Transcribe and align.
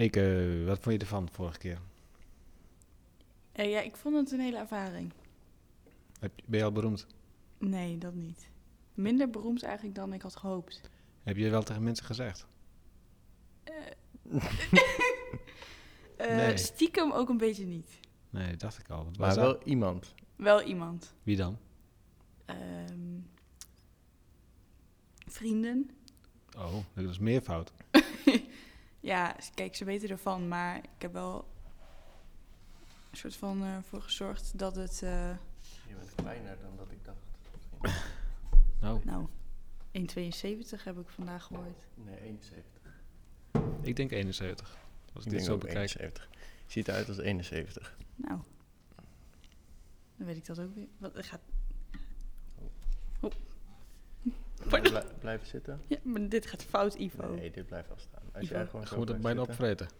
Eke, 0.00 0.62
wat 0.66 0.78
vond 0.78 0.94
je 0.94 1.00
ervan 1.00 1.28
vorige 1.32 1.58
keer? 1.58 1.78
Eh, 3.52 3.70
ja, 3.70 3.80
ik 3.80 3.96
vond 3.96 4.16
het 4.16 4.30
een 4.30 4.40
hele 4.40 4.58
ervaring. 4.58 5.12
Heb, 6.20 6.32
ben 6.44 6.58
je 6.58 6.64
al 6.64 6.72
beroemd? 6.72 7.06
Nee, 7.58 7.98
dat 7.98 8.14
niet. 8.14 8.48
Minder 8.94 9.30
beroemd 9.30 9.62
eigenlijk 9.62 9.94
dan 9.94 10.12
ik 10.12 10.22
had 10.22 10.36
gehoopt. 10.36 10.80
Heb 11.22 11.36
je 11.36 11.50
wel 11.50 11.62
tegen 11.62 11.82
mensen 11.82 12.06
gezegd? 12.06 12.46
Eh, 13.64 13.74
Nee. 16.36 16.56
Stiekem 16.56 17.12
ook 17.12 17.28
een 17.28 17.36
beetje 17.36 17.66
niet. 17.66 18.00
Nee, 18.30 18.50
dat 18.50 18.60
dacht 18.60 18.78
ik 18.78 18.88
al. 18.88 19.10
Maar 19.18 19.34
dat? 19.34 19.36
wel 19.36 19.62
iemand. 19.62 20.14
Wel 20.36 20.62
iemand. 20.62 21.14
Wie 21.22 21.36
dan? 21.36 21.58
Ehm, 22.44 23.18
vrienden. 25.26 25.90
Oh, 26.56 26.74
dat 26.94 27.10
is 27.10 27.18
meervoud. 27.18 27.72
Ja, 29.00 29.36
kijk, 29.54 29.76
ze 29.76 29.84
weten 29.84 30.08
ervan, 30.08 30.48
maar 30.48 30.76
ik 30.76 31.02
heb 31.02 31.12
wel 31.12 31.48
een 33.10 33.16
soort 33.16 33.36
van 33.36 33.62
eh, 33.62 33.78
voor 33.88 34.02
gezorgd 34.02 34.58
dat 34.58 34.76
het, 34.76 35.02
eh, 35.02 35.30
Je 35.88 35.94
bent 35.94 36.14
kleiner 36.14 36.58
dan 36.60 36.76
dat 36.76 36.90
ik 36.90 37.04
dacht. 37.04 37.18
Nou, 38.80 39.00
nou, 39.04 39.26
1,72 39.92 40.84
heb 40.84 40.98
ik 40.98 41.08
vandaag 41.08 41.44
gehoord. 41.44 41.86
Nee, 41.94 42.20
71. 42.20 43.02
ik 43.80 43.96
denk 43.96 44.10
71. 44.10 44.68
Als 44.68 44.76
ik, 45.08 45.16
Ik 45.16 45.22
dit 45.22 45.32
denk 45.32 45.44
zo 45.44 45.52
ook 45.52 45.60
bekijk. 45.60 45.76
71. 45.76 46.28
Ziet 46.66 46.88
eruit 46.88 47.08
als 47.08 47.18
71. 47.18 47.96
Nou, 48.16 48.40
dan 50.16 50.26
weet 50.26 50.36
ik 50.36 50.46
dat 50.46 50.60
ook 50.60 50.74
weer. 50.74 50.88
Wat, 50.98 51.14
het 51.14 51.26
gaat, 51.26 51.40
Pardon. 54.68 54.90
Blij- 54.92 55.04
blijven 55.20 55.46
zitten? 55.46 55.80
ja, 55.86 55.96
maar 56.02 56.28
dit 56.28 56.46
gaat 56.46 56.62
fout, 56.64 56.94
Ivo. 56.94 57.34
Nee, 57.34 57.50
dit 57.50 57.66
blijft 57.66 57.88
wel 57.88 57.98
staan. 57.98 58.22
Als 58.32 58.44
Ivo. 58.44 58.54
jij 58.54 58.66
gewoon 58.66 58.80
Je 58.80 58.86
zo 58.86 58.96
moet 58.96 59.08
het 59.08 59.20
blijft 59.20 59.36
bijna 59.38 59.54
zitten. 59.54 59.66
opvreten. 59.76 59.98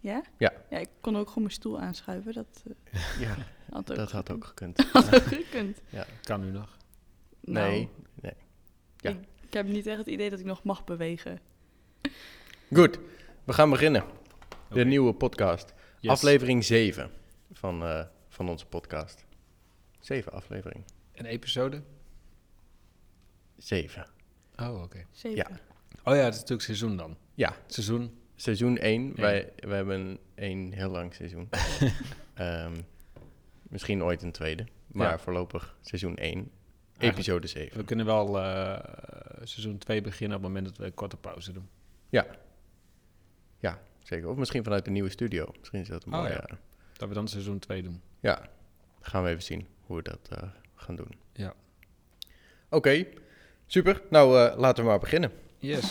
Ja? 0.00 0.22
Ja. 0.38 0.52
Ja, 0.70 0.78
ik 0.78 0.88
kon 1.00 1.16
ook 1.16 1.28
gewoon 1.28 1.42
mijn 1.42 1.54
stoel 1.54 1.80
aanschuiven. 1.80 2.32
Dat 2.32 2.62
eh, 2.90 3.20
Ja, 3.28 3.36
had 3.70 3.90
ook 3.90 3.96
dat 3.96 4.10
had 4.10 4.28
gekund. 4.28 4.30
ook 4.42 4.44
gekund. 4.44 4.78
Had 4.92 5.14
ook 5.14 5.22
gekund. 5.22 5.78
ja. 5.88 6.06
Kan 6.22 6.40
nu 6.40 6.50
nog. 6.50 6.76
Nou, 7.40 7.68
Nee, 7.70 7.88
nee. 8.20 8.32
ja. 8.96 9.10
Ik, 9.10 9.16
ik 9.40 9.52
heb 9.52 9.66
niet 9.66 9.86
echt 9.86 9.98
het 9.98 10.06
idee 10.06 10.30
dat 10.30 10.38
ik 10.38 10.44
nog 10.44 10.62
mag 10.64 10.84
bewegen. 10.84 11.38
Goed, 12.74 12.98
we 13.44 13.52
gaan 13.52 13.70
beginnen. 13.70 14.04
De 14.70 14.84
nieuwe 14.84 15.12
podcast. 15.14 15.74
Yes. 16.00 16.10
Aflevering 16.12 16.64
7 16.64 17.10
van, 17.52 17.82
eh, 17.82 18.04
van 18.28 18.48
onze 18.48 18.66
podcast. 18.66 19.24
7 20.00 20.32
aflevering. 20.32 20.84
Een 21.14 21.26
episode? 21.26 21.82
7. 23.66 24.06
Oh, 24.56 24.82
oké. 24.82 25.04
Ja. 25.12 25.50
Oh 26.04 26.14
ja, 26.14 26.22
het 26.22 26.32
is 26.34 26.40
natuurlijk 26.40 26.62
seizoen 26.62 26.96
dan. 26.96 27.16
Ja, 27.34 27.56
Seizoen. 27.66 28.18
seizoen 28.36 28.78
1. 28.78 29.06
Ja. 29.06 29.12
Wij, 29.14 29.52
wij 29.56 29.76
hebben 29.76 30.18
een 30.34 30.72
heel 30.72 30.90
lang 30.90 31.14
seizoen. 31.14 31.48
Ehm, 32.34 32.72
misschien 33.62 34.02
ooit 34.02 34.22
een 34.22 34.32
tweede. 34.32 34.66
Maar 34.86 35.10
Ja. 35.10 35.18
voorlopig 35.18 35.76
seizoen 35.80 36.16
1. 36.16 36.28
Eigenlijk- 36.28 36.50
Episode 36.98 37.46
7. 37.46 37.76
We 37.78 37.84
kunnen 37.84 38.06
wel 38.06 38.38
eh, 38.40 38.78
seizoen 39.42 39.78
2 39.78 40.00
beginnen 40.00 40.36
op 40.36 40.42
het 40.42 40.52
moment 40.52 40.68
dat 40.70 40.78
we 40.78 40.84
een 40.84 40.94
korte 40.94 41.16
pauze 41.16 41.52
doen. 41.52 41.68
Ja, 42.08 42.26
zeker. 44.02 44.28
Of 44.28 44.36
misschien 44.36 44.64
vanuit 44.64 44.84
de 44.84 44.90
nieuwe 44.90 45.08
studio. 45.10 45.54
Misschien 45.58 45.80
is 45.80 45.88
dat 45.88 46.04
een 46.06 46.12
Oh, 46.12 46.18
mooie... 46.18 46.32
ja. 46.32 46.58
Dat 46.92 47.08
we 47.08 47.14
dan 47.14 47.28
seizoen 47.28 47.58
2 47.58 47.82
doen. 47.82 48.00
Ja, 48.20 48.48
gaan 49.00 49.22
we 49.22 49.28
even 49.28 49.42
zien 49.42 49.66
hoe 49.80 49.96
we 49.96 50.02
dat 50.02 50.28
eh, 50.30 50.48
gaan 50.74 50.96
doen. 50.96 51.10
Ja. 51.32 51.54
Oké, 52.70 53.06
super. 53.72 54.02
Nou, 54.10 54.38
eh, 54.38 54.58
laten 54.58 54.82
we 54.84 54.90
maar 54.90 54.98
beginnen. 54.98 55.30
Yes. 55.58 55.90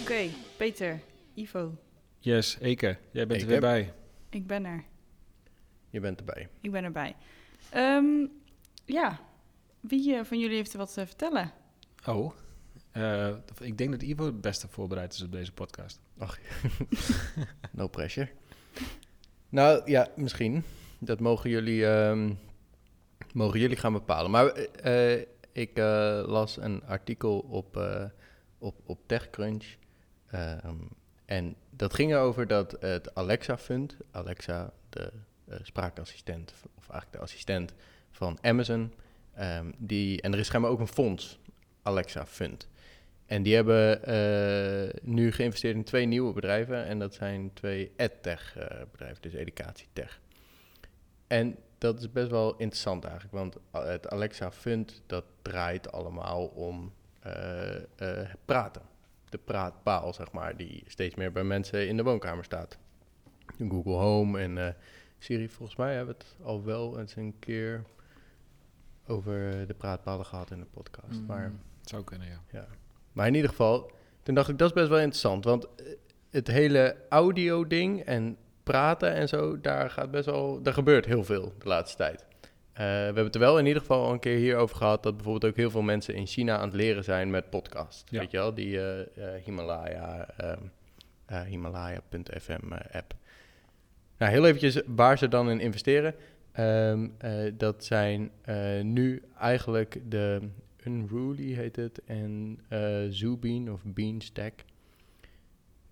Oké, 0.00 0.28
Peter, 0.56 1.00
Ivo, 1.34 1.76
Yes, 2.18 2.58
Eke, 2.60 2.96
jij 3.10 3.26
bent 3.26 3.30
Eke. 3.42 3.42
er 3.42 3.48
weer 3.48 3.60
bij. 3.60 3.92
ik 4.30 4.46
ben 4.46 4.64
er. 4.64 4.84
Je 5.90 6.00
bent 6.00 6.18
erbij. 6.18 6.48
Ik 6.60 6.70
ben 6.70 6.84
erbij. 6.84 7.16
Ehm, 7.70 8.26
ja, 8.84 9.20
wie 9.80 10.14
eh, 10.14 10.24
van 10.24 10.38
jullie 10.38 10.56
heeft 10.56 10.72
er 10.72 10.78
wat 10.78 10.92
te 10.92 11.06
vertellen? 11.06 11.52
Oh, 12.06 12.32
eh, 12.94 13.34
ik 13.58 13.78
denk 13.78 13.90
dat 13.90 14.02
Ivo 14.02 14.24
het 14.24 14.40
beste 14.40 14.68
voorbereid 14.68 15.12
is 15.12 15.22
op 15.22 15.32
deze 15.32 15.52
podcast. 15.52 16.00
No 17.70 17.88
pressure. 17.88 18.28
nou 19.48 19.90
ja, 19.90 20.08
misschien. 20.16 20.64
Dat 20.98 21.20
mogen 21.20 21.50
jullie, 21.50 21.86
ehm, 21.86 22.32
mogen 23.32 23.60
jullie 23.60 23.76
gaan 23.76 23.92
bepalen. 23.92 24.30
Maar 24.30 24.46
eh, 24.46 25.20
ik 25.52 25.76
eh, 25.78 26.22
las 26.26 26.56
een 26.56 26.84
artikel 26.84 27.38
op, 27.38 27.80
op, 28.58 28.74
op 28.86 28.98
TechCrunch. 29.06 29.64
Ehm, 30.26 30.76
en 31.24 31.54
dat 31.70 31.94
ging 31.94 32.12
erover 32.12 32.46
dat 32.46 32.76
het 32.80 33.14
Alexa 33.14 33.58
Fund, 33.58 33.96
Alexa, 34.10 34.72
de 34.88 35.12
spraakassistent, 35.62 36.54
of 36.74 36.88
eigenlijk 36.88 37.12
de 37.12 37.18
assistent 37.18 37.74
van 38.10 38.38
Amazon, 38.42 38.92
ehm, 39.34 39.72
die, 39.78 40.22
en 40.22 40.32
er 40.32 40.38
is 40.38 40.46
schijnbaar 40.46 40.70
ook 40.70 40.80
een 40.80 40.88
fonds, 40.88 41.38
Alexa 41.82 42.26
Fund. 42.26 42.68
En 43.26 43.42
die 43.42 43.54
hebben 43.54 44.02
eh, 44.04 45.00
nu 45.02 45.32
geïnvesteerd 45.32 45.74
in 45.76 45.84
twee 45.84 46.06
nieuwe 46.06 46.32
bedrijven. 46.32 46.84
En 46.84 46.98
dat 46.98 47.14
zijn 47.14 47.50
twee 47.52 47.92
edtech 47.96 48.56
eh, 48.56 48.80
bedrijven, 48.90 49.22
dus 49.22 49.32
educatietech. 49.32 50.20
En 51.26 51.56
dat 51.78 51.98
is 52.00 52.12
best 52.12 52.30
wel 52.30 52.50
interessant 52.56 53.04
eigenlijk, 53.04 53.34
want 53.34 53.56
a- 53.74 53.86
het 53.86 54.08
Alexa 54.08 54.52
Fund, 54.52 55.02
dat 55.06 55.24
draait 55.42 55.92
allemaal 55.92 56.46
om 56.46 56.92
eh, 57.20 57.74
eh, 57.76 58.28
praten. 58.44 58.82
De 59.28 59.38
praatpaal, 59.38 60.12
zeg 60.14 60.32
maar, 60.32 60.56
die 60.56 60.82
steeds 60.86 61.14
meer 61.14 61.32
bij 61.32 61.44
mensen 61.44 61.88
in 61.88 61.96
de 61.96 62.02
woonkamer 62.02 62.44
staat. 62.44 62.78
Google 63.58 63.92
Home 63.92 64.40
en 64.40 64.58
eh, 64.66 64.72
Siri, 65.18 65.48
volgens 65.48 65.78
mij 65.78 65.94
hebben 65.94 66.16
we 66.18 66.24
het 66.24 66.46
al 66.46 66.64
wel 66.64 66.98
eens 67.00 67.16
een 67.16 67.34
keer 67.38 67.82
over 69.06 69.66
de 69.66 69.74
praatpalen 69.74 70.26
gehad 70.26 70.50
in 70.50 70.58
de 70.58 70.66
podcast. 70.66 71.20
Maar 71.26 71.48
Mm, 71.48 71.60
het 71.80 71.88
zou 71.88 72.04
kunnen, 72.04 72.28
ja. 72.28 72.40
ja. 72.52 72.66
Maar 73.14 73.26
in 73.26 73.34
ieder 73.34 73.50
geval, 73.50 73.90
toen 74.22 74.34
dacht 74.34 74.48
ik, 74.48 74.58
dat 74.58 74.68
is 74.68 74.74
best 74.74 74.88
wel 74.88 74.98
interessant. 74.98 75.44
Want 75.44 75.64
eh, 75.64 75.86
het 76.30 76.46
hele 76.46 76.96
audio-ding 77.08 78.00
en 78.00 78.36
praten 78.62 79.14
en 79.14 79.28
zo, 79.28 79.60
daar 79.60 79.90
gaat 79.90 80.10
best 80.10 80.26
wel, 80.26 80.62
daar 80.62 80.74
gebeurt 80.74 81.04
heel 81.04 81.24
veel 81.24 81.52
de 81.58 81.68
laatste 81.68 81.96
tijd. 81.96 82.24
Eh, 82.74 82.84
we 82.84 82.84
hebben 82.84 83.24
het 83.24 83.34
er 83.34 83.40
wel 83.40 83.58
in 83.58 83.66
ieder 83.66 83.80
geval 83.80 84.04
al 84.04 84.12
een 84.12 84.18
keer 84.18 84.36
hier 84.36 84.56
over 84.56 84.76
gehad, 84.76 85.02
dat 85.02 85.14
bijvoorbeeld 85.16 85.52
ook 85.52 85.56
heel 85.56 85.70
veel 85.70 85.82
mensen 85.82 86.14
in 86.14 86.26
China 86.26 86.56
aan 86.56 86.68
het 86.68 86.74
leren 86.76 87.04
zijn 87.04 87.30
met 87.30 87.50
podcast. 87.50 88.04
Ja. 88.10 88.18
Weet 88.18 88.30
je 88.30 88.36
wel, 88.36 88.54
die 88.54 88.80
eh, 88.80 89.42
Himalaya, 89.44 90.28
ehm, 90.36 90.58
eh, 91.26 91.40
Himalaya.fm 91.40 92.72
app. 92.92 93.14
Nou, 94.18 94.32
heel 94.32 94.46
eventjes 94.46 94.80
waar 94.86 95.18
ze 95.18 95.28
dan 95.28 95.50
in 95.50 95.60
investeren. 95.60 96.14
Ehm, 96.52 97.08
eh, 97.18 97.52
dat 97.54 97.84
zijn 97.84 98.30
nu 98.82 99.22
eigenlijk 99.38 100.00
de 100.08 100.48
Unruly 100.84 101.52
heet 101.52 101.76
het 101.76 102.04
en 102.04 102.60
eh 102.68 103.04
Zoobean 103.08 103.72
of 103.72 103.82
Beanstack. 103.84 104.64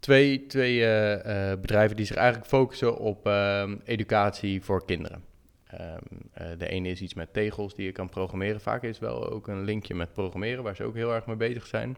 Twee, 0.03 0.47
twee 0.47 0.81
eh, 0.81 1.51
eh, 1.51 1.61
bedrijven 1.61 1.97
die 1.97 2.07
zich 2.07 2.17
eigenlijk 2.17 2.49
focussen 2.49 2.99
op 2.99 3.27
ehm, 3.27 3.77
educatie 3.85 4.63
voor 4.63 4.85
kinderen. 4.85 5.25
Ehm, 5.67 5.99
eh, 6.33 6.47
de 6.59 6.69
ene 6.69 6.89
is 6.89 7.01
iets 7.01 7.15
met 7.15 7.33
tegels 7.33 7.75
die 7.75 7.85
je 7.85 7.93
kan 7.93 8.09
programmeren. 8.09 8.61
Vaak 8.61 8.83
is 8.83 8.99
wel 8.99 9.31
ook 9.31 9.49
een 9.49 9.65
linkje 9.65 9.95
met 9.95 10.13
programmeren, 10.13 10.63
waar 10.63 10.77
ze 10.77 10.85
ook 10.85 10.95
heel 10.95 11.15
erg 11.15 11.27
mee 11.27 11.37
bezig 11.37 11.67
zijn. 11.67 11.97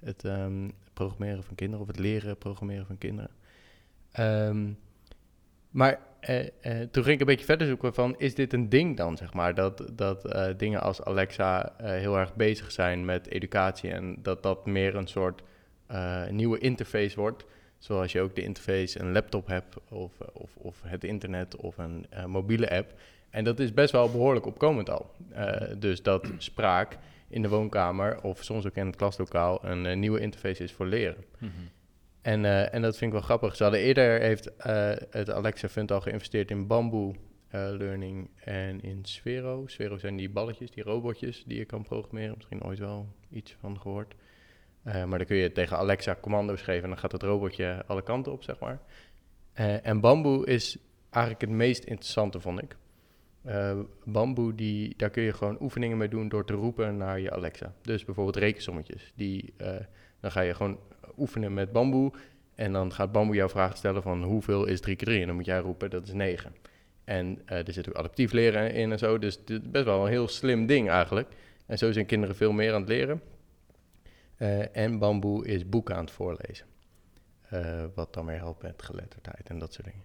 Het 0.00 0.24
ehm, 0.24 0.68
programmeren 0.92 1.44
van 1.44 1.54
kinderen 1.54 1.82
of 1.82 1.90
het 1.90 1.98
leren 1.98 2.38
programmeren 2.38 2.86
van 2.86 2.98
kinderen. 2.98 3.30
Maar 5.70 6.00
eh, 6.24 6.46
eh, 6.60 6.88
toen 6.90 7.02
ging 7.02 7.14
ik 7.14 7.20
een 7.20 7.26
beetje 7.26 7.44
verder 7.44 7.66
zoeken 7.66 7.94
van, 7.94 8.14
is 8.18 8.34
dit 8.34 8.52
een 8.52 8.68
ding 8.68 8.96
dan, 8.96 9.16
zeg 9.16 9.32
maar? 9.32 9.54
Dat, 9.54 9.90
dat 9.92 10.24
eh, 10.24 10.46
dingen 10.56 10.80
als 10.80 11.02
Alexa 11.02 11.72
heel 11.82 12.18
erg 12.18 12.34
bezig 12.34 12.72
zijn 12.72 13.04
met 13.04 13.28
educatie 13.28 13.90
en 13.90 14.16
dat 14.22 14.42
dat 14.42 14.66
meer 14.66 14.94
een 14.94 15.06
soort 15.06 15.42
nieuwe 16.30 16.58
interface 16.58 17.16
wordt. 17.16 17.44
Zoals 17.78 18.12
je 18.12 18.20
ook 18.20 18.34
de 18.34 18.42
interface 18.42 19.00
een 19.00 19.12
laptop 19.12 19.46
hebt 19.46 19.76
of, 19.88 20.12
of, 20.32 20.56
of 20.56 20.82
het 20.82 21.04
internet 21.04 21.56
of 21.56 21.78
een 21.78 22.06
mobiele 22.26 22.70
app. 22.70 22.92
En 23.30 23.44
dat 23.44 23.60
is 23.60 23.74
best 23.74 23.92
wel 23.92 24.10
behoorlijk 24.10 24.46
opkomend 24.46 24.90
al. 24.90 25.10
Dus 25.78 26.02
dat 26.02 26.30
spraak 26.38 26.98
in 27.28 27.42
de 27.42 27.48
woonkamer 27.48 28.22
of 28.22 28.44
soms 28.44 28.66
ook 28.66 28.76
in 28.76 28.86
het 28.86 28.96
klaslokaal 28.96 29.64
een 29.64 29.98
nieuwe 29.98 30.20
interface 30.20 30.62
is 30.62 30.72
voor 30.72 30.86
leren. 30.86 31.24
Mhm. 31.38 31.50
En, 32.24 32.44
eh, 32.44 32.74
en 32.74 32.82
dat 32.82 32.96
vind 32.96 33.12
ik 33.12 33.18
wel 33.18 33.26
grappig. 33.26 33.56
Ze 33.56 33.62
hadden 33.62 33.80
eerder 33.80 34.20
heeft 34.20 34.56
eh, 34.56 34.92
het 35.10 35.30
Alexa 35.30 35.68
Fund 35.68 35.90
al 35.90 36.00
geïnvesteerd 36.00 36.50
in 36.50 36.66
Bamboo 36.66 37.14
eh, 37.48 37.60
Learning 37.78 38.30
en 38.44 38.80
in 38.80 39.04
Sphero. 39.04 39.66
Sphero 39.66 39.98
zijn 39.98 40.16
die 40.16 40.30
balletjes, 40.30 40.70
die 40.70 40.82
robotjes 40.82 41.44
die 41.46 41.58
je 41.58 41.64
kan 41.64 41.82
programmeren. 41.82 42.34
Misschien 42.34 42.62
ooit 42.62 42.78
wel 42.78 43.08
iets 43.30 43.56
van 43.60 43.80
gehoord. 43.80 44.14
Eh, 44.82 45.04
maar 45.04 45.18
dan 45.18 45.26
kun 45.26 45.36
je 45.36 45.52
tegen 45.52 45.76
Alexa 45.76 46.16
commando's 46.20 46.62
geven 46.62 46.82
en 46.82 46.88
dan 46.88 46.98
gaat 46.98 47.12
het 47.12 47.22
robotje 47.22 47.84
alle 47.86 48.02
kanten 48.02 48.32
op, 48.32 48.42
zeg 48.42 48.58
maar. 48.58 48.80
En 49.82 50.00
bamboe 50.00 50.46
is 50.46 50.76
eigenlijk 51.10 51.44
het 51.44 51.58
meest 51.58 51.84
interessante, 51.84 52.40
vond 52.40 52.62
ik. 52.62 52.76
Eh, 53.42 53.78
bamboe, 54.04 54.54
die, 54.54 54.94
daar 54.96 55.10
kun 55.10 55.22
je 55.22 55.32
gewoon 55.32 55.56
oefeningen 55.60 55.96
mee 55.96 56.08
doen 56.08 56.28
door 56.28 56.44
te 56.44 56.52
roepen 56.52 56.96
naar 56.96 57.20
je 57.20 57.30
Alexa. 57.30 57.74
Dus 57.82 58.04
bijvoorbeeld 58.04 58.36
rekensommetjes. 58.36 59.12
Die, 59.14 59.54
dan 60.24 60.32
ga 60.32 60.40
je 60.40 60.54
gewoon 60.54 60.78
oefenen 61.18 61.54
met 61.54 61.72
bamboe. 61.72 62.12
En 62.54 62.72
dan 62.72 62.92
gaat 62.92 63.12
bamboe 63.12 63.36
jouw 63.36 63.48
vraag 63.48 63.76
stellen 63.76 64.02
van 64.02 64.22
hoeveel 64.22 64.64
is 64.64 64.80
3 64.80 64.96
keer 64.96 65.06
3? 65.06 65.20
En 65.20 65.26
dan 65.26 65.36
moet 65.36 65.44
jij 65.44 65.58
roepen, 65.58 65.90
dat 65.90 66.06
is 66.06 66.12
9. 66.12 66.54
En 67.04 67.42
eh, 67.46 67.66
er 67.66 67.72
zit 67.72 67.88
ook 67.88 67.94
adaptief 67.94 68.32
leren 68.32 68.72
in 68.72 68.92
en 68.92 68.98
zo. 68.98 69.18
Dus 69.18 69.34
het 69.34 69.50
is 69.50 69.58
best 69.70 69.84
wel 69.84 70.04
een 70.04 70.10
heel 70.10 70.28
slim 70.28 70.66
ding 70.66 70.88
eigenlijk. 70.88 71.28
En 71.66 71.78
zo 71.78 71.92
zijn 71.92 72.06
kinderen 72.06 72.36
veel 72.36 72.52
meer 72.52 72.74
aan 72.74 72.80
het 72.80 72.88
leren. 72.88 73.22
Eh, 74.36 74.76
en 74.76 74.98
bamboe 74.98 75.46
is 75.46 75.68
boeken 75.68 75.94
aan 75.94 76.04
het 76.04 76.10
voorlezen. 76.10 76.66
Eh, 77.48 77.84
wat 77.94 78.14
dan 78.14 78.26
weer 78.26 78.38
helpt 78.38 78.62
met 78.62 78.82
geletterdheid 78.82 79.48
en 79.48 79.58
dat 79.58 79.72
soort 79.72 79.86
dingen. 79.86 80.04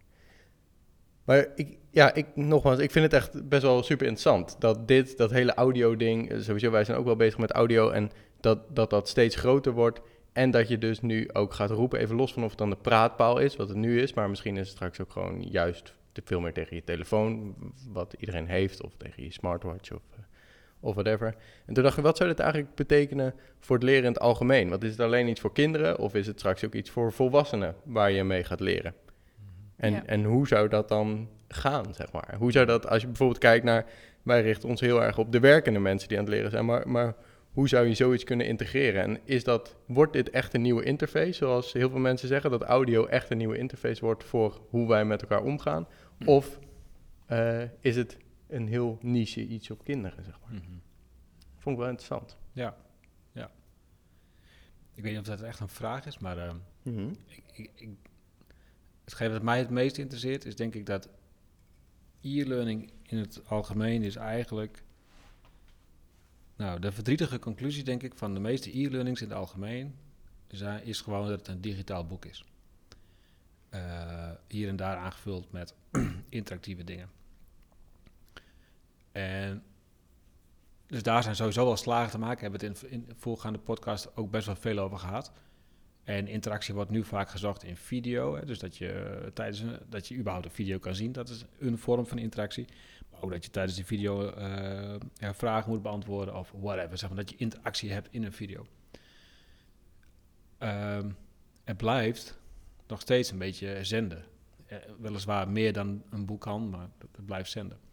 Maar 1.23 1.47
ik, 1.55 1.77
ja, 1.89 2.13
ik, 2.13 2.25
nogmaals, 2.35 2.79
ik 2.79 2.91
vind 2.91 3.05
het 3.05 3.13
echt 3.13 3.49
best 3.49 3.61
wel 3.61 3.83
super 3.83 4.07
interessant. 4.07 4.55
Dat 4.59 4.87
dit, 4.87 5.17
dat 5.17 5.31
hele 5.31 5.53
audio-ding, 5.53 6.33
sowieso, 6.39 6.71
wij 6.71 6.83
zijn 6.83 6.97
ook 6.97 7.05
wel 7.05 7.15
bezig 7.15 7.37
met 7.39 7.51
audio. 7.51 7.89
En 7.89 8.11
dat, 8.39 8.75
dat 8.75 8.89
dat 8.89 9.09
steeds 9.09 9.35
groter 9.35 9.71
wordt. 9.71 10.01
En 10.33 10.51
dat 10.51 10.67
je 10.67 10.77
dus 10.77 11.01
nu 11.01 11.29
ook 11.33 11.53
gaat 11.53 11.69
roepen, 11.69 11.99
even 11.99 12.15
los 12.15 12.33
van 12.33 12.43
of 12.43 12.49
het 12.49 12.57
dan 12.57 12.69
de 12.69 12.75
praatpaal 12.75 13.39
is, 13.39 13.55
wat 13.55 13.67
het 13.69 13.77
nu 13.77 14.01
is. 14.01 14.13
Maar 14.13 14.29
misschien 14.29 14.57
is 14.57 14.67
het 14.67 14.75
straks 14.75 15.01
ook 15.01 15.11
gewoon 15.11 15.41
juist 15.41 15.93
te 16.11 16.21
veel 16.25 16.39
meer 16.39 16.53
tegen 16.53 16.75
je 16.75 16.83
telefoon, 16.83 17.55
wat 17.91 18.15
iedereen 18.19 18.47
heeft. 18.47 18.83
Of 18.83 18.93
tegen 18.97 19.23
je 19.23 19.31
smartwatch 19.31 19.91
of, 19.91 20.01
eh, 20.11 20.19
of 20.79 20.93
whatever. 20.93 21.35
En 21.65 21.73
toen 21.73 21.83
dacht 21.83 21.97
ik, 21.97 22.03
wat 22.03 22.17
zou 22.17 22.29
dit 22.29 22.39
eigenlijk 22.39 22.75
betekenen 22.75 23.33
voor 23.59 23.75
het 23.75 23.85
leren 23.85 24.03
in 24.03 24.11
het 24.11 24.19
algemeen? 24.19 24.69
Want 24.69 24.83
is 24.83 24.91
het 24.91 24.99
alleen 24.99 25.27
iets 25.27 25.41
voor 25.41 25.53
kinderen 25.53 25.99
of 25.99 26.15
is 26.15 26.27
het 26.27 26.39
straks 26.39 26.65
ook 26.65 26.73
iets 26.73 26.89
voor 26.89 27.11
volwassenen 27.11 27.75
waar 27.83 28.11
je 28.11 28.23
mee 28.23 28.43
gaat 28.43 28.59
leren? 28.59 28.93
En, 29.75 29.91
Ja. 29.91 30.05
en 30.05 30.23
hoe 30.23 30.47
zou 30.47 30.67
dat 30.67 30.87
dan 30.87 31.29
gaan, 31.47 31.93
zeg 31.93 32.11
maar? 32.11 32.35
Hoe 32.37 32.51
zou 32.51 32.65
dat, 32.65 32.87
als 32.87 33.01
je 33.01 33.07
bijvoorbeeld 33.07 33.39
kijkt 33.39 33.65
naar, 33.65 33.85
wij 34.23 34.41
richten 34.41 34.69
ons 34.69 34.81
heel 34.81 35.03
erg 35.03 35.17
op 35.17 35.31
de 35.31 35.39
werkende 35.39 35.79
mensen 35.79 36.07
die 36.07 36.17
aan 36.17 36.23
het 36.23 36.33
leren 36.33 36.51
zijn, 36.51 36.65
maar, 36.65 36.89
maar 36.89 37.15
hoe 37.51 37.67
zou 37.67 37.87
je 37.87 37.93
zoiets 37.93 38.23
kunnen 38.23 38.47
integreren? 38.47 39.01
En 39.01 39.19
is 39.23 39.43
dat, 39.43 39.75
wordt 39.85 40.13
dit 40.13 40.29
echt 40.29 40.53
een 40.53 40.61
nieuwe 40.61 40.83
interface, 40.83 41.33
zoals 41.33 41.73
heel 41.73 41.89
veel 41.89 41.99
mensen 41.99 42.27
zeggen, 42.27 42.51
dat 42.51 42.61
audio 42.61 43.05
echt 43.05 43.29
een 43.29 43.37
nieuwe 43.37 43.57
interface 43.57 44.05
wordt 44.05 44.23
voor 44.23 44.61
hoe 44.69 44.87
wij 44.87 45.05
met 45.05 45.21
elkaar 45.21 45.43
omgaan? 45.43 45.87
Hm. 46.17 46.27
Of 46.27 46.59
eh, 47.25 47.63
is 47.79 47.95
het 47.95 48.17
een 48.47 48.67
heel 48.67 48.97
niche 49.01 49.47
iets 49.47 49.71
op 49.71 49.83
kinderen, 49.83 50.23
zeg 50.23 50.39
maar? 50.41 50.51
Mhm. 50.51 50.71
Vond 51.57 51.75
ik 51.75 51.81
wel 51.81 51.91
interessant. 51.91 52.37
Ja, 52.51 52.77
ja. 53.31 53.51
Ik 54.93 55.03
weet 55.03 55.11
niet 55.11 55.21
of 55.21 55.27
dat 55.27 55.41
echt 55.41 55.59
een 55.59 55.69
vraag 55.69 56.05
is, 56.05 56.19
maar 56.19 56.37
ehm, 56.37 57.09
ik, 57.27 57.43
ik, 57.53 57.71
ik, 57.75 57.89
hetgeen 59.03 59.31
wat 59.31 59.41
mij 59.41 59.57
het 59.57 59.69
meest 59.69 59.97
interesseert 59.97 60.45
is 60.45 60.55
denk 60.55 60.75
ik 60.75 60.85
dat 60.85 61.09
e-learning 62.21 62.91
in 63.03 63.17
het 63.17 63.41
algemeen 63.45 64.03
is 64.03 64.15
eigenlijk... 64.15 64.83
Nou, 66.59 66.79
de 66.79 66.91
verdrietige 66.91 67.39
conclusie 67.39 67.83
denk 67.83 68.03
ik 68.03 68.13
van 68.15 68.33
de 68.33 68.39
meeste 68.39 68.77
e-learnings 68.79 69.21
in 69.21 69.29
het 69.29 69.37
algemeen 69.37 69.95
is, 70.47 70.61
eh, 70.61 70.75
gewoon 70.93 71.27
dat 71.27 71.39
het 71.39 71.47
een 71.47 71.61
digitaal 71.61 72.05
boek 72.05 72.25
is. 72.25 72.45
Eh, 73.69 74.31
hier 74.47 74.67
en 74.67 74.75
daar 74.75 74.97
aangevuld 74.97 75.51
met 75.51 75.73
interactieve 76.29 76.83
dingen. 76.83 77.09
En 79.11 79.63
dus 80.87 81.03
daar 81.03 81.23
zijn 81.23 81.35
sowieso 81.35 81.65
wel 81.65 81.77
slagen 81.77 82.11
te 82.11 82.17
maken. 82.17 82.41
Hebben 82.41 82.59
we 82.59 82.65
het 82.65 82.83
in, 82.83 82.91
in 82.91 83.05
de 83.07 83.15
voorgaande 83.17 83.59
podcast 83.59 84.15
ook 84.15 84.31
best 84.31 84.45
wel 84.45 84.55
veel 84.55 84.79
over 84.79 84.97
gehad. 84.97 85.31
En 86.03 86.27
interactie 86.27 86.73
wordt 86.73 86.89
nu 86.89 87.03
vaak 87.03 87.29
gezocht 87.29 87.63
in 87.63 87.75
video. 87.75 88.35
Hè, 88.35 88.45
dus 88.45 88.59
dat 88.59 88.77
je, 88.77 88.91
eh, 88.91 89.27
tijdens 89.33 89.63
dat 89.89 90.07
je 90.07 90.15
überhaupt 90.15 90.45
een 90.45 90.51
video 90.51 90.79
kan 90.79 90.95
zien. 90.95 91.11
Dat 91.11 91.29
is 91.29 91.45
een 91.59 91.77
vorm 91.77 92.05
van 92.05 92.17
interactie. 92.17 92.67
Maar 93.11 93.21
ook 93.21 93.31
dat 93.31 93.45
je 93.45 93.51
tijdens 93.51 93.75
die 93.75 93.85
video 93.85 94.29
eh, 94.29 94.95
vragen 95.33 95.69
moet 95.71 95.81
beantwoorden 95.81 96.35
of 96.35 96.53
whatever. 96.59 96.97
Zeg 96.97 97.09
maar, 97.09 97.17
dat 97.17 97.29
je 97.29 97.35
interactie 97.35 97.91
hebt 97.91 98.07
in 98.11 98.23
een 98.23 98.33
video. 98.33 98.65
Ehm, 100.57 101.09
het 101.63 101.77
blijft 101.77 102.39
nog 102.87 103.01
steeds 103.01 103.31
een 103.31 103.37
beetje 103.37 103.83
zenden. 103.83 104.23
Eh, 104.65 104.77
weliswaar 104.99 105.49
meer 105.49 105.73
dan 105.73 106.03
een 106.09 106.25
boek 106.25 106.41
kan, 106.41 106.69
maar 106.69 106.89
het 106.99 107.25
blijft 107.25 107.51
zenden 107.51 107.88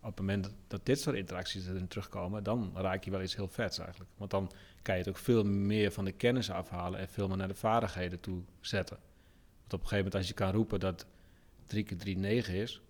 op 0.00 0.06
het 0.06 0.18
moment 0.18 0.50
dat, 0.66 0.86
dit 0.86 1.00
soort 1.00 1.16
interacties 1.16 1.66
erin 1.66 1.88
terugkomen, 1.88 2.42
dan 2.42 2.72
raak 2.74 3.04
je 3.04 3.10
wel 3.10 3.22
iets 3.22 3.36
heel 3.36 3.48
vets 3.48 3.78
eigenlijk. 3.78 4.10
Want 4.16 4.30
dan 4.30 4.50
kan 4.82 4.94
je 4.94 5.00
het 5.00 5.10
ook 5.10 5.16
veel 5.16 5.44
meer 5.44 5.92
van 5.92 6.04
de 6.04 6.12
kennis 6.12 6.50
afhalen 6.50 7.00
en 7.00 7.08
veel 7.08 7.28
meer 7.28 7.36
naar 7.36 7.48
de 7.48 7.54
vaardigheden 7.54 8.20
toe 8.20 8.42
zetten. 8.60 8.96
Want 9.60 9.72
op 9.72 9.80
een 9.80 9.88
gegeven 9.88 9.96
moment 9.96 10.14
als 10.14 10.28
je 10.28 10.34
kan 10.34 10.52
roepen 10.52 10.80
dat 10.80 11.06
3 11.66 11.84
keer 11.84 11.96
3 11.96 12.16
9 12.16 12.54
is, 12.54 12.80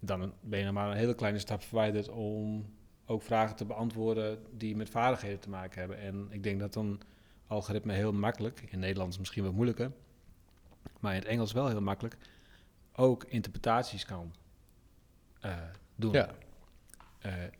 dan 0.00 0.32
ben 0.40 0.58
je 0.58 0.64
nog 0.64 0.74
maar 0.74 0.90
een 0.90 0.96
hele 0.96 1.14
kleine 1.14 1.38
stap 1.38 1.62
verwijderd 1.62 2.08
om 2.08 2.66
ook 3.06 3.22
vragen 3.22 3.56
te 3.56 3.64
beantwoorden 3.64 4.38
die 4.50 4.76
met 4.76 4.90
vaardigheden 4.90 5.40
te 5.40 5.48
maken 5.48 5.78
hebben. 5.78 5.98
En 5.98 6.26
ik 6.30 6.42
denk 6.42 6.60
dat 6.60 6.74
een 6.74 7.00
algoritme 7.46 7.92
heel 7.92 8.12
makkelijk, 8.12 8.60
in 8.70 8.78
Nederlands 8.78 9.18
misschien 9.18 9.44
wat 9.44 9.52
moeilijker, 9.52 9.92
maar 11.00 11.12
in 11.12 11.18
het 11.18 11.28
Engels 11.28 11.52
wel 11.52 11.68
heel 11.68 11.80
makkelijk, 11.80 12.16
ook 12.92 13.24
interpretaties 13.24 14.04
kan 14.04 14.32
doen. 15.96 16.12
Ja. 16.12 16.30
Eh, 17.18 17.44
eh, 17.44 17.50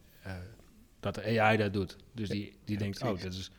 dat 1.01 1.15
de 1.15 1.41
AI 1.41 1.57
dat 1.57 1.73
doet. 1.73 1.97
Dus 2.13 2.29
die, 2.29 2.57
die 2.65 2.75
ja, 2.75 2.81
denkt, 2.81 2.99
precies. 2.99 3.17
oh, 3.17 3.23
dit 3.23 3.33
is 3.35 3.51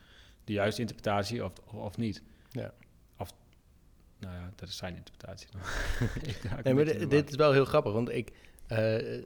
de 0.44 0.52
juiste 0.52 0.80
interpretatie 0.80 1.44
of, 1.44 1.52
of, 1.66 1.72
of 1.74 1.96
niet. 1.96 2.22
Ja. 2.50 2.72
Of, 3.16 3.32
nou 4.18 4.34
ja, 4.34 4.52
dat 4.54 4.68
is 4.68 4.76
zijn 4.76 4.96
interpretatie. 4.96 5.48
Ik 6.22 6.64
Nee, 6.64 6.74
maar 6.74 6.84
dit 7.08 7.28
is 7.28 7.36
wel 7.36 7.52
heel 7.52 7.64
grappig, 7.64 7.92
want 7.92 8.08
ik, 8.10 8.32
eh, 8.66 8.96
eh, 9.18 9.24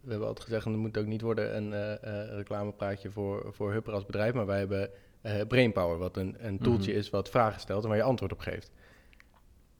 we 0.00 0.08
hebben 0.08 0.26
altijd 0.26 0.46
gezegd, 0.46 0.64
en 0.66 0.72
het 0.72 0.80
moet 0.80 0.98
ook 0.98 1.06
niet 1.06 1.20
worden 1.20 1.56
een 1.56 1.72
eh, 1.72 1.92
eh, 1.92 2.28
reclamepraatje 2.36 3.10
voor, 3.10 3.54
voor 3.54 3.72
Hupper 3.72 3.92
als 3.92 4.06
bedrijf, 4.06 4.32
maar 4.34 4.46
wij 4.46 4.58
hebben 4.58 4.90
eh, 5.20 5.46
Brainpower, 5.48 5.98
wat 5.98 6.16
een, 6.16 6.36
een 6.46 6.58
toeltje 6.58 6.90
Mhm. 6.90 7.00
is 7.00 7.10
wat 7.10 7.30
vragen 7.30 7.60
stelt 7.60 7.82
en 7.82 7.88
waar 7.88 7.98
je 7.98 8.04
antwoord 8.04 8.32
op 8.32 8.38
geeft. 8.40 8.70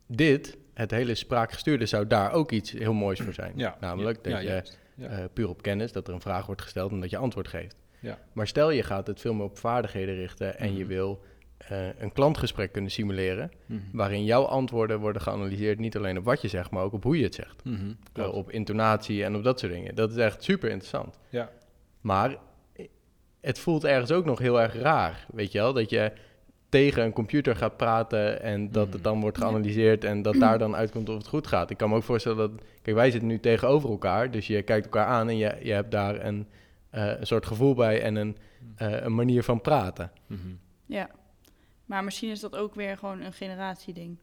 Dit, 0.06 0.56
het 0.74 0.90
hele 0.90 1.14
spraakgestuurde, 1.14 1.86
zou 1.86 2.06
daar 2.06 2.32
ook 2.32 2.52
iets 2.52 2.70
heel 2.70 2.92
moois 2.92 3.20
voor 3.20 3.32
zijn. 3.34 3.52
Ja, 3.56 3.76
Namelijk 3.80 4.18
ja, 4.26 4.32
dat 4.32 4.42
ja, 4.42 4.62
je 4.96 5.06
eh, 5.06 5.24
puur 5.32 5.48
op 5.48 5.62
kennis, 5.62 5.92
dat 5.92 6.08
er 6.08 6.14
een 6.14 6.20
vraag 6.20 6.46
wordt 6.46 6.62
gesteld 6.62 6.90
en 6.90 7.00
dat 7.00 7.10
je 7.10 7.16
antwoord 7.16 7.48
geeft. 7.48 7.76
Ja. 8.00 8.18
Maar 8.32 8.46
stel 8.46 8.70
je 8.70 8.82
gaat 8.82 9.06
het 9.06 9.20
veel 9.20 9.34
meer 9.34 9.44
op 9.44 9.58
vaardigheden 9.58 10.14
richten 10.14 10.58
en 10.58 10.72
je 10.76 10.78
Mhm. 10.84 10.88
wil 10.88 11.20
eh, 11.68 11.86
een 11.98 12.12
klantgesprek 12.12 12.72
kunnen 12.72 12.90
simuleren, 12.90 13.50
Mhm. 13.66 13.80
waarin 13.92 14.24
jouw 14.24 14.42
antwoorden 14.44 15.00
worden 15.00 15.22
geanalyseerd, 15.22 15.78
niet 15.78 15.96
alleen 15.96 16.18
op 16.18 16.24
wat 16.24 16.42
je 16.42 16.48
zegt, 16.48 16.70
maar 16.70 16.82
ook 16.82 16.92
op 16.92 17.02
hoe 17.02 17.18
je 17.18 17.24
het 17.24 17.34
zegt. 17.34 17.64
Mhm, 17.64 17.84
Uh, 17.86 17.92
klopt. 18.12 18.32
op 18.34 18.50
intonatie 18.50 19.24
en 19.24 19.36
op 19.36 19.44
dat 19.44 19.58
soort 19.60 19.72
dingen. 19.72 19.94
Dat 19.94 20.10
is 20.10 20.16
echt 20.16 20.42
super 20.42 20.68
interessant. 20.70 21.18
Ja. 21.28 21.50
Maar 22.00 22.36
eh, 22.76 22.86
het 23.40 23.58
voelt 23.58 23.84
ergens 23.84 24.12
ook 24.12 24.24
nog 24.24 24.38
heel 24.38 24.60
erg 24.60 24.74
raar, 24.74 25.26
weet 25.32 25.52
je 25.52 25.58
wel? 25.58 25.72
Dat 25.72 25.90
je 25.90 26.12
tegen 26.74 27.02
een 27.04 27.12
computer 27.12 27.56
gaat 27.56 27.76
praten 27.76 28.42
en 28.42 28.70
dat 28.72 28.92
het 28.92 29.04
dan 29.04 29.20
wordt 29.20 29.38
Ja. 29.38 29.44
geanalyseerd 29.44 30.04
en 30.04 30.22
dat 30.22 30.34
daar 30.44 30.58
dan 30.58 30.76
uitkomt 30.76 31.08
of 31.08 31.16
het 31.16 31.26
goed 31.26 31.46
gaat. 31.46 31.70
Ik 31.70 31.76
kan 31.76 31.88
me 31.88 31.96
ook 31.96 32.02
voorstellen 32.02 32.36
dat, 32.38 32.50
kijk, 32.82 32.96
wij 32.96 33.10
zitten 33.10 33.28
nu 33.28 33.40
tegenover 33.40 33.90
elkaar, 33.90 34.30
dus 34.30 34.46
je 34.46 34.62
kijkt 34.62 34.84
elkaar 34.84 35.06
aan 35.06 35.28
en 35.28 35.36
je, 35.36 35.58
je 35.62 35.72
hebt 35.72 35.90
daar 35.90 36.24
een, 36.24 36.48
eh, 36.90 37.18
een 37.18 37.26
soort 37.26 37.46
gevoel 37.46 37.74
bij 37.74 38.02
en 38.02 38.16
een, 38.16 38.36
eh, 38.76 39.02
een 39.02 39.14
manier 39.14 39.42
van 39.42 39.60
praten. 39.60 40.10
Mhm. 40.26 40.40
Ja. 40.86 41.10
Maar 41.84 42.04
misschien 42.04 42.30
is 42.30 42.40
dat 42.40 42.56
ook 42.56 42.74
weer 42.74 42.96
gewoon 42.98 43.20
een 43.20 43.32
generatieding. 43.32 44.16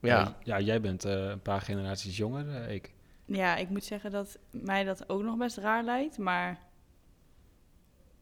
Ja, 0.00 0.36
ja, 0.42 0.60
jij 0.60 0.80
bent 0.80 1.04
eh, 1.04 1.28
een 1.28 1.42
paar 1.42 1.60
generaties 1.60 2.16
jonger, 2.16 2.68
ik. 2.68 2.92
Ja, 3.24 3.56
ik 3.56 3.68
moet 3.68 3.84
zeggen 3.84 4.10
dat 4.10 4.38
mij 4.50 4.84
dat 4.84 5.08
ook 5.08 5.22
nog 5.22 5.36
best 5.36 5.56
raar 5.56 5.84
lijkt, 5.84 6.18
maar 6.18 6.58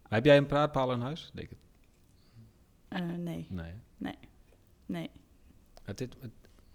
Heb 0.08 0.24
jij 0.24 0.36
een 0.36 0.46
praatpaal 0.46 0.92
in 0.92 1.00
huis? 1.00 1.30
Denk 1.34 1.48
het. 1.48 1.58
Eh, 2.90 3.00
nee, 3.16 3.46
Nee. 3.50 4.14
nee, 4.86 5.10
Het, 5.82 5.98
dit, 5.98 6.16
het- 6.20 6.30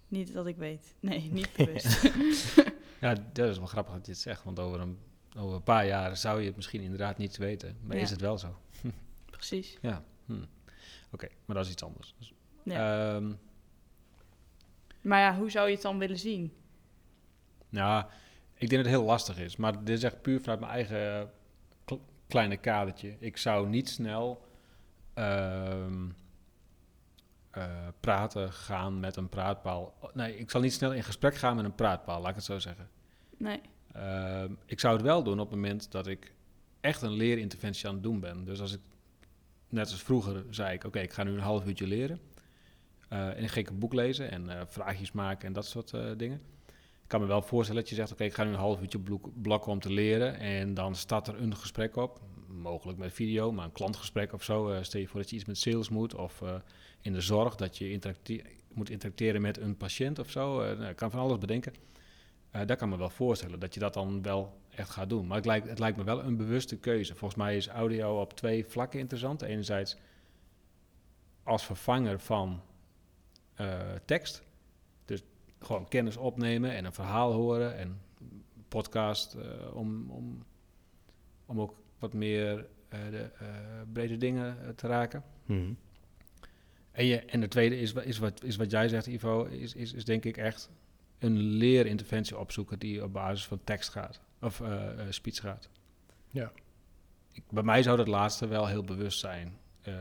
niet 0.08 0.34
dat 0.34 0.48
ik 0.48 0.56
weet. 0.58 0.96
Nee, 1.00 1.20
niet 1.32 1.50
bewust. 1.56 2.12
ja, 3.02 3.16
dat 3.34 3.50
is 3.50 3.58
wel 3.58 3.68
grappig 3.68 3.94
dat 3.94 4.06
je 4.06 4.12
het 4.12 4.22
zegt, 4.22 4.44
want 4.44 4.60
over 4.60 4.80
een, 4.80 4.98
over 5.38 5.56
een 5.56 5.64
paar 5.64 5.86
jaar 5.86 6.18
zou 6.18 6.40
je 6.40 6.46
het 6.48 6.56
misschien 6.56 6.82
inderdaad 6.82 7.18
niet 7.18 7.38
weten. 7.38 7.78
Maar 7.82 7.96
Ja. 7.96 8.02
is 8.02 8.10
het 8.10 8.22
wel 8.22 8.38
zo? 8.38 8.58
Precies. 9.32 9.78
Ja. 9.82 10.04
Hm. 10.26 10.34
Oké, 11.12 11.28
maar 11.46 11.56
dat 11.56 11.66
is 11.66 11.72
iets 11.72 11.84
anders. 11.84 12.16
Dus, 12.18 12.34
Ja. 12.64 13.16
ehm, 13.16 13.34
maar 15.02 15.20
ja, 15.20 15.38
hoe 15.38 15.50
zou 15.52 15.68
je 15.68 15.74
het 15.74 15.82
dan 15.82 15.98
willen 16.00 16.20
zien? 16.20 16.54
Nou, 17.70 18.06
ik 18.54 18.70
denk 18.70 18.84
dat 18.84 18.92
het 18.92 19.00
heel 19.00 19.04
lastig 19.04 19.38
is. 19.40 19.56
Maar 19.56 19.84
dit 19.84 19.98
is 19.98 20.04
echt 20.04 20.22
puur 20.22 20.40
vanuit 20.42 20.60
mijn 20.60 20.72
eigen 20.72 21.20
eh, 21.22 21.28
kl- 21.86 22.00
kleine 22.28 22.58
kadertje. 22.58 23.16
Ik 23.20 23.38
zou 23.38 23.70
niet 23.70 23.90
snel 23.90 24.45
ehm, 25.16 26.10
eh, 27.52 27.88
praten 28.00 28.52
gaan 28.54 29.00
met 29.00 29.16
een 29.16 29.30
praatpaal. 29.30 29.94
Nee, 30.14 30.38
ik 30.38 30.52
zal 30.52 30.62
niet 30.62 30.74
snel 30.74 30.94
in 30.94 31.04
gesprek 31.04 31.36
gaan 31.36 31.56
met 31.56 31.66
een 31.66 31.76
praatpaal, 31.76 32.22
laat 32.22 32.30
ik 32.30 32.36
het 32.36 32.44
zo 32.46 32.60
zeggen. 32.60 32.90
Nee. 33.38 33.62
Ehm, 33.94 34.52
ik 34.66 34.80
zou 34.80 34.94
het 34.94 35.06
wel 35.06 35.24
doen 35.24 35.40
op 35.40 35.50
het 35.50 35.56
moment 35.60 35.92
dat 35.92 36.08
ik 36.08 36.34
echt 36.82 37.02
een 37.02 37.12
leerinterventie 37.14 37.88
aan 37.88 37.94
het 37.94 38.04
doen 38.04 38.20
ben. 38.20 38.46
Dus 38.46 38.62
als 38.62 38.74
ik, 38.74 38.80
net 39.70 39.92
als 39.92 40.04
vroeger, 40.04 40.44
zei 40.50 40.74
ik: 40.74 40.84
Oké, 40.84 41.00
ik 41.00 41.14
ga 41.14 41.24
nu 41.24 41.32
een 41.32 41.40
half 41.40 41.66
uurtje 41.66 41.88
leren. 41.88 42.20
Eh, 43.10 43.28
en 43.28 43.44
ik 43.44 43.50
ging 43.52 43.68
een 43.68 43.80
boek 43.80 43.94
lezen 43.94 44.32
en 44.32 44.50
eh, 44.50 44.62
vraagjes 44.68 45.12
maken 45.12 45.48
en 45.48 45.54
dat 45.54 45.66
soort 45.66 45.92
dingen. 46.18 46.42
Ik 47.04 47.12
kan 47.12 47.20
me 47.22 47.28
wel 47.28 47.42
voorstellen 47.42 47.82
dat 47.82 47.90
je 47.90 47.96
zegt, 47.96 48.12
oké, 48.12 48.24
ik 48.24 48.34
ga 48.34 48.44
nu 48.44 48.50
een 48.50 48.56
half 48.56 48.82
uurtje 48.82 49.00
blok- 49.00 49.42
blokken 49.42 49.72
om 49.72 49.80
te 49.80 49.92
leren. 49.92 50.40
En 50.40 50.74
dan 50.74 50.96
staat 50.96 51.28
er 51.28 51.42
een 51.42 51.56
gesprek 51.56 51.96
op, 51.96 52.22
mogelijk 52.48 52.98
met 52.98 53.14
video, 53.14 53.52
maar 53.52 53.66
een 53.66 53.72
klantgesprek 53.72 54.34
of 54.34 54.44
zo. 54.44 54.70
Eh, 54.70 54.84
stel 54.84 55.00
je 55.00 55.08
voor 55.08 55.20
dat 55.20 55.30
je 55.30 55.36
iets 55.36 55.46
met 55.46 55.58
sales 55.58 55.90
moet 55.90 56.16
of 56.16 56.42
eh, 56.42 56.56
in 57.02 57.14
de 57.14 57.22
zorg, 57.22 57.56
dat 57.56 57.78
je 57.78 58.00
moet 58.74 58.90
interacteren 58.90 59.42
met 59.42 59.58
een 59.58 59.78
patiënt 59.78 60.20
of 60.20 60.30
zo. 60.30 60.62
Eh, 60.62 60.78
nou, 60.78 60.90
ik 60.90 60.96
kan 60.96 61.12
van 61.12 61.20
alles 61.20 61.38
bedenken. 61.38 61.74
Daar 62.66 62.78
kan 62.78 62.90
me 62.90 62.98
wel 62.98 63.10
voorstellen 63.10 63.60
dat 63.60 63.74
je 63.74 63.80
dat 63.80 63.94
dan 63.94 64.22
wel 64.22 64.58
echt 64.70 64.90
gaat 64.90 65.10
doen. 65.10 65.28
Maar 65.28 65.38
het 65.38 65.46
lijkt, 65.46 65.68
het 65.68 65.80
lijkt 65.80 65.98
me 65.98 66.04
wel 66.04 66.24
een 66.24 66.38
bewuste 66.38 66.78
keuze. 66.78 67.16
Volgens 67.16 67.40
mij 67.40 67.58
is 67.58 67.68
audio 67.68 68.22
op 68.22 68.34
twee 68.34 68.66
vlakken 68.66 69.00
interessant. 69.00 69.42
Enerzijds 69.42 69.98
als 71.44 71.66
vervanger 71.66 72.20
van 72.20 72.62
tekst. 74.06 74.44
Dus 75.06 75.24
gewoon 75.60 75.88
kennis 75.88 76.18
opnemen 76.18 76.72
en 76.72 76.86
een 76.86 76.94
verhaal 76.94 77.32
horen 77.32 77.78
en 77.78 78.02
podcast 78.68 79.38
om, 79.74 80.10
om, 80.12 80.46
om 81.46 81.62
ook 81.62 81.76
wat 82.06 82.14
meer 82.14 82.66
eh, 82.90 83.00
de 83.10 83.30
eh, 83.40 83.48
brede 83.94 84.18
dingen 84.18 84.58
eh, 84.64 84.70
te 84.70 84.88
raken. 84.88 85.24
Mhm. 85.46 85.72
En, 86.92 87.06
je, 87.06 87.20
en 87.20 87.40
de 87.40 87.48
tweede 87.48 87.80
is, 87.80 87.94
is, 87.94 88.18
wat, 88.18 88.44
is 88.44 88.56
wat 88.56 88.72
jij 88.72 88.88
zegt, 88.88 89.08
Ivo, 89.08 89.44
is, 89.44 89.74
is, 89.74 89.94
is 89.94 90.06
denk 90.06 90.26
ik 90.26 90.38
echt 90.38 90.70
een 91.20 91.38
leerinterventie 91.38 92.38
opzoeken 92.38 92.80
die 92.80 93.04
op 93.04 93.14
basis 93.14 93.46
van 93.46 93.60
tekst 93.64 93.90
gaat, 93.90 94.22
of 94.42 94.62
speech 95.10 95.40
gaat. 95.40 95.70
Ja. 96.30 96.52
Ik, 97.32 97.44
bij 97.50 97.64
mij 97.64 97.84
zou 97.84 97.98
dat 97.98 98.08
laatste 98.08 98.48
wel 98.48 98.68
heel 98.68 98.84
bewust 98.84 99.20
zijn. 99.20 99.58
Eh, 99.82 99.94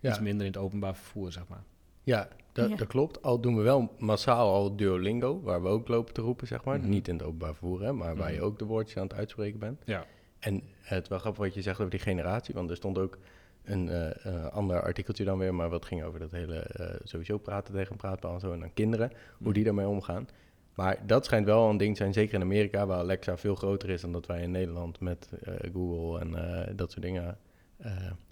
Ja. 0.00 0.10
Iets 0.10 0.20
minder 0.20 0.46
in 0.46 0.52
het 0.52 0.60
openbaar 0.60 0.94
vervoer, 0.94 1.32
zeg 1.32 1.48
maar. 1.48 1.62
Ja, 2.02 2.28
dat, 2.52 2.68
Ja. 2.70 2.76
dat 2.76 2.86
klopt. 2.88 3.22
Al 3.22 3.40
doen 3.40 3.56
we 3.56 3.62
wel 3.62 3.94
massaal 3.98 4.52
al 4.52 4.76
Duolingo, 4.76 5.40
waar 5.40 5.62
we 5.62 5.68
ook 5.68 5.88
lopen 5.88 6.14
te 6.14 6.20
roepen, 6.20 6.46
zeg 6.46 6.64
maar. 6.64 6.78
Mhm. 6.78 6.88
Niet 6.88 7.08
in 7.08 7.14
het 7.14 7.22
openbaar 7.22 7.54
vervoer, 7.54 7.82
hè, 7.82 7.92
maar 7.92 8.16
waar 8.16 8.30
je 8.30 8.36
Mhm. 8.36 8.46
ook 8.46 8.58
de 8.58 8.64
woordjes 8.64 8.96
aan 8.96 9.02
het 9.02 9.14
uitspreken 9.14 9.58
bent. 9.58 9.82
Ja. 9.84 10.06
En 10.40 10.62
het 10.80 11.08
wel 11.08 11.18
grappig 11.18 11.44
wat 11.44 11.54
je 11.54 11.62
zegt 11.62 11.78
over 11.78 11.90
die 11.90 12.00
generatie, 12.00 12.54
want 12.54 12.70
er 12.70 12.76
stond 12.76 12.98
ook 12.98 13.18
een 13.64 13.88
eh, 13.88 14.24
eh, 14.26 14.52
ander 14.52 14.82
artikeltje 14.82 15.24
dan 15.24 15.38
weer, 15.38 15.54
maar 15.54 15.68
wat 15.68 15.84
ging 15.84 16.02
over 16.02 16.18
dat 16.18 16.30
hele 16.30 16.58
eh, 16.58 16.94
sowieso 17.02 17.38
praten 17.38 17.74
tegen 17.74 17.96
praatpaal 17.96 18.34
en 18.34 18.40
zo, 18.40 18.52
en 18.52 18.60
dan 18.60 18.74
kinderen, 18.74 19.12
hoe 19.38 19.52
die 19.52 19.64
daarmee 19.64 19.86
omgaan. 19.86 20.28
Maar 20.74 20.98
dat 21.06 21.24
schijnt 21.24 21.46
wel 21.46 21.68
een 21.68 21.76
ding 21.76 21.96
te 21.96 22.02
zijn, 22.02 22.12
zeker 22.12 22.34
in 22.34 22.42
Amerika, 22.42 22.86
waar 22.86 22.98
Alexa 22.98 23.36
veel 23.36 23.54
groter 23.54 23.90
is 23.90 24.00
dan 24.00 24.12
dat 24.12 24.26
wij 24.26 24.42
in 24.42 24.50
Nederland 24.50 25.00
met 25.00 25.28
Google 25.72 26.20
en 26.20 26.76
dat 26.76 26.90
soort 26.90 27.04
dingen 27.04 27.38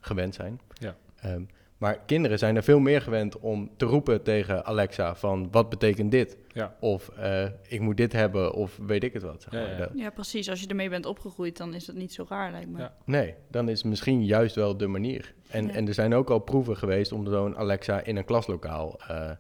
gewend 0.01 0.35
zijn. 0.35 0.61
Ja. 0.73 0.97
Ehm, 1.21 1.43
maar 1.79 1.99
kinderen 2.07 2.39
zijn 2.39 2.57
er 2.57 2.63
veel 2.63 2.79
meer 2.79 3.03
gewend 3.03 3.39
om 3.39 3.71
te 3.77 3.85
roepen 3.85 4.23
tegen 4.23 4.65
Alexa 4.65 5.15
van 5.15 5.49
wat 5.51 5.69
betekent 5.69 6.11
dit? 6.11 6.37
Ja. 6.53 6.77
Of 6.81 7.09
eh, 7.09 7.45
ik 7.69 7.81
moet 7.81 7.97
dit 7.97 8.13
hebben 8.13 8.53
of 8.53 8.79
weet 8.87 9.05
ik 9.05 9.13
het 9.13 9.23
wat. 9.23 9.43
Zeg 9.43 9.53
Ja, 9.53 9.79
maar. 9.79 9.91
ja. 9.97 10.11
Precies. 10.11 10.51
Als 10.51 10.61
je 10.61 10.67
ermee 10.67 10.89
bent 10.89 11.07
opgegroeid, 11.07 11.57
dan 11.57 11.75
is 11.75 11.85
dat 11.85 11.95
niet 11.97 12.13
zo 12.13 12.27
raar, 12.29 12.51
lijkt 12.51 12.69
me. 12.71 12.79
Ja. 12.79 12.95
Nee, 13.05 13.35
dan 13.51 13.69
is 13.69 13.83
misschien 13.83 14.25
juist 14.25 14.55
wel 14.55 14.77
de 14.77 14.87
manier. 14.87 15.35
En, 15.49 15.67
Ja. 15.67 15.73
en 15.73 15.87
er 15.89 15.95
zijn 15.95 16.15
ook 16.15 16.31
al 16.31 16.39
proeven 16.39 16.77
geweest 16.77 17.13
om 17.13 17.27
zo'n 17.27 17.57
Alexa 17.57 18.01
in 18.05 18.17
een 18.17 18.25
klaslokaal 18.25 19.01
eh, 19.09 19.31
eh, 19.31 19.37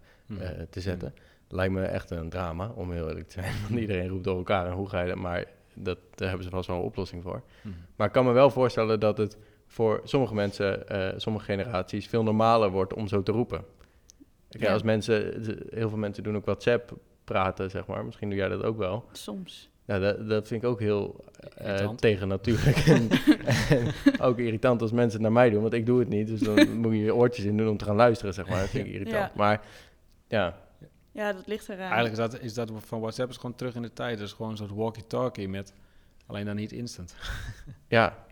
te 0.70 0.80
zetten. 0.80 1.14
Lijkt 1.48 1.72
me 1.72 1.82
echt 1.82 2.10
een 2.10 2.28
drama, 2.30 2.72
om 2.74 2.92
heel 2.92 3.08
eerlijk 3.08 3.28
te 3.28 3.40
zijn. 3.40 3.54
Want 3.68 3.80
iedereen 3.80 4.08
roept 4.08 4.24
door 4.24 4.36
elkaar 4.36 4.66
en 4.66 4.72
hoe 4.72 4.88
ga 4.88 5.00
je 5.00 5.08
dat... 5.08 5.16
Maar 5.16 5.44
dat, 5.74 5.98
daar 6.14 6.28
hebben 6.28 6.44
ze 6.46 6.50
vast 6.52 6.66
wel 6.68 6.76
een 6.76 6.82
oplossing 6.82 7.22
voor. 7.22 7.42
Mhm. 7.62 7.74
Maar 7.96 8.06
ik 8.06 8.12
kan 8.12 8.24
me 8.24 8.32
wel 8.32 8.50
voorstellen 8.50 9.00
dat 9.00 9.18
het 9.18 9.36
voor 9.70 10.00
sommige 10.04 10.34
mensen, 10.34 10.88
eh, 10.88 11.18
sommige 11.18 11.44
generaties, 11.44 12.06
veel 12.06 12.22
normaler 12.22 12.70
wordt 12.70 12.94
om 12.94 13.08
zo 13.08 13.22
te 13.22 13.32
roepen. 13.32 13.64
Kijk, 14.48 14.64
Ja. 14.64 14.72
als 14.72 14.82
mensen, 14.82 15.42
heel 15.70 15.88
veel 15.88 15.98
mensen 15.98 16.22
doen 16.22 16.36
ook 16.36 16.44
WhatsApp 16.44 16.92
praten, 17.24 17.70
zeg 17.70 17.86
maar. 17.86 18.04
Misschien 18.04 18.28
doe 18.28 18.38
jij 18.38 18.48
dat 18.48 18.62
ook 18.62 18.76
wel. 18.76 19.04
Soms. 19.12 19.70
Ja, 19.84 19.98
dat, 19.98 20.28
dat 20.28 20.48
vind 20.48 20.62
ik 20.62 20.68
ook 20.68 20.80
heel 20.80 21.24
eh 21.56 21.66
Irritant. 21.68 22.00
tegen 22.00 22.28
natuurlijk. 22.28 22.76
en, 22.76 23.08
en 23.78 23.92
ook 24.20 24.38
irritant 24.38 24.82
als 24.82 24.92
mensen 24.92 25.12
het 25.12 25.20
naar 25.22 25.32
mij 25.32 25.50
doen, 25.50 25.60
want 25.62 25.72
ik 25.72 25.86
doe 25.86 25.98
het 25.98 26.08
niet. 26.08 26.26
Dus 26.26 26.40
dan 26.40 26.70
moet 26.80 26.92
je 26.92 26.98
je 26.98 27.14
oortjes 27.14 27.44
in 27.44 27.56
doen 27.56 27.68
om 27.68 27.76
te 27.76 27.84
gaan 27.84 27.96
luisteren, 27.96 28.34
zeg 28.34 28.48
maar. 28.48 28.60
Dat 28.60 28.68
vind 28.68 28.86
ik 28.86 28.92
irritant. 28.92 29.16
Ja. 29.16 29.32
Maar 29.34 29.60
ja, 30.28 30.58
Ja, 31.12 31.32
dat 31.32 31.46
ligt 31.46 31.68
eraan. 31.68 31.80
Eigenlijk 31.92 32.12
is 32.12 32.18
dat, 32.18 32.40
is 32.40 32.54
dat 32.54 32.70
van 32.74 33.00
WhatsApp 33.00 33.30
is 33.30 33.36
gewoon 33.36 33.54
terug 33.54 33.74
in 33.74 33.82
de 33.82 33.92
tijd. 33.92 34.18
Dus 34.18 34.32
gewoon 34.32 34.50
een 34.50 34.56
soort 34.56 34.70
walkie-talkie 34.74 35.48
met 35.48 35.72
alleen 36.26 36.44
dan 36.44 36.56
niet 36.56 36.72
instant. 36.72 37.14
ja 37.88 38.16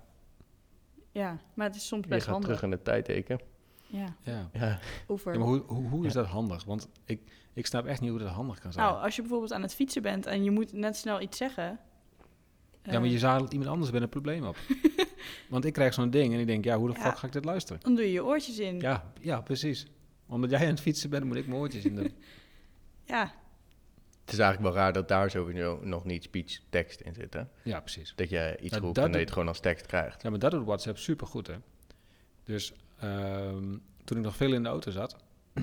Ja, 1.17 1.39
maar 1.55 1.67
het 1.67 1.77
is 1.77 1.87
soms 1.87 2.03
je 2.03 2.09
best 2.09 2.23
gaat 2.23 2.33
handig. 2.33 2.49
terug 2.49 2.63
in 2.65 2.71
de 2.71 2.83
tijd 2.83 3.05
teken. 3.05 3.41
Ja, 3.87 4.15
Ja. 4.23 4.49
Ja. 4.53 4.79
over. 5.07 5.33
Ja, 5.33 5.39
maar 5.39 5.49
hoe, 5.49 5.63
hoe, 5.67 5.89
hoe 5.89 6.07
is 6.07 6.13
dat 6.13 6.27
handig? 6.27 6.65
Want 6.65 6.89
ik, 7.05 7.21
ik 7.53 7.67
snap 7.67 7.87
echt 7.87 8.01
niet 8.01 8.11
hoe 8.11 8.19
dat 8.19 8.29
handig 8.29 8.59
kan 8.59 8.73
zijn. 8.73 8.87
Nou, 8.87 9.03
als 9.03 9.15
je 9.17 9.21
bijvoorbeeld 9.23 9.53
aan 9.53 9.63
het 9.63 9.75
fietsen 9.75 10.03
bent 10.03 10.27
en 10.27 10.45
je 10.45 10.51
moet 10.51 10.73
net 10.73 10.97
snel 10.97 11.21
iets 11.21 11.37
zeggen. 11.37 11.79
ja, 12.83 12.93
maar 12.93 13.03
eh, 13.03 13.11
je 13.13 13.19
zadelt 13.19 13.53
iemand 13.53 13.71
anders 13.71 13.91
bij 13.91 14.01
een 14.01 14.09
probleem 14.09 14.45
op. 14.47 14.57
Want 15.49 15.65
ik 15.65 15.73
krijg 15.73 15.95
zo'n 15.95 16.11
ding 16.11 16.35
en 16.35 16.41
ik 16.41 16.47
denk, 16.47 16.65
ja, 16.65 16.77
hoe 16.79 16.89
de 16.93 16.95
Ja. 16.99 17.01
fuck 17.05 17.19
ga 17.19 17.27
ik 17.27 17.33
dit 17.33 17.45
luisteren? 17.45 17.81
Dan 17.83 17.95
doe 17.95 18.05
je 18.05 18.13
je 18.13 18.25
oortjes 18.25 18.59
in. 18.59 18.81
Ja. 18.81 18.91
Ja, 18.91 19.13
ja, 19.21 19.41
precies. 19.41 19.87
Omdat 20.29 20.51
jij 20.51 20.61
aan 20.61 20.67
het 20.67 20.81
fietsen 20.81 21.11
bent, 21.11 21.25
moet 21.25 21.37
ik 21.37 21.47
mijn 21.47 21.61
oortjes 21.61 21.85
in 21.85 21.95
doen. 21.97 22.13
Het 24.27 24.35
is 24.35 24.41
eigenlijk 24.41 24.75
wel 24.75 24.83
raar 24.83 24.93
dat 24.93 25.09
daar 25.09 25.31
sowieso 25.31 25.81
nog 25.83 26.05
niet 26.05 26.23
speech 26.23 26.59
tekst 26.71 27.01
in 27.01 27.15
zit, 27.15 27.35
hè? 27.35 27.43
Ja, 27.63 27.81
precies. 27.81 28.13
Dat 28.17 28.29
je 28.29 28.57
iets 28.61 28.71
Nou, 28.71 28.85
roept 28.85 28.99
en 28.99 29.05
dat 29.05 29.15
je 29.15 29.21
het 29.21 29.33
gewoon 29.33 29.49
als 29.49 29.61
tekst 29.61 29.87
krijgt. 29.87 30.23
Ja, 30.23 30.31
maar 30.31 30.39
dat 30.39 30.51
doet 30.51 30.65
WhatsApp 30.65 30.99
super 30.99 31.27
goed, 31.27 31.47
hè. 31.47 31.55
Dus 32.45 32.73
ehm, 32.99 33.77
toen 34.05 34.17
ik 34.17 34.25
nog 34.25 34.37
veel 34.37 34.53
in 34.53 34.63
de 34.63 34.69
auto 34.69 34.91
zat, 34.91 35.17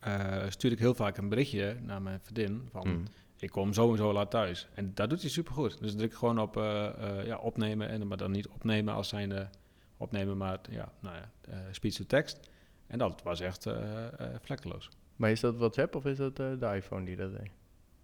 eh, 0.00 0.42
stuurde 0.48 0.76
ik 0.76 0.82
heel 0.82 0.94
vaak 0.94 1.16
een 1.16 1.28
berichtje 1.28 1.76
naar 1.80 2.02
mijn 2.02 2.20
vriendin 2.20 2.68
van... 2.70 2.88
Mm. 2.88 3.04
ik 3.38 3.50
kom 3.50 3.72
zo 3.72 3.90
en 3.90 3.96
zo 3.96 4.12
laat 4.12 4.30
thuis. 4.30 4.68
En 4.74 4.94
dat 4.94 5.10
doet 5.10 5.20
hij 5.20 5.30
supergoed. 5.30 5.80
Dus 5.80 5.94
druk 5.94 6.10
ik 6.10 6.16
gewoon 6.16 6.38
op 6.38 6.56
eh, 6.56 6.86
eh, 6.86 7.26
ja, 7.26 7.36
opnemen, 7.36 7.88
en, 7.88 8.06
maar 8.06 8.16
dan 8.16 8.30
niet 8.30 8.48
opnemen 8.48 8.94
als 8.94 9.08
zijn 9.08 9.50
opnemen, 9.96 10.36
maar 10.36 10.58
ja, 10.70 10.92
nou 11.00 11.16
ja, 11.16 11.30
speech 11.70 11.94
to 11.94 12.04
text. 12.04 12.40
En 12.86 12.98
dat 12.98 13.22
was 13.22 13.40
echt 13.40 13.66
vlekkeloos. 14.42 14.88
Maar 15.16 15.30
is 15.30 15.40
dat 15.40 15.56
WhatsApp 15.56 15.94
of 15.94 16.04
is 16.06 16.16
dat 16.16 16.38
eh, 16.40 16.46
de 16.58 16.74
iPhone 16.74 17.04
die 17.04 17.16
dat 17.16 17.30
deed? 17.32 17.50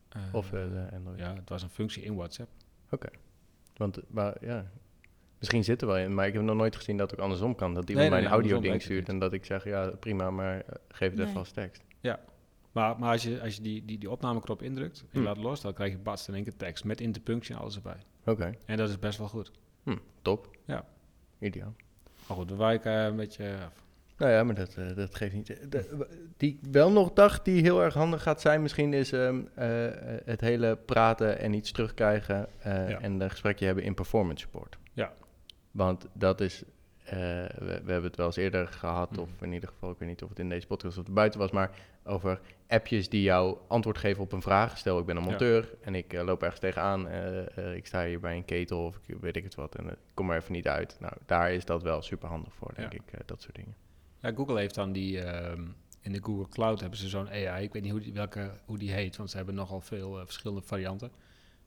Eh, 0.08 0.22
Of 0.32 0.46
eh, 0.52 0.52
de 0.52 0.88
Android? 0.92 1.18
ja, 1.18 1.34
het 1.34 1.48
was 1.48 1.62
een 1.62 1.70
functie 1.70 2.02
in 2.02 2.14
WhatsApp. 2.16 2.50
Want, 3.76 3.98
maar 4.08 4.36
ja, 4.40 4.70
misschien 5.38 5.64
zit 5.64 5.80
er 5.80 5.86
wel 5.86 5.98
in, 5.98 6.14
maar 6.14 6.26
ik 6.26 6.32
heb 6.32 6.42
nog 6.42 6.56
nooit 6.56 6.76
gezien 6.76 6.96
dat 6.96 7.10
het 7.10 7.18
ook 7.18 7.24
andersom 7.24 7.54
kan. 7.54 7.74
Dat 7.74 7.88
iemand 7.88 7.98
Nee, 7.98 8.08
mij 8.20 8.28
nee, 8.30 8.34
een 8.38 8.42
nee, 8.42 8.50
audio 8.50 8.70
ding 8.70 8.82
stuurt 8.82 9.08
en 9.08 9.18
dat 9.18 9.32
ik 9.32 9.44
zeg, 9.44 9.64
ja 9.64 9.90
prima, 10.00 10.30
maar 10.30 10.60
eh, 10.60 10.74
geef 10.88 11.08
het 11.08 11.18
Nee. 11.18 11.26
even 11.26 11.38
als 11.38 11.50
tekst. 11.50 11.82
Maar, 12.72 12.98
maar 12.98 13.12
als 13.12 13.22
je, 13.22 13.40
als 13.42 13.56
je 13.56 13.62
die, 13.62 13.84
die, 13.84 13.98
die 13.98 14.10
opnameknop 14.10 14.62
indrukt 14.62 15.04
en 15.10 15.18
Hm. 15.20 15.24
laat 15.26 15.36
los, 15.36 15.60
dan 15.60 15.72
krijg 15.74 15.92
je 15.92 15.98
bats 15.98 16.28
in 16.28 16.34
één 16.34 16.42
keer 16.44 16.56
tekst 16.56 16.84
met 16.84 17.00
interpunctie 17.00 17.54
en 17.54 17.60
alles 17.60 17.76
erbij. 17.76 17.96
Oké, 18.24 18.54
En 18.64 18.76
dat 18.76 18.88
is 18.88 18.98
best 18.98 19.18
wel 19.18 19.28
goed. 19.28 19.52
hm, 19.82 19.96
top. 20.22 20.56
Ja. 20.64 20.84
Ideaal. 21.38 21.74
Maar 22.26 22.36
goed, 22.36 22.50
we 22.50 22.56
wijken 22.56 22.92
een 22.92 23.16
beetje 23.16 23.56
af. 23.64 23.84
Nou 24.18 24.32
ja, 24.32 24.44
maar 24.44 24.54
dat, 24.54 24.74
eh, 24.76 24.94
dat 24.96 25.14
geeft 25.14 25.34
niet. 25.34 25.46
De- 25.46 25.68
de- 25.68 26.06
die 26.36 26.58
wel 26.70 26.92
nog 26.92 27.12
dacht 27.12 27.44
die 27.44 27.62
heel 27.62 27.82
erg 27.82 27.94
handig 27.94 28.22
gaat 28.22 28.40
zijn, 28.40 28.62
misschien 28.62 28.92
is 28.92 29.12
ehm, 29.12 29.40
eh, 29.54 29.86
eh, 30.14 30.20
het 30.24 30.40
hele 30.40 30.76
praten 30.76 31.38
en 31.38 31.52
iets 31.52 31.72
terugkrijgen 31.72 32.46
eh, 32.58 32.88
Ja. 32.90 33.00
en 33.00 33.20
een 33.20 33.30
gesprekje 33.30 33.66
hebben 33.66 33.84
in 33.84 33.94
performance 33.94 34.40
support. 34.44 34.78
Ja. 34.92 35.12
Want 35.70 36.06
dat 36.12 36.40
is, 36.40 36.62
eh, 37.04 37.16
we, 37.16 37.80
we 37.84 37.92
hebben 37.92 38.02
het 38.02 38.16
wel 38.16 38.26
eens 38.26 38.36
eerder 38.36 38.66
gehad, 38.68 39.10
Mhm. 39.10 39.20
of 39.20 39.28
in 39.42 39.52
ieder 39.52 39.68
geval, 39.68 39.90
ik 39.90 39.98
weet 39.98 40.08
niet 40.08 40.22
of 40.22 40.28
het 40.28 40.38
in 40.38 40.48
deze 40.48 40.66
podcast 40.66 40.98
of 40.98 41.04
buiten 41.10 41.40
was, 41.40 41.50
maar 41.50 41.70
over 42.04 42.40
appjes 42.68 43.08
die 43.08 43.22
jou 43.22 43.58
antwoord 43.68 43.98
geven 43.98 44.22
op 44.22 44.32
een 44.32 44.42
vraag. 44.42 44.78
Stel, 44.78 44.98
ik 44.98 45.06
ben 45.06 45.16
een 45.16 45.22
Ja. 45.22 45.28
monteur 45.28 45.74
en 45.80 45.94
ik 45.94 46.12
eh, 46.12 46.24
loop 46.24 46.42
ergens 46.42 46.60
tegenaan, 46.60 47.08
eh, 47.08 47.56
eh, 47.58 47.74
ik 47.74 47.86
sta 47.86 48.04
hier 48.04 48.20
bij 48.20 48.36
een 48.36 48.44
ketel 48.44 48.84
of 48.84 48.96
ik, 49.06 49.16
weet 49.20 49.36
ik 49.36 49.44
het 49.44 49.54
wat 49.54 49.74
en 49.74 49.84
eh, 49.84 49.90
ik 49.92 49.98
kom 50.14 50.30
er 50.30 50.36
even 50.36 50.52
niet 50.52 50.68
uit. 50.68 50.96
Nou, 51.00 51.12
daar 51.26 51.52
is 51.52 51.64
dat 51.64 51.82
wel 51.82 52.02
super 52.02 52.28
handig 52.28 52.54
voor, 52.54 52.72
denk 52.74 52.92
Ja. 52.92 52.98
ik, 52.98 53.12
eh, 53.12 53.20
dat 53.26 53.42
soort 53.42 53.54
dingen. 53.54 53.74
Ja, 54.20 54.32
Google 54.32 54.58
heeft 54.58 54.74
dan 54.74 54.92
die, 54.92 55.20
ehm, 55.20 55.66
in 56.00 56.12
de 56.12 56.22
Google 56.22 56.48
Cloud 56.48 56.80
hebben 56.80 56.98
ze 56.98 57.08
zo'n 57.08 57.28
AI, 57.28 57.64
ik 57.64 57.72
weet 57.72 57.82
niet 57.82 57.92
hoe 57.92 58.00
die, 58.00 58.12
welke, 58.12 58.50
hoe 58.64 58.78
die 58.78 58.92
heet, 58.92 59.16
want 59.16 59.30
ze 59.30 59.36
hebben 59.36 59.54
nogal 59.54 59.80
veel 59.80 60.18
eh, 60.18 60.24
verschillende 60.24 60.62
varianten. 60.62 61.10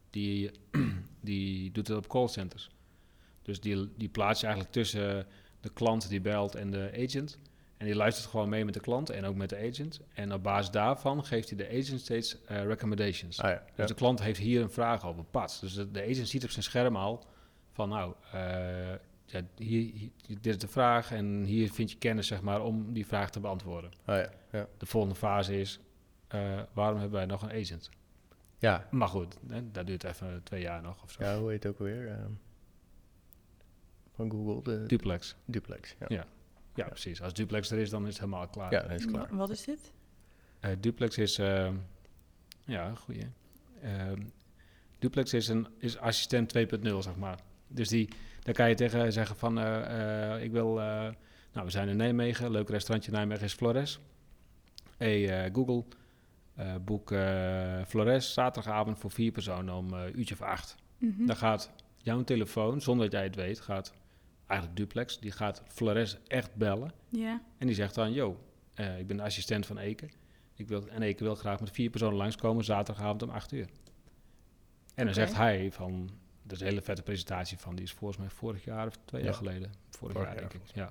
Die, 0.10 0.52
die 1.22 1.72
doet 1.72 1.88
het 1.88 1.98
op 1.98 2.08
callcenters. 2.08 2.70
Dus 3.42 3.60
die, 3.60 3.90
die 3.98 4.10
plaats 4.10 4.40
je 4.40 4.46
eigenlijk 4.46 4.76
tussen 4.76 5.28
de 5.60 5.70
klant 5.74 6.10
die 6.10 6.22
belt 6.22 6.56
en 6.56 6.72
de 6.72 6.92
agent. 7.08 7.40
En 7.78 7.86
die 7.86 7.96
luistert 7.96 8.30
gewoon 8.30 8.50
mee 8.50 8.66
met 8.66 8.74
de 8.74 8.80
klant 8.80 9.10
en 9.10 9.26
ook 9.26 9.36
met 9.36 9.50
de 9.50 9.70
agent. 9.70 10.00
En 10.14 10.34
op 10.34 10.44
basis 10.44 10.72
daarvan 10.72 11.26
geeft 11.26 11.50
hij 11.50 11.58
de 11.58 11.68
agent 11.68 12.00
steeds 12.00 12.44
eh, 12.44 12.64
recommendations. 12.64 13.40
Ah 13.40 13.50
ja, 13.50 13.56
ja. 13.56 13.72
Dus 13.76 13.88
de 13.88 13.94
klant 13.94 14.22
heeft 14.22 14.40
hier 14.40 14.62
een 14.62 14.72
vraag 14.72 15.06
over, 15.06 15.24
pats. 15.24 15.60
Dus 15.60 15.74
de, 15.74 15.92
de 15.92 16.02
agent 16.02 16.28
ziet 16.28 16.44
op 16.44 16.50
zijn 16.50 16.64
scherm 16.64 16.96
al 16.96 17.26
van 17.72 17.90
nou, 17.90 18.14
eh, 18.32 18.92
ja, 19.32 19.42
hier, 19.56 19.92
hier- 19.94 20.12
dit 20.26 20.46
is 20.46 20.58
de 20.58 20.68
vraag 20.68 21.12
en 21.12 21.44
hier 21.44 21.72
vind 21.72 21.92
je 21.92 21.98
kennis 21.98 22.28
zeg 22.28 22.42
maar 22.42 22.64
om 22.64 22.94
die 22.94 23.06
vraag 23.06 23.30
te 23.32 23.40
beantwoorden. 23.40 23.92
Ah 24.06 24.18
ja, 24.18 24.30
ja. 24.52 24.68
De 24.78 24.86
volgende 24.86 25.16
fase 25.16 25.60
is, 25.60 25.80
eh, 26.28 26.62
waarom 26.74 27.00
hebben 27.00 27.18
wij 27.18 27.26
nog 27.26 27.42
een 27.42 27.52
agent? 27.62 27.90
Ja, 28.60 28.88
Maar 28.92 29.08
goed, 29.08 29.38
hè, 29.48 29.72
dat 29.72 29.86
duurt 29.88 30.04
even 30.04 30.42
twee 30.44 30.62
jaar 30.62 30.82
nog 30.82 31.04
of 31.04 31.12
zo. 31.12 31.24
ja, 31.24 31.40
hoe 31.40 31.50
heet 31.50 31.64
het 31.64 31.72
ook 31.74 31.80
alweer? 31.80 32.08
Ehm, 32.10 32.32
van 34.16 34.32
Google, 34.32 34.64
de 34.80 34.86
Duplex. 34.88 35.36
duplex. 35.46 35.96
Ja. 36.00 36.06
Ja. 36.10 36.26
Ja, 36.76 36.86
precies. 36.88 37.22
Als 37.22 37.34
duplex 37.34 37.72
er 37.72 37.78
is, 37.78 37.90
dan 37.90 38.02
is 38.02 38.08
het 38.08 38.18
helemaal 38.20 38.48
klaar. 38.48 38.72
Ja, 38.72 38.82
dan 38.82 38.92
is 38.92 39.02
het 39.02 39.12
klaar. 39.12 39.28
Wa- 39.30 39.36
Wat 39.38 39.50
is 39.50 39.64
dit? 39.64 39.94
Eh, 40.60 40.72
duplex 40.80 41.18
is, 41.18 41.38
eh, 41.38 41.72
ja, 42.66 42.96
goeie. 42.96 43.28
Ehm, 43.82 44.22
duplex 45.00 45.34
is 45.34 45.48
een 45.48 45.68
is 45.78 45.98
assistent 45.98 46.50
2.0, 46.50 47.02
zeg 47.02 47.16
maar. 47.16 47.40
Dus 47.74 47.90
die, 47.90 48.10
daar 48.44 48.54
kan 48.54 48.70
je 48.70 48.76
tegen 48.76 49.14
zeggen 49.14 49.36
van, 49.36 49.60
eh, 49.60 50.34
eh, 50.34 50.44
ik 50.44 50.52
wil, 50.52 50.80
eh, 50.80 50.86
nou, 51.54 51.66
we 51.66 51.70
zijn 51.70 51.90
in 51.90 51.98
Nijmegen, 51.98 52.52
leuk 52.52 52.70
restaurantje 52.70 53.12
Nijmegen 53.12 53.44
is 53.44 53.54
Flores. 53.54 54.00
Hey 54.98 55.50
Google, 55.54 55.84
boek 56.82 57.14
Flores 57.88 58.34
zaterdagavond 58.34 58.98
voor 58.98 59.12
vier 59.12 59.32
personen 59.32 59.74
om 59.74 59.94
eh 59.94 60.16
uurtje 60.16 60.34
of 60.34 60.42
acht. 60.42 60.76
Mhm. 60.98 61.26
Dan 61.26 61.36
gaat 61.36 61.72
jouw 61.98 62.24
telefoon, 62.24 62.82
zonder 62.82 63.06
dat 63.06 63.14
jij 63.14 63.24
het 63.24 63.36
weet, 63.36 63.60
gaat 63.60 63.94
eigenlijk 64.48 64.80
duplex, 64.80 65.20
die 65.20 65.32
gaat 65.32 65.64
Flores 65.68 66.18
echt 66.28 66.56
bellen. 66.56 66.92
Ja. 67.10 67.42
En 67.58 67.68
die 67.68 67.76
zegt 67.76 67.96
dan, 67.96 68.14
yo, 68.14 68.38
ik 68.98 69.08
ben 69.08 69.18
de 69.18 69.24
assistent 69.24 69.66
van 69.66 69.78
Eke. 69.78 70.10
Ik 70.56 70.68
wil, 70.68 70.88
en 70.88 71.02
Eke 71.02 71.24
wil 71.24 71.36
graag 71.36 71.60
met 71.60 71.72
vier 71.72 71.90
personen 71.90 72.18
langskomen 72.18 72.64
zaterdagavond 72.64 73.24
om 73.24 73.30
8 73.30 73.52
uur. 73.52 73.68
En 74.96 75.06
dan 75.06 75.14
zegt 75.14 75.36
hij 75.36 75.72
van, 75.72 76.10
dat 76.44 76.52
is 76.52 76.60
een 76.60 76.68
hele 76.68 76.82
vette 76.82 77.02
presentatie 77.02 77.58
van, 77.58 77.76
die 77.76 77.86
is 77.86 77.92
volgens 77.92 78.20
mij 78.20 78.30
vorig 78.30 78.64
jaar 78.64 78.88
of 78.88 78.98
twee 79.06 79.22
Ja. 79.22 79.28
jaar 79.28 79.38
geleden. 79.38 79.72
Vorig, 79.90 80.14
Vorig 80.16 80.28
jaar, 80.32 80.42
jaar, 80.42 80.50
denk 80.52 80.64
ik. 80.64 80.76
Ja. 80.76 80.90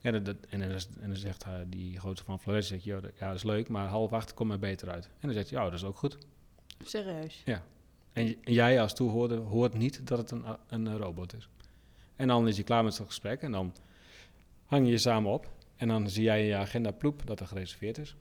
En, 0.00 0.12
dan- 0.12 0.22
dat, 0.22 0.36
en, 0.48 0.60
dan, 0.60 0.70
en 1.00 1.08
dan 1.08 1.16
zegt 1.16 1.44
hij, 1.44 1.64
die 1.68 1.98
grote 1.98 2.24
van 2.24 2.40
Flores, 2.40 2.66
zegt, 2.66 2.84
ja, 2.84 3.00
dat 3.00 3.34
is 3.34 3.42
leuk, 3.42 3.68
maar 3.68 3.86
half 3.88 4.12
acht 4.12 4.34
komt 4.34 4.48
mij 4.48 4.58
beter 4.58 4.90
uit. 4.90 5.04
En 5.04 5.10
dan 5.20 5.32
zegt 5.32 5.50
hij, 5.50 5.58
ja, 5.58 5.64
dat 5.64 5.74
is 5.74 5.84
ook 5.84 5.96
goed. 5.96 6.18
Serieus. 6.84 7.42
En, 8.12 8.26
j- 8.26 8.38
en 8.42 8.52
jij 8.52 8.80
als 8.80 8.94
toehoorder 8.94 9.38
hoort 9.38 9.74
niet 9.74 10.06
dat 10.06 10.18
het 10.18 10.30
een, 10.30 10.44
een, 10.68 10.86
eh, 10.86 10.96
robot 10.96 11.34
is. 11.34 11.48
En 12.16 12.28
dan 12.28 12.48
is 12.48 12.54
hij 12.54 12.64
klaar 12.64 12.84
met 12.84 12.94
zijn 12.94 13.06
gesprek 13.06 13.40
en 13.42 13.52
dan 13.52 13.74
hang 14.64 14.84
je 14.86 14.90
je 14.90 14.98
samen 14.98 15.32
op. 15.32 15.52
En 15.76 15.88
dan 15.88 16.10
zie 16.10 16.22
jij 16.22 16.40
in 16.40 16.46
je 16.46 16.56
agenda 16.56 16.90
ploep 16.90 17.26
dat 17.26 17.40
er 17.40 17.46
gereserveerd 17.46 17.98
is. 17.98 18.16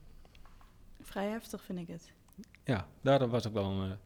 Vrij 1.02 1.28
heftig 1.30 1.64
vind 1.64 1.80
ik 1.80 1.88
het. 1.88 2.12
Ja, 2.64 2.88
daar 3.02 3.28
was 3.30 3.48
ook 3.48 3.54
wel 3.54 3.66
een, 3.72 3.92
eh, 3.92 3.98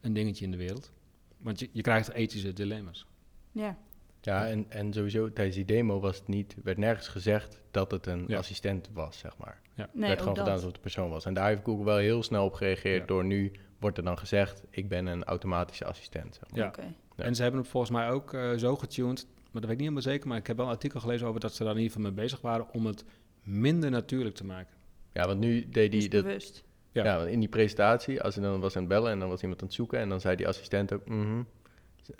een 0.00 0.12
dingetje 0.12 0.44
in 0.44 0.50
de 0.50 0.56
wereld. 0.56 0.92
Want 1.38 1.60
je, 1.60 1.68
je 1.72 1.82
krijgt 1.82 2.12
ethische 2.12 2.52
dilemma's. 2.52 3.06
Ja. 3.52 3.76
Ja, 4.20 4.46
en, 4.46 4.66
en 4.68 4.92
sowieso 4.92 5.32
tijdens 5.32 5.56
die 5.56 5.64
demo 5.64 6.00
was 6.00 6.16
het 6.18 6.28
niet, 6.28 6.56
werd 6.62 6.78
nergens 6.78 7.08
gezegd 7.08 7.62
dat 7.70 7.90
het 7.90 8.06
een 8.06 8.24
Ja. 8.26 8.38
assistent 8.38 8.88
was, 8.92 9.18
zeg 9.18 9.36
maar. 9.36 9.60
Nee, 9.74 9.86
werd 9.94 10.12
ook 10.12 10.18
gewoon 10.18 10.24
dat. 10.34 10.38
gedaan 10.38 10.52
alsof 10.52 10.66
het 10.66 10.76
een 10.76 10.82
persoon 10.82 11.10
was. 11.10 11.24
En 11.24 11.34
daar 11.34 11.48
heeft 11.48 11.64
Google 11.64 11.84
wel 11.84 11.96
heel 11.96 12.22
snel 12.22 12.44
op 12.44 12.52
gereageerd 12.54 13.00
Ja. 13.00 13.06
door 13.06 13.24
nu 13.24 13.52
wordt 13.78 13.96
er 13.98 14.04
dan 14.04 14.18
gezegd, 14.18 14.62
ik 14.70 14.88
ben 14.88 15.06
een 15.06 15.24
automatische 15.24 15.84
assistent. 15.84 16.34
Zeg 16.34 16.50
maar. 16.50 16.60
Ja. 16.60 16.66
Oké. 16.66 16.94
Ja. 17.16 17.24
En 17.24 17.34
ze 17.34 17.42
hebben 17.42 17.60
hem 17.60 17.70
volgens 17.70 17.92
mij 17.92 18.10
ook 18.10 18.32
eh, 18.34 18.52
zo 18.56 18.76
getuned, 18.76 19.26
maar 19.26 19.36
dat 19.52 19.52
weet 19.52 19.62
ik 19.62 19.68
niet 19.70 19.78
helemaal 19.80 20.02
zeker. 20.02 20.28
Maar 20.28 20.38
ik 20.38 20.46
heb 20.46 20.56
wel 20.56 20.66
een 20.66 20.72
artikel 20.72 21.00
gelezen 21.00 21.26
over 21.26 21.40
dat 21.40 21.54
ze 21.54 21.64
daar 21.64 21.72
in 21.72 21.78
ieder 21.80 21.96
geval 21.96 22.10
mee 22.12 22.22
bezig 22.22 22.40
waren 22.40 22.66
om 22.72 22.86
het 22.86 23.04
minder 23.42 23.90
natuurlijk 23.90 24.34
te 24.34 24.44
maken. 24.44 24.74
Ja, 25.12 25.26
want 25.26 25.40
nu 25.40 25.68
deed 25.68 25.90
die, 25.90 26.08
dat, 26.08 26.22
bewust. 26.24 26.64
Ja. 26.92 27.04
ja. 27.04 27.26
in 27.26 27.40
die 27.40 27.48
presentatie, 27.48 28.22
als 28.22 28.34
hij 28.34 28.44
dan 28.44 28.60
was 28.60 28.76
aan 28.76 28.82
het 28.82 28.90
bellen 28.90 29.12
en 29.12 29.18
dan 29.18 29.28
was 29.28 29.42
iemand 29.42 29.60
aan 29.60 29.66
het 29.66 29.76
zoeken 29.76 29.98
en 29.98 30.08
dan 30.08 30.20
zei 30.20 30.36
die 30.36 30.48
assistent 30.48 30.92
ook, 30.92 31.08
mhm, 31.08 31.42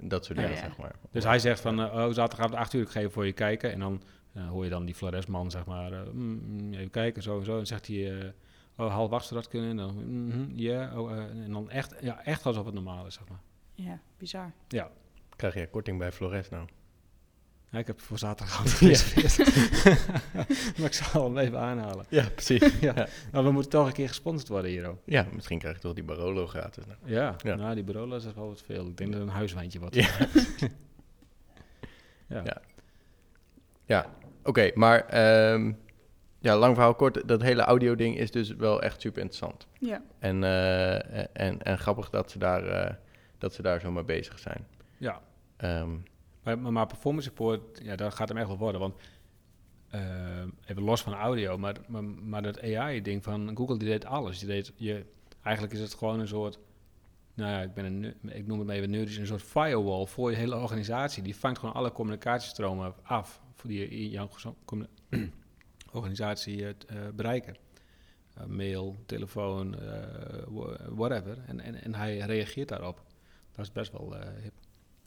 dat 0.02 0.24
soort 0.24 0.38
Ja, 0.38 0.44
dingen, 0.44 0.60
ja. 0.60 0.68
zeg 0.68 0.76
maar. 0.76 0.94
Dus 1.10 1.24
hij 1.24 1.38
zegt 1.38 1.60
van, 1.60 1.80
eh, 1.80 1.84
oh, 1.84 2.12
zaterdagavond 2.12 2.54
8 2.54 2.72
uur, 2.72 2.82
ik 2.82 2.88
ga 2.88 2.98
even 3.00 3.12
voor 3.12 3.26
je 3.26 3.32
kijken. 3.32 3.72
En 3.72 3.78
dan 3.78 4.02
eh, 4.32 4.48
hoor 4.48 4.64
je 4.64 4.70
dan 4.70 4.84
die 4.84 4.94
Floresman, 4.94 5.50
zeg 5.50 5.64
maar, 5.66 5.92
mm, 6.12 6.40
mm, 6.46 6.72
even 6.72 6.90
kijken, 6.90 7.22
zo 7.22 7.38
en 7.38 7.44
zo. 7.44 7.58
En 7.58 7.66
zegt 7.66 7.86
hij, 7.86 8.20
eh, 8.20 8.28
oh, 8.76 8.92
half 8.92 9.10
acht 9.10 9.26
zou 9.26 9.40
dat 9.40 9.50
kunnen? 9.50 9.70
En 9.70 9.76
dan, 9.76 10.26
mhm, 10.26 10.50
ja, 10.54 11.00
oh, 11.00 11.12
en 11.12 11.52
dan 11.52 11.70
echt, 11.70 11.94
ja, 12.00 12.24
echt 12.24 12.46
alsof 12.46 12.64
het 12.64 12.74
normaal 12.74 13.06
is, 13.06 13.14
zeg 13.14 13.28
maar. 13.28 13.40
Ja, 13.74 14.00
bizar. 14.18 14.52
Ja, 14.68 14.90
Krijg 15.36 15.54
je 15.54 15.68
korting 15.68 15.98
bij 15.98 16.12
Flores 16.12 16.48
nou? 16.48 16.68
Ja, 17.70 17.78
ik 17.78 17.86
heb 17.86 18.00
voor 18.00 18.18
zaterdagavond 18.18 18.70
gereserveerd. 18.80 19.36
maar 20.78 20.86
ik 20.86 20.92
zal 20.92 21.24
hem 21.24 21.38
even 21.38 21.58
aanhalen. 21.58 22.04
Ja, 22.08 22.24
precies. 22.34 22.72
Ja. 22.80 23.06
Nou, 23.32 23.44
we 23.44 23.50
moeten 23.50 23.70
toch 23.70 23.86
een 23.86 23.92
keer 23.92 24.08
gesponsord 24.08 24.48
worden 24.48 24.70
hier 24.70 24.86
ook. 24.86 24.98
Ja, 25.04 25.26
misschien 25.32 25.58
krijg 25.58 25.74
je 25.74 25.80
toch 25.80 25.94
die 25.94 26.04
Barolo 26.04 26.46
gratis. 26.46 26.84
Nou. 26.86 26.98
Ja, 27.04 27.36
Ja. 27.42 27.54
nou 27.54 27.74
die 27.74 27.84
Barola 27.84 28.16
is 28.16 28.24
wel 28.34 28.48
wat 28.48 28.62
veel. 28.66 28.86
Ik 28.86 28.96
denk 28.96 29.12
dat 29.12 29.20
een 29.20 29.28
huiswijntje 29.28 29.78
wat. 29.78 29.94
Ja. 29.94 30.08
ja. 32.28 32.42
Ja. 32.44 32.60
Ja, 33.86 34.06
oké, 34.44 34.70
maar 34.74 35.06
ehm, 35.06 35.72
ja, 36.38 36.56
lang 36.56 36.74
verhaal 36.74 36.94
kort, 36.94 37.28
dat 37.28 37.42
hele 37.42 37.62
audio-ding 37.62 38.18
is 38.18 38.30
dus 38.30 38.54
wel 38.54 38.82
echt 38.82 39.00
super 39.00 39.20
interessant. 39.22 39.66
Ja. 39.78 40.02
En, 40.18 40.44
eh, 40.44 41.18
en, 41.32 41.62
en 41.62 41.78
grappig 41.78 42.10
dat 42.10 42.30
ze, 42.30 42.38
daar, 42.38 42.66
eh, 42.66 42.94
dat 43.38 43.54
ze 43.54 43.62
daar 43.62 43.80
zo 43.80 43.90
mee 43.90 44.04
bezig 44.04 44.38
zijn. 44.38 44.66
Ja. 44.98 45.20
Ehm, 45.56 45.90
Maar, 46.56 46.86
performance 46.86 47.28
support, 47.28 47.80
ja, 47.82 47.96
dat 47.96 48.14
gaat 48.14 48.28
hem 48.28 48.36
echt 48.38 48.46
wel 48.46 48.58
worden. 48.58 48.80
Want 48.80 48.94
eh, 49.88 50.42
even 50.66 50.82
los 50.82 51.02
van 51.02 51.12
audio, 51.14 51.58
maar, 51.58 51.76
maar, 51.88 52.04
maar 52.04 52.42
dat 52.42 52.62
AI-ding 52.62 53.22
van 53.24 53.56
Google, 53.56 53.78
die 53.78 53.88
deed 53.88 54.04
alles. 54.04 54.38
Die 54.38 54.48
deed, 54.48 54.72
je, 54.76 55.04
eigenlijk 55.42 55.74
is 55.74 55.80
het 55.80 55.94
gewoon 55.94 56.20
een 56.20 56.28
soort, 56.28 56.58
nou 57.34 57.50
ja, 57.50 57.62
ik, 57.62 57.74
ben 57.74 57.84
een, 57.84 58.14
ik 58.32 58.46
noem 58.46 58.58
het 58.58 58.66
maar 58.66 58.76
even 58.76 58.90
nerdisch, 58.90 59.16
een 59.16 59.26
soort 59.26 59.42
firewall 59.42 60.06
voor 60.06 60.30
je 60.30 60.36
hele 60.36 60.56
organisatie. 60.56 61.22
Die 61.22 61.36
vangt 61.36 61.58
gewoon 61.58 61.74
alle 61.74 61.92
communicatiestromen 61.92 62.94
af 63.02 63.42
die 63.62 63.88
in 63.88 64.08
jouw 64.08 64.28
organisatie 65.92 66.66
eh, 66.66 66.74
bereiken. 67.14 67.56
Mail, 68.46 68.96
telefoon, 69.06 69.76
wha- 70.48 70.94
whatever. 70.94 71.38
En, 71.46 71.60
en, 71.60 71.82
en 71.82 71.94
hij 71.94 72.18
reageert 72.18 72.68
daarop. 72.68 73.02
Dat 73.52 73.64
is 73.64 73.72
best 73.72 73.92
wel 73.92 74.16
hip. 74.42 74.52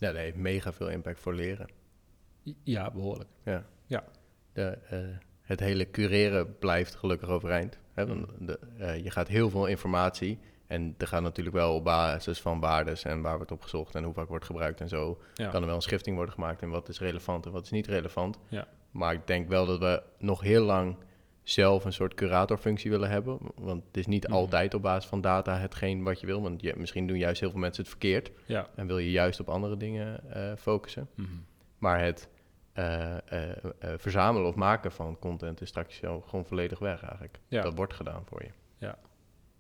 Ja, 0.02 0.08
dat 0.12 0.22
heeft 0.22 0.36
mega 0.36 0.74
veel 0.74 0.90
impact 0.90 1.20
voor 1.20 1.34
leren. 1.34 1.68
Ja, 2.64 2.92
behoorlijk. 2.92 3.30
Ja. 3.44 3.66
Ja. 3.86 4.04
De, 4.54 4.64
eh, 4.90 5.00
het 5.42 5.60
hele 5.60 5.90
cureren 5.92 6.58
blijft 6.58 6.96
gelukkig 6.96 7.30
overeind. 7.30 7.78
Hè? 7.94 8.08
Want 8.08 8.40
Mm. 8.40 8.46
de, 8.46 8.60
eh, 8.78 9.04
je 9.04 9.12
gaat 9.12 9.28
heel 9.28 9.50
veel 9.50 9.66
informatie. 9.66 10.40
En 10.68 10.96
er 10.98 11.08
gaat 11.08 11.22
natuurlijk 11.22 11.56
wel 11.56 11.76
op 11.76 11.84
basis 11.84 12.42
van 12.42 12.60
waardes 12.60 13.04
en 13.04 13.22
waar 13.22 13.36
wordt 13.36 13.52
op 13.52 13.62
gezocht 13.62 13.96
en 13.96 14.04
hoe 14.04 14.14
vaak 14.14 14.28
wordt 14.28 14.46
gebruikt 14.46 14.82
en 14.82 14.90
zo. 14.90 15.22
Ja. 15.34 15.50
Kan 15.50 15.62
er 15.62 15.68
wel 15.68 15.76
een 15.76 15.82
schifting 15.82 16.16
worden 16.16 16.34
gemaakt 16.34 16.62
en 16.62 16.70
wat 16.70 16.90
is 16.90 17.00
relevant 17.00 17.46
en 17.46 17.52
wat 17.52 17.64
is 17.64 17.72
niet 17.72 17.88
relevant. 17.88 18.40
Ja. 18.48 18.68
Maar 18.92 19.14
ik 19.14 19.28
denk 19.28 19.48
wel 19.50 19.66
dat 19.66 19.80
we 19.80 20.04
nog 20.18 20.42
heel 20.42 20.64
lang 20.64 20.96
zelf 21.44 21.86
een 21.86 21.94
soort 21.94 22.14
curatorfunctie 22.14 22.92
willen 22.92 23.10
hebben. 23.10 23.38
Want 23.56 23.84
het 23.88 23.98
is 23.98 24.06
niet 24.08 24.24
Mhm. 24.28 24.34
altijd 24.34 24.74
op 24.74 24.82
basis 24.82 25.10
van 25.10 25.22
data 25.22 25.58
hetgeen 25.58 26.04
wat 26.04 26.20
je 26.20 26.26
wil. 26.26 26.42
Want 26.42 26.62
je, 26.62 26.74
misschien 26.78 27.08
doen 27.08 27.18
juist 27.18 27.40
heel 27.40 27.52
veel 27.52 27.60
mensen 27.60 27.82
het 27.82 27.92
verkeerd. 27.92 28.32
Ja. 28.46 28.70
En 28.76 28.88
wil 28.88 28.98
je 28.98 29.12
juist 29.12 29.40
op 29.40 29.50
andere 29.50 29.78
dingen 29.78 30.34
eh, 30.34 30.56
focussen. 30.58 31.10
Mhm. 31.16 31.28
Maar 31.78 32.04
het 32.04 32.30
eh, 32.74 33.18
eh, 33.50 33.58
verzamelen 33.98 34.48
of 34.48 34.56
maken 34.56 34.92
van 34.92 35.20
content 35.20 35.62
is 35.62 35.68
straks 35.68 35.98
gewoon 36.00 36.46
volledig 36.46 36.80
weg 36.80 37.02
eigenlijk. 37.04 37.40
Ja. 37.48 37.62
Dat 37.62 37.76
wordt 37.76 37.94
gedaan 37.94 38.26
voor 38.26 38.44
je. 38.44 38.50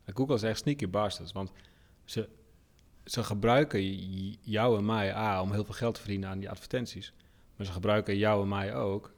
En 0.06 0.15
Google 0.15 0.36
is 0.36 0.44
echt 0.44 0.60
sneaky 0.60 0.89
bastards, 0.89 1.32
want 1.32 1.52
ze, 2.06 2.30
ze 3.06 3.24
gebruiken 3.24 3.82
jou 4.41 4.78
en 4.78 4.86
mij 4.86 5.15
A, 5.15 5.41
om 5.41 5.52
heel 5.52 5.63
veel 5.63 5.74
geld 5.74 5.94
te 5.94 6.02
verdienen 6.02 6.30
aan 6.30 6.39
die 6.39 6.50
advertenties. 6.50 7.13
Maar 7.56 7.65
ze 7.65 7.72
gebruiken 7.72 8.17
jou 8.17 8.41
en 8.41 8.48
mij 8.48 8.76
ook 8.76 9.13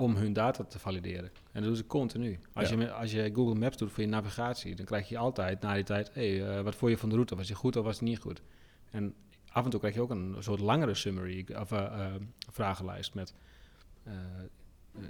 om 0.00 0.16
hun 0.16 0.32
data 0.32 0.64
te 0.64 0.78
valideren. 0.78 1.24
En 1.24 1.52
dat 1.52 1.62
doen 1.62 1.76
ze 1.76 1.86
continu. 1.86 2.38
Als, 2.52 2.68
Ja. 2.68 2.80
je, 2.80 2.92
als 2.92 3.12
je 3.12 3.30
Google 3.34 3.54
Maps 3.54 3.76
doet 3.76 3.92
voor 3.92 4.02
je 4.02 4.08
navigatie, 4.08 4.74
dan 4.74 4.84
krijg 4.86 5.08
je 5.08 5.18
altijd 5.18 5.60
na 5.60 5.74
die 5.74 5.84
tijd, 5.84 6.10
hey, 6.12 6.46
eh, 6.48 6.62
wat 6.62 6.74
vond 6.74 6.90
je 6.90 6.98
van 6.98 7.08
de 7.08 7.14
route? 7.14 7.36
Was 7.36 7.48
je 7.48 7.54
goed 7.54 7.76
of 7.76 7.84
was 7.84 7.94
het 7.94 8.08
niet 8.08 8.18
goed? 8.18 8.42
En 8.90 9.14
af 9.52 9.64
en 9.64 9.70
toe 9.70 9.80
krijg 9.80 9.94
je 9.94 10.00
ook 10.00 10.10
een 10.10 10.36
soort 10.38 10.60
langere 10.60 10.94
summary, 10.94 11.46
of 11.60 11.72
eh, 11.72 11.84
eh, 11.84 12.14
vragenlijst 12.50 13.14
met... 13.14 13.34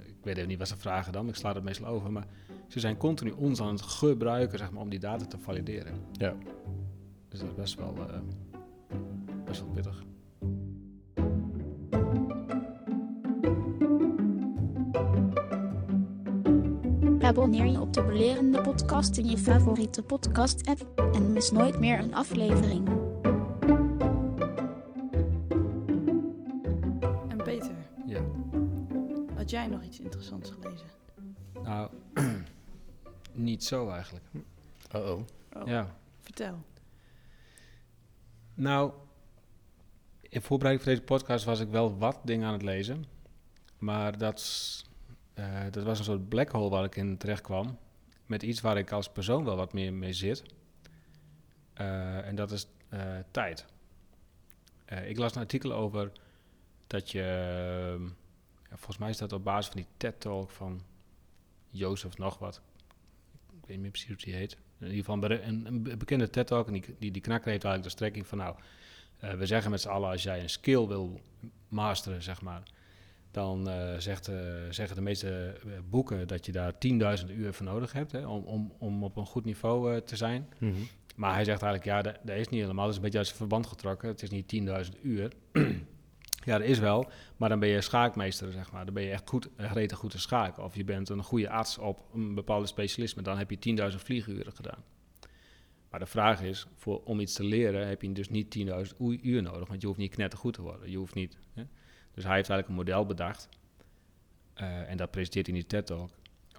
ik 0.05 0.23
weet 0.23 0.35
even 0.37 0.49
niet 0.49 0.57
wat 0.57 0.67
ze 0.67 0.77
vragen 0.77 1.13
dan, 1.13 1.27
ik 1.27 1.35
sla 1.35 1.53
het 1.53 1.63
meestal 1.63 1.87
over. 1.87 2.11
Maar 2.11 2.25
ze 2.67 2.79
zijn 2.79 2.97
continu 2.97 3.31
ons 3.31 3.61
aan 3.61 3.71
het 3.73 3.81
gebruiken 3.81 4.57
zeg 4.57 4.71
maar, 4.71 4.81
om 4.81 4.89
die 4.89 4.99
data 4.99 5.25
te 5.25 5.37
valideren. 5.37 5.93
Ja. 6.11 6.35
Dus 7.29 7.39
dat 7.39 7.49
is 7.49 7.55
best 7.55 7.75
wel, 7.75 7.93
best 9.45 9.61
wel 9.61 9.69
pittig. 9.69 10.03
Abonneer 17.31 17.65
je 17.65 17.79
op 17.81 17.93
de 17.93 18.03
Belerende 18.03 18.61
Podcast 18.61 19.17
in 19.17 19.25
je 19.29 19.37
favoriete 19.37 20.03
podcast-app 20.03 20.99
en 21.13 21.33
mis 21.33 21.51
nooit 21.51 21.79
meer 21.79 21.99
een 21.99 22.13
aflevering. 22.13 22.87
En 27.29 27.37
Peter, 27.43 27.75
Ja. 28.05 28.21
had 29.35 29.49
jij 29.49 29.67
nog 29.67 29.83
iets 29.83 29.99
interessants 29.99 30.51
gelezen? 30.51 30.87
Nou, 31.63 31.89
niet 33.33 33.63
zo 33.63 33.89
eigenlijk. 33.89 34.25
Oh-oh. 34.95 35.19
Oh, 35.53 35.67
Ja. 35.67 35.95
Vertel. 36.19 36.57
Nou, 38.53 38.91
in 40.21 40.41
voorbereiding 40.41 40.85
voor 40.85 40.93
deze 40.95 41.05
podcast 41.13 41.45
was 41.45 41.59
ik 41.59 41.69
wel 41.69 41.97
wat 41.97 42.19
dingen 42.23 42.47
aan 42.47 42.53
het 42.53 42.63
lezen. 42.63 43.05
Maar 43.77 44.17
dat, 44.17 44.39
is, 44.39 44.85
eh, 45.41 45.71
dat 45.71 45.83
was 45.83 45.99
een 45.99 46.05
soort 46.05 46.29
black 46.29 46.49
hole 46.49 46.69
waar 46.69 46.83
ik 46.83 46.95
in 46.95 47.17
terecht 47.17 47.41
kwam. 47.41 47.77
Met 48.25 48.43
iets 48.43 48.61
waar 48.61 48.77
ik 48.77 48.91
als 48.91 49.09
persoon 49.09 49.43
wel 49.43 49.55
wat 49.55 49.73
meer 49.73 49.93
mee 49.93 50.13
zit. 50.13 50.43
Eh, 51.73 52.27
en 52.27 52.35
dat 52.35 52.51
is 52.51 52.67
eh, 52.89 53.17
tijd. 53.31 53.65
Ik 55.05 55.17
las 55.17 55.35
een 55.35 55.41
artikel 55.41 55.73
over 55.73 56.11
dat 56.87 57.11
je 57.11 57.21
ja, 58.69 58.75
volgens 58.75 58.97
mij 58.97 59.09
is 59.09 59.17
dat 59.17 59.33
op 59.33 59.43
basis 59.43 59.71
van 59.71 59.81
die 59.81 59.89
TED-talk 59.97 60.49
van 60.49 60.81
Jozef 61.69 62.17
nog 62.17 62.37
wat. 62.37 62.61
Ik 63.35 63.57
weet 63.59 63.67
niet 63.67 63.79
meer 63.79 63.89
precies 63.89 64.07
hoe 64.07 64.17
die 64.17 64.33
heet. 64.33 64.57
In 64.79 64.87
ieder 64.87 65.05
geval 65.05 65.31
een, 65.31 65.65
een, 65.65 65.97
bekende 65.97 66.29
TED-talk. 66.29 66.67
En 66.67 66.73
die, 66.73 66.95
die, 66.99 67.11
die 67.11 67.21
knakker 67.21 67.51
heeft 67.51 67.63
eigenlijk 67.63 67.83
de 67.83 67.89
strekking 67.89 68.27
van... 68.27 68.37
nou, 68.37 68.55
we 69.37 69.45
zeggen 69.45 69.71
met 69.71 69.81
z'n 69.81 69.89
allen... 69.89 70.09
als 70.09 70.23
jij 70.23 70.41
een 70.41 70.49
skill 70.49 70.87
wil 70.87 71.21
masteren, 71.67 72.23
zeg 72.23 72.41
maar... 72.41 72.63
dan 73.31 73.69
eh, 73.69 73.97
zegt, 73.97 74.27
eh, 74.27 74.35
zeggen 74.69 74.95
de 74.95 75.01
meeste 75.01 75.29
eh, 75.29 75.71
boeken 75.89 76.27
dat 76.27 76.45
je 76.45 76.51
daar 76.51 76.73
10.000 76.73 77.29
uur 77.29 77.53
voor 77.53 77.65
nodig 77.65 77.93
hebt... 77.93 78.11
Hè, 78.11 78.27
om, 78.27 78.43
om, 78.43 78.73
om 78.77 79.03
op 79.03 79.17
een 79.17 79.25
goed 79.25 79.45
niveau 79.45 80.01
te 80.01 80.15
zijn. 80.15 80.47
Mhm. 80.57 80.73
Maar 81.15 81.33
hij 81.33 81.43
zegt 81.43 81.61
eigenlijk, 81.61 81.91
ja, 81.91 82.01
dat, 82.01 82.19
dat 82.23 82.37
is 82.37 82.49
niet 82.49 82.61
helemaal. 82.61 82.83
Dat 82.83 82.89
is 82.89 82.95
een 82.95 83.03
beetje 83.03 83.17
uit 83.17 83.27
zijn 83.27 83.39
verband 83.39 83.67
getrokken. 83.67 84.09
Het 84.09 84.21
is 84.21 84.29
niet 84.29 84.55
10.000 84.95 85.01
uur. 85.01 85.31
ja, 86.45 86.57
dat 86.57 86.67
is 86.67 86.79
wel. 86.79 87.09
Maar 87.37 87.49
dan 87.49 87.59
ben 87.59 87.69
je 87.69 87.81
schaakmeester, 87.81 88.51
zeg 88.51 88.71
maar. 88.71 88.85
Dan 88.85 88.93
ben 88.93 89.03
je 89.03 89.11
echt 89.11 89.29
goed, 89.29 89.49
rete 89.55 89.95
goed 89.95 90.11
te 90.11 90.19
schaken. 90.19 90.63
Of 90.63 90.75
je 90.75 90.83
bent 90.83 91.09
een 91.09 91.23
goede 91.23 91.49
arts 91.49 91.77
op 91.77 92.05
een 92.13 92.35
bepaalde 92.35 92.67
specialisme. 92.67 93.21
Dan 93.21 93.37
heb 93.37 93.49
je 93.49 93.91
10.000 93.91 93.97
vlieguren 93.97 94.53
gedaan. 94.53 94.83
Maar 95.89 95.99
de 95.99 96.05
vraag 96.05 96.41
is, 96.41 96.67
voor, 96.75 97.01
om 97.03 97.19
iets 97.19 97.33
te 97.33 97.43
leren 97.43 97.87
heb 97.87 98.01
je 98.01 98.11
dus 98.11 98.29
niet 98.29 98.57
10.000 98.57 98.99
oe- 98.99 99.21
uur 99.21 99.41
nodig. 99.41 99.67
Want 99.67 99.81
je 99.81 99.87
hoeft 99.87 99.99
niet 99.99 100.13
knettergoed 100.13 100.53
te 100.53 100.61
worden. 100.61 100.91
Je 100.91 100.97
hoeft 100.97 101.13
niet... 101.15 101.37
Hè? 101.53 101.63
Dus 102.13 102.23
hij 102.23 102.35
heeft 102.35 102.49
eigenlijk 102.49 102.67
een 102.67 102.85
model 102.85 103.05
bedacht. 103.05 103.49
eh, 104.53 104.89
en 104.89 104.97
dat 104.97 105.11
presenteert 105.11 105.45
hij 105.45 105.55
in 105.55 105.61
die 105.61 105.69
TED-talk. 105.69 106.09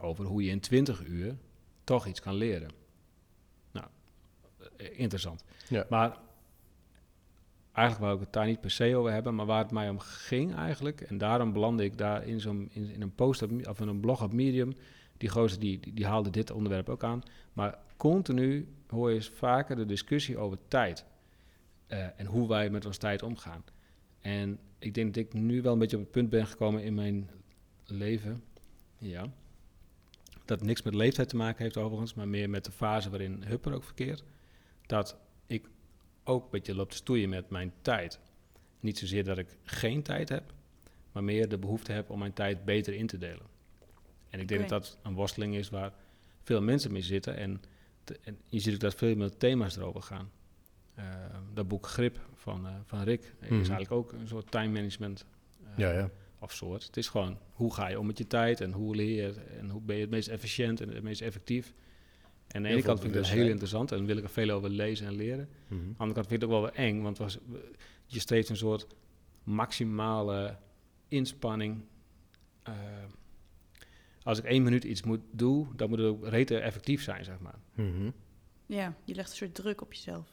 Over 0.01 0.25
hoe 0.25 0.43
je 0.45 0.51
in 0.51 0.61
20 0.61 1.05
uur 1.05 1.37
toch 1.85 2.07
iets 2.07 2.21
kan 2.21 2.35
leren. 2.35 2.71
Nou, 3.73 3.87
eh, 4.77 4.99
interessant. 4.99 5.45
Ja. 5.69 5.87
Maar 5.89 6.19
eigenlijk 7.73 8.07
wou 8.07 8.15
ik 8.15 8.25
het 8.25 8.33
daar 8.33 8.47
niet 8.47 8.61
per 8.61 8.71
se 8.71 8.97
over 8.97 9.13
hebben, 9.13 9.35
maar 9.35 9.47
waar 9.47 9.63
het 9.63 9.71
mij 9.73 9.89
om 9.89 9.99
ging 9.99 10.55
eigenlijk, 10.55 11.01
en 11.01 11.19
daarom 11.19 11.53
belandde 11.53 11.85
ik 11.85 11.99
daar 11.99 12.27
in, 12.27 12.41
zo'n, 12.41 12.69
in, 12.73 12.91
in 12.91 13.03
een 13.03 13.15
post 13.15 13.43
op, 13.43 13.67
of 13.69 13.81
in 13.81 13.89
een 13.89 14.01
blog 14.01 14.23
op 14.23 14.33
Medium, 14.33 14.73
die 15.17 15.29
gozer 15.29 15.61
die, 15.61 15.81
die, 15.81 15.93
die 15.93 16.07
haalde 16.07 16.31
dit 16.31 16.51
onderwerp 16.51 16.89
ook 16.89 17.05
aan, 17.05 17.23
maar 17.53 17.79
continu 17.97 18.69
hoor 18.87 19.11
je 19.11 19.23
vaker 19.23 19.77
de 19.77 19.87
discussie 19.87 20.39
over 20.39 20.59
tijd 20.69 21.05
eh, 21.87 22.21
en 22.21 22.27
hoe 22.27 22.49
wij 22.49 22.71
met 22.71 22.87
ons 22.87 22.97
tijd 22.97 23.23
omgaan. 23.23 23.65
En 24.23 24.59
ik 24.79 24.95
denk 24.95 25.15
dat 25.15 25.25
ik 25.25 25.33
nu 25.33 25.63
wel 25.63 25.73
een 25.73 25.79
beetje 25.79 25.97
op 25.97 26.03
het 26.03 26.13
punt 26.13 26.31
ben 26.31 26.47
gekomen 26.47 26.83
in 26.83 26.95
mijn 26.95 27.31
leven, 27.85 28.43
ja, 28.99 29.33
dat 30.45 30.63
niks 30.63 30.83
met 30.83 30.95
leeftijd 30.95 31.29
te 31.29 31.37
maken 31.37 31.63
heeft 31.63 31.77
overigens, 31.77 32.15
maar 32.15 32.29
meer 32.29 32.51
met 32.51 32.65
de 32.65 32.73
fase 32.73 33.11
waarin 33.11 33.43
Hupper 33.43 33.73
ook 33.73 33.85
verkeert, 33.85 34.25
dat 34.87 35.17
ik 35.47 35.69
ook 36.25 36.45
een 36.45 36.51
beetje 36.51 36.75
loop 36.75 36.91
te 36.91 36.97
stoeien 36.97 37.29
met 37.29 37.51
mijn 37.51 37.73
tijd. 37.83 38.21
Niet 38.81 38.99
zozeer 38.99 39.25
dat 39.25 39.39
ik 39.39 39.57
geen 39.65 40.03
tijd 40.03 40.29
heb, 40.29 40.53
maar 41.13 41.25
meer 41.25 41.49
de 41.49 41.59
behoefte 41.59 41.93
heb 41.93 42.11
om 42.11 42.19
mijn 42.19 42.33
tijd 42.33 42.65
beter 42.65 42.95
in 42.95 43.07
te 43.07 43.19
delen. 43.19 43.47
En 44.31 44.41
ik 44.41 44.49
denk 44.49 44.69
dat 44.69 44.83
dat 44.83 44.99
een 45.03 45.15
worsteling 45.15 45.55
is 45.55 45.69
waar 45.71 45.93
veel 46.43 46.63
mensen 46.63 46.93
mee 46.93 47.03
zitten. 47.03 47.37
En, 47.37 47.63
te- 48.05 48.19
en 48.25 48.39
je 48.49 48.59
ziet 48.61 48.75
ook 48.75 48.81
dat 48.81 48.95
veel 48.95 49.17
meer 49.17 49.37
thema's 49.37 49.77
erover 49.77 50.03
gaan. 50.03 50.31
Eh, 50.95 51.05
dat 51.55 51.69
boek 51.69 51.87
Grip 51.87 52.19
van, 52.35 52.67
eh, 52.67 52.73
van 52.85 53.03
Rick 53.03 53.35
Mhm. 53.41 53.45
is 53.45 53.69
eigenlijk 53.69 53.93
ook 53.93 54.13
een 54.13 54.29
soort 54.29 54.51
time 54.51 54.69
management 54.73 55.25
eh, 55.65 55.71
Ja, 55.77 55.91
ja. 55.93 56.11
of 56.39 56.53
soort. 56.53 56.83
Het 56.87 56.97
is 56.97 57.09
gewoon 57.09 57.39
hoe 57.53 57.75
ga 57.75 57.89
je 57.89 57.99
om 57.99 58.07
met 58.07 58.19
je 58.19 58.27
tijd 58.27 58.61
en 58.61 58.73
hoe 58.73 58.95
leer 58.97 59.23
je 59.27 59.33
en 59.59 59.71
hoe 59.71 59.81
ben 59.81 59.95
je 59.97 60.03
het 60.03 60.11
meest 60.11 60.29
efficiënt 60.29 60.81
en 60.81 60.89
het 60.89 61.03
meest 61.03 61.21
effectief. 61.21 61.67
En 62.47 62.57
aan 62.57 62.63
de 62.63 62.69
Heel 62.69 62.77
ene 62.77 62.87
kant 62.87 63.01
vind 63.01 63.15
ik 63.15 63.21
dat 63.21 63.29
heel 63.31 63.37
bewustzijn. 63.39 63.51
interessant 63.51 63.93
en 63.93 64.07
wil 64.07 64.17
ik 64.17 64.23
er 64.25 64.31
veel 64.31 64.51
over 64.51 64.71
lezen 64.71 65.07
en 65.07 65.15
leren. 65.15 65.49
Mhm. 65.69 65.75
Aan 65.81 65.87
de 65.93 65.95
andere 65.99 66.13
kant 66.15 66.27
vind 66.27 66.43
ik 66.43 66.49
het 66.49 66.57
ook 66.57 66.63
wel 66.63 66.71
weer 66.73 66.87
eng, 66.87 67.03
want 67.03 67.19
was, 67.19 67.39
je 68.07 68.21
streeft 68.21 68.49
een 68.49 68.57
soort 68.57 68.87
maximale 69.45 70.57
inspanning. 71.09 71.85
Eh, 72.63 72.75
als 74.23 74.39
ik 74.39 74.45
één 74.45 74.63
minuut 74.63 74.85
iets 74.85 75.03
moet 75.03 75.21
doen, 75.31 75.69
dan 75.77 75.89
moet 75.89 75.99
het 75.99 76.07
ook 76.09 76.27
rete 76.27 76.59
effectief 76.59 77.03
zijn, 77.03 77.25
zeg 77.25 77.39
maar. 77.41 77.59
Mhm. 77.75 78.11
Ja, 78.67 78.95
je 79.05 79.15
legt 79.15 79.31
een 79.31 79.37
soort 79.37 79.55
druk 79.55 79.81
op 79.81 79.93
jezelf. 79.93 80.33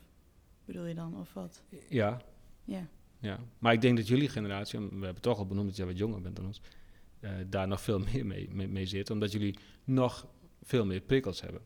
Bedoel 0.69 0.85
je 0.85 0.93
dan, 0.95 1.19
of 1.19 1.33
wat? 1.33 1.63
Ja, 1.87 2.21
Ja. 2.63 2.87
ja. 3.19 3.39
Maar 3.59 3.73
ik 3.73 3.81
denk 3.81 3.97
dat 3.97 4.07
jullie 4.07 4.29
generatie, 4.29 4.79
we 4.79 5.05
hebben 5.05 5.21
toch 5.21 5.37
al 5.37 5.45
benoemd 5.45 5.67
dat 5.67 5.77
jij 5.77 5.85
wat 5.85 5.97
jonger 5.97 6.21
bent 6.21 6.35
dan 6.35 6.45
ons, 6.45 6.61
eh, 7.19 7.31
daar 7.47 7.67
nog 7.67 7.81
veel 7.81 7.99
meer 8.13 8.25
mee, 8.25 8.49
mee, 8.51 8.67
mee 8.67 8.85
zit, 8.85 9.09
omdat 9.09 9.31
jullie 9.31 9.57
nog 9.83 10.27
veel 10.63 10.85
meer 10.85 11.01
prikkels 11.01 11.41
hebben. 11.41 11.61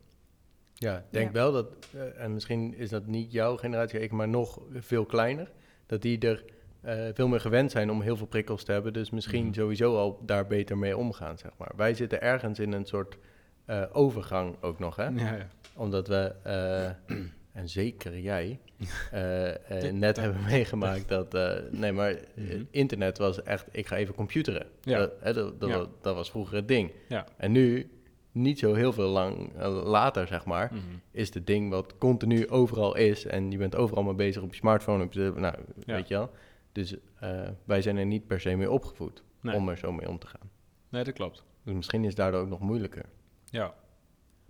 Ja, 0.73 0.97
ik 0.97 1.03
denk 1.09 1.27
Ja. 1.27 1.33
wel 1.33 1.51
dat, 1.51 1.67
eh, 1.93 2.23
en 2.23 2.33
misschien 2.33 2.73
is 2.75 2.89
dat 2.89 3.05
niet 3.07 3.31
jouw 3.31 3.57
generatie, 3.57 3.99
ik, 3.99 4.11
maar 4.11 4.27
nog 4.29 4.61
veel 4.73 5.05
kleiner, 5.05 5.51
dat 5.85 6.01
die 6.01 6.19
er 6.19 6.43
eh, 6.81 7.07
veel 7.13 7.27
meer 7.27 7.39
gewend 7.39 7.71
zijn 7.71 7.91
om 7.91 8.01
heel 8.01 8.17
veel 8.17 8.25
prikkels 8.27 8.63
te 8.63 8.71
hebben. 8.71 8.93
Dus 8.93 9.09
misschien 9.09 9.45
Mhm. 9.45 9.53
sowieso 9.53 9.97
al 9.97 10.19
daar 10.25 10.47
beter 10.47 10.77
mee 10.77 10.97
omgaan, 10.97 11.37
zeg 11.37 11.51
maar. 11.57 11.71
Wij 11.75 11.93
zitten 11.93 12.21
ergens 12.21 12.59
in 12.59 12.71
een 12.71 12.85
soort 12.85 13.17
eh, 13.65 13.83
overgang 13.91 14.55
ook 14.61 14.79
nog, 14.79 14.95
hè? 14.95 15.03
Ja, 15.07 15.35
ja. 15.35 15.47
Omdat 15.75 16.07
we, 16.07 16.35
eh, 16.43 17.17
en 17.53 17.69
zeker 17.69 18.19
jij, 18.19 18.59
eh, 19.11 19.87
eh, 19.87 19.93
net 19.93 20.15
hebben 20.17 20.43
meegemaakt 20.43 21.07
dat, 21.07 21.33
eh, 21.33 21.57
nee, 21.71 21.91
maar 21.91 22.15
Mhm. 22.35 22.63
internet 22.71 23.17
was 23.17 23.43
echt, 23.43 23.65
ik 23.71 23.87
ga 23.87 23.95
even 23.95 24.15
computeren. 24.15 24.67
Ja. 24.81 24.97
Dat, 24.97 25.11
hè, 25.19 25.33
dat, 25.33 25.59
dat, 25.59 25.69
Ja. 25.69 25.85
dat 26.01 26.15
was 26.15 26.29
vroeger 26.29 26.55
het 26.55 26.67
ding. 26.67 26.91
Ja. 27.07 27.25
En 27.37 27.51
nu, 27.51 27.91
niet 28.31 28.59
zo 28.59 28.73
heel 28.73 28.93
veel 28.93 29.09
lang 29.09 29.51
later, 29.83 30.27
zeg 30.27 30.45
maar, 30.45 30.69
Mhm. 30.73 30.81
is 31.11 31.33
het 31.33 31.47
ding 31.47 31.69
wat 31.69 31.97
continu 31.97 32.49
overal 32.49 32.95
is. 32.95 33.25
En 33.25 33.51
je 33.51 33.57
bent 33.57 33.75
overal 33.75 34.03
mee 34.03 34.13
bezig 34.13 34.41
op 34.41 34.49
je 34.49 34.55
smartphone, 34.55 35.03
op 35.03 35.13
je, 35.13 35.31
nou, 35.35 35.55
Ja. 35.85 35.95
weet 35.95 36.07
je 36.07 36.13
wel. 36.13 36.31
Dus 36.71 36.95
eh, 37.19 37.41
wij 37.65 37.81
zijn 37.81 37.97
er 37.97 38.05
niet 38.05 38.27
per 38.27 38.39
se 38.39 38.55
mee 38.55 38.71
opgevoed 38.71 39.23
Nee. 39.41 39.55
om 39.55 39.69
er 39.69 39.77
zo 39.77 39.91
mee 39.91 40.09
om 40.09 40.19
te 40.19 40.27
gaan. 40.27 40.49
nee, 40.89 41.03
dat 41.03 41.13
klopt. 41.13 41.43
Dus 41.63 41.73
misschien 41.73 42.01
is 42.01 42.07
het 42.07 42.17
daardoor 42.17 42.41
ook 42.41 42.49
nog 42.49 42.59
moeilijker. 42.59 43.05
Ja. 43.45 43.73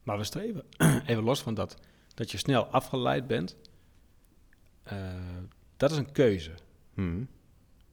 Maar 0.04 0.18
we 0.18 0.24
streven, 0.24 0.63
even 1.08 1.24
los 1.24 1.42
van 1.42 1.54
dat, 1.54 1.78
dat 2.13 2.32
je 2.32 2.38
snel 2.38 2.65
afgeleid 2.65 3.28
bent, 3.28 3.56
eh, 4.84 4.97
dat 5.78 5.91
is 5.91 5.97
een 5.97 6.12
keuze. 6.12 6.52
Hm. 6.93 7.23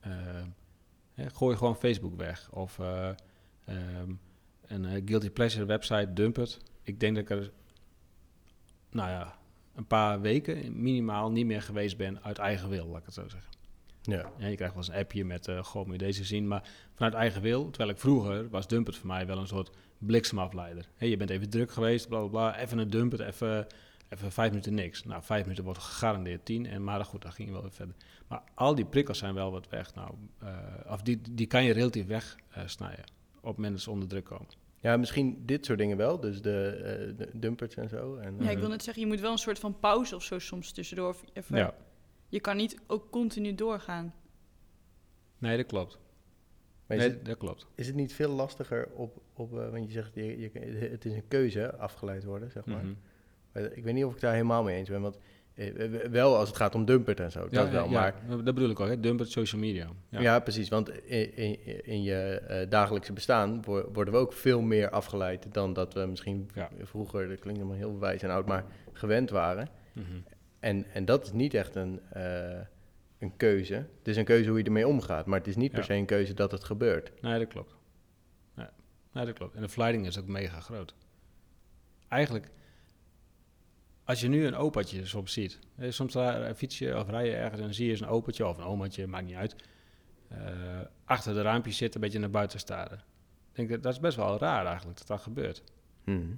Eh, 0.01 0.13
hè, 1.13 1.31
gooi 1.31 1.57
gewoon 1.57 1.77
Facebook 1.77 2.17
weg. 2.17 2.51
Of 2.53 2.79
eh, 2.79 3.11
ehm, 3.65 4.13
een 4.67 5.03
guilty 5.05 5.31
pleasure 5.31 5.65
website, 5.65 6.13
dump 6.13 6.37
het. 6.37 6.59
Ik 6.83 7.01
denk 7.01 7.15
dat 7.15 7.25
ik 7.25 7.31
er, 7.31 7.53
nou 8.91 9.11
ja, 9.11 9.39
een 9.75 9.87
paar 9.87 10.21
weken 10.21 10.83
minimaal 10.83 11.31
niet 11.31 11.47
meer 11.47 11.63
geweest 11.63 11.97
ben 11.97 12.23
uit 12.23 12.39
eigen 12.39 12.69
wil, 12.69 12.87
laat 12.87 12.99
ik 12.99 13.05
het 13.05 13.15
zo 13.15 13.29
zeggen. 13.29 13.51
Ja. 14.03 14.31
Ja, 14.39 14.47
je 14.47 14.57
krijgt 14.57 14.75
wel 14.75 14.83
eens 14.83 14.93
een 14.93 15.01
appje 15.01 15.25
met, 15.25 15.49
eh 15.49 15.63
goh, 15.63 15.85
moet 15.85 16.01
je 16.01 16.07
deze 16.07 16.25
zien. 16.25 16.49
Maar 16.49 16.69
vanuit 16.95 17.15
eigen 17.15 17.43
wil, 17.43 17.71
terwijl 17.71 17.91
ik 17.91 17.99
vroeger, 17.99 18.49
was 18.49 18.69
Dumpert 18.69 18.97
voor 18.97 19.07
mij 19.07 19.27
wel 19.27 19.39
een 19.39 19.47
soort 19.47 19.71
bliksemafleider. 19.99 20.89
Hé, 20.97 21.07
je 21.07 21.17
bent 21.17 21.31
even 21.31 21.51
druk 21.51 21.71
geweest, 21.71 22.09
bla 22.09 22.19
bla 22.19 22.29
bla, 22.29 22.59
even 22.59 22.79
een 22.79 22.91
Dumpert, 22.91 23.21
even, 23.21 23.67
even 24.11 24.33
vijf 24.33 24.49
minuten 24.51 24.75
niks. 24.75 25.05
Nou, 25.05 25.23
vijf 25.23 25.43
minuten 25.43 25.65
wordt 25.65 25.79
gegarandeerd 25.81 26.45
tien, 26.45 26.67
en, 26.67 26.85
maar 26.85 27.05
goed, 27.05 27.23
dan 27.23 27.33
ging 27.33 27.49
je 27.49 27.55
wel 27.55 27.63
weer 27.63 27.73
verder. 27.73 27.95
Maar 28.29 28.43
al 28.55 28.75
die 28.75 28.85
prikkels 28.85 29.19
zijn 29.19 29.35
wel 29.35 29.51
wat 29.51 29.69
weg. 29.69 29.95
Nou, 29.95 30.15
eh, 30.39 30.57
of 30.87 31.03
die, 31.03 31.21
die 31.31 31.47
kan 31.47 31.65
je 31.65 31.73
relatief 31.73 32.07
wegsnijden 32.07 33.05
op 33.41 33.57
moment 33.57 33.73
dat 33.73 33.83
ze 33.83 33.91
onder 33.91 34.09
druk 34.09 34.25
komen. 34.25 34.47
ja, 34.81 34.97
misschien 34.97 35.43
dit 35.47 35.65
soort 35.67 35.79
dingen 35.79 35.97
wel. 35.97 36.21
Dus 36.21 36.43
de, 36.43 36.67
eh, 36.69 37.17
de 37.19 37.31
dumpers 37.39 37.75
en 37.75 37.89
zo. 37.89 38.17
En, 38.17 38.37
Ja, 38.39 38.49
ik 38.49 38.55
eh, 38.55 38.61
wil 38.61 38.69
net 38.69 38.83
zeggen, 38.83 39.03
je 39.03 39.09
moet 39.09 39.21
wel 39.21 39.33
een 39.33 39.39
soort 39.39 39.59
van 39.59 39.79
pauze 39.81 40.15
of 40.15 40.23
zo 40.23 40.39
soms 40.39 40.73
tussendoor. 40.73 41.09
of 41.09 41.25
Even, 41.33 41.57
Ja, 41.57 41.75
Je 42.29 42.41
kan 42.41 42.57
niet 42.57 42.79
ook 42.87 43.11
continu 43.11 43.55
doorgaan. 43.55 44.15
nee, 45.39 45.57
dat 45.57 45.67
klopt. 45.67 45.99
maar 46.87 46.97
Nee, 46.97 47.09
het, 47.09 47.25
dat 47.25 47.37
klopt. 47.37 47.67
is 47.75 47.87
het 47.87 47.97
niet 47.97 48.13
veel 48.13 48.31
lastiger 48.31 48.89
op, 48.95 49.23
op 49.35 49.59
eh, 49.59 49.71
want 49.71 49.87
je 49.87 49.93
zegt, 49.93 50.15
je, 50.15 50.39
je, 50.39 50.51
het 50.91 51.05
is 51.05 51.13
een 51.13 51.29
keuze, 51.29 51.77
afgeleid 51.77 52.25
worden, 52.25 52.51
zeg 52.51 52.65
maar. 52.65 52.77
Mhm. 52.77 52.87
Maar 52.87 52.97
Ik 53.53 53.85
weet 53.85 53.95
niet 53.95 54.05
of 54.05 54.15
ik 54.15 54.21
daar 54.21 54.33
helemaal 54.33 54.63
mee 54.63 54.77
eens 54.77 54.89
ben, 54.89 55.01
want 55.01 55.19
eh, 55.55 55.89
wel 56.11 56.37
als 56.37 56.49
het 56.49 56.57
gaat 56.57 56.75
om 56.75 56.85
dumpert 56.85 57.21
en 57.21 57.31
zo, 57.31 57.49
dat 57.49 57.71
wel. 57.71 57.85
ja, 57.85 57.91
maar 57.91 58.15
ja, 58.29 58.37
dat 58.37 58.55
bedoel 58.55 58.71
ik 58.71 58.81
ook, 58.81 58.89
hè? 58.89 59.01
Dumpert 59.01 59.31
social 59.31 59.61
media. 59.61 59.89
Ja, 60.09 60.39
precies. 60.41 60.69
Want 60.69 60.89
in, 61.05 61.37
in, 61.37 61.85
in 61.85 62.03
je 62.03 62.15
eh, 62.49 62.71
dagelijkse 62.71 63.13
bestaan 63.13 63.63
wo- 63.65 63.91
worden 63.93 64.15
we 64.15 64.21
ook 64.21 64.33
veel 64.33 64.61
meer 64.61 64.91
afgeleid 64.91 65.55
dan 65.55 65.73
dat 65.73 65.95
we 65.95 66.01
misschien 66.07 66.51
vroeger, 66.83 67.29
dat 67.29 67.39
klinkt 67.39 67.61
helemaal 67.61 67.79
heel 67.81 67.99
wijs 67.99 68.23
en 68.23 68.31
oud, 68.31 68.47
maar 68.47 68.65
gewend 68.93 69.31
waren. 69.31 69.69
Mhm. 69.93 70.07
En, 70.61 70.87
en 70.93 71.05
dat 71.05 71.25
is 71.25 71.33
niet 71.33 71.55
echt 71.55 71.75
een, 71.75 72.01
eh, 72.11 72.61
een 73.19 73.37
keuze. 73.37 73.75
Het 73.75 74.09
is 74.09 74.17
een 74.17 74.25
keuze 74.25 74.49
hoe 74.49 74.59
je 74.59 74.65
ermee 74.65 74.87
omgaat, 74.89 75.27
maar 75.27 75.39
het 75.39 75.49
is 75.49 75.57
niet 75.57 75.73
per 75.73 75.85
se 75.85 75.95
een 75.95 76.07
keuze 76.07 76.35
dat 76.35 76.51
het 76.51 76.65
gebeurt. 76.65 77.13
Nee, 77.23 77.39
dat 77.39 77.49
klopt. 77.49 77.75
Nee, 78.55 78.67
nee, 79.13 79.25
dat 79.25 79.35
klopt. 79.35 79.55
En 79.55 79.63
de 79.63 79.69
verleiding 79.69 80.07
is 80.07 80.19
ook 80.19 80.27
mega 80.27 80.61
groot. 80.61 80.95
Eigenlijk, 82.09 82.49
als 84.11 84.21
je 84.21 84.29
nu 84.29 84.47
een 84.47 84.57
opaatje 84.57 85.07
soms 85.07 85.33
ziet, 85.33 85.59
hè, 85.75 85.91
soms 85.91 86.13
daar 86.13 86.55
fiets 86.55 86.79
je 86.79 86.99
of 86.99 87.09
rij 87.09 87.27
je 87.27 87.35
ergens 87.35 87.59
en 87.59 87.65
dan 87.65 87.75
zie 87.75 87.85
je 87.85 87.91
eens 87.91 88.01
een 88.01 88.09
opaatje 88.09 88.47
of 88.47 88.59
een 88.59 88.65
omaatje, 88.65 89.07
maakt 89.07 89.27
niet 89.27 89.35
uit, 89.35 89.57
eh, 90.29 90.81
achter 91.05 91.35
de 91.35 91.43
raampjes 91.43 91.77
zitten, 91.77 92.01
een 92.01 92.07
beetje 92.07 92.23
naar 92.23 92.31
buiten 92.31 92.59
staren. 92.59 92.99
Ik 93.51 93.57
denk 93.57 93.69
dat, 93.69 93.83
dat 93.83 93.93
is 93.93 94.01
best 94.01 94.17
wel 94.17 94.39
raar 94.39 94.67
eigenlijk 94.67 94.99
dat 94.99 95.07
dat 95.07 95.21
gebeurt. 95.21 95.63
Mhm. 96.05 96.33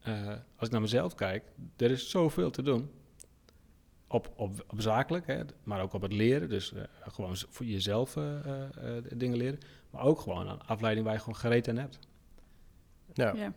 Eh, 0.00 0.28
als 0.56 0.66
ik 0.66 0.70
naar 0.70 0.80
mezelf 0.80 1.14
kijk, 1.14 1.44
er 1.76 1.90
is 1.90 2.10
zoveel 2.10 2.50
te 2.50 2.62
doen. 2.62 2.90
op, 4.08 4.32
op, 4.36 4.64
op 4.68 4.80
zakelijk, 4.80 5.26
hè, 5.26 5.40
maar 5.62 5.82
ook 5.82 5.92
op 5.92 6.02
het 6.02 6.12
leren. 6.12 6.48
Dus 6.48 6.72
eh, 6.72 6.82
gewoon 7.00 7.36
voor 7.36 7.66
jezelf 7.66 8.16
eh, 8.16 8.44
eh, 8.44 8.96
eh, 8.96 9.04
dingen 9.16 9.36
leren. 9.36 9.58
Maar 9.90 10.02
ook 10.02 10.20
gewoon 10.20 10.48
een 10.48 10.62
afleiding 10.62 11.06
waar 11.06 11.14
je 11.14 11.20
gewoon 11.20 11.36
gereed 11.36 11.68
aan 11.68 11.76
hebt. 11.76 11.98
Ja. 13.12 13.34
Ja. 13.34 13.52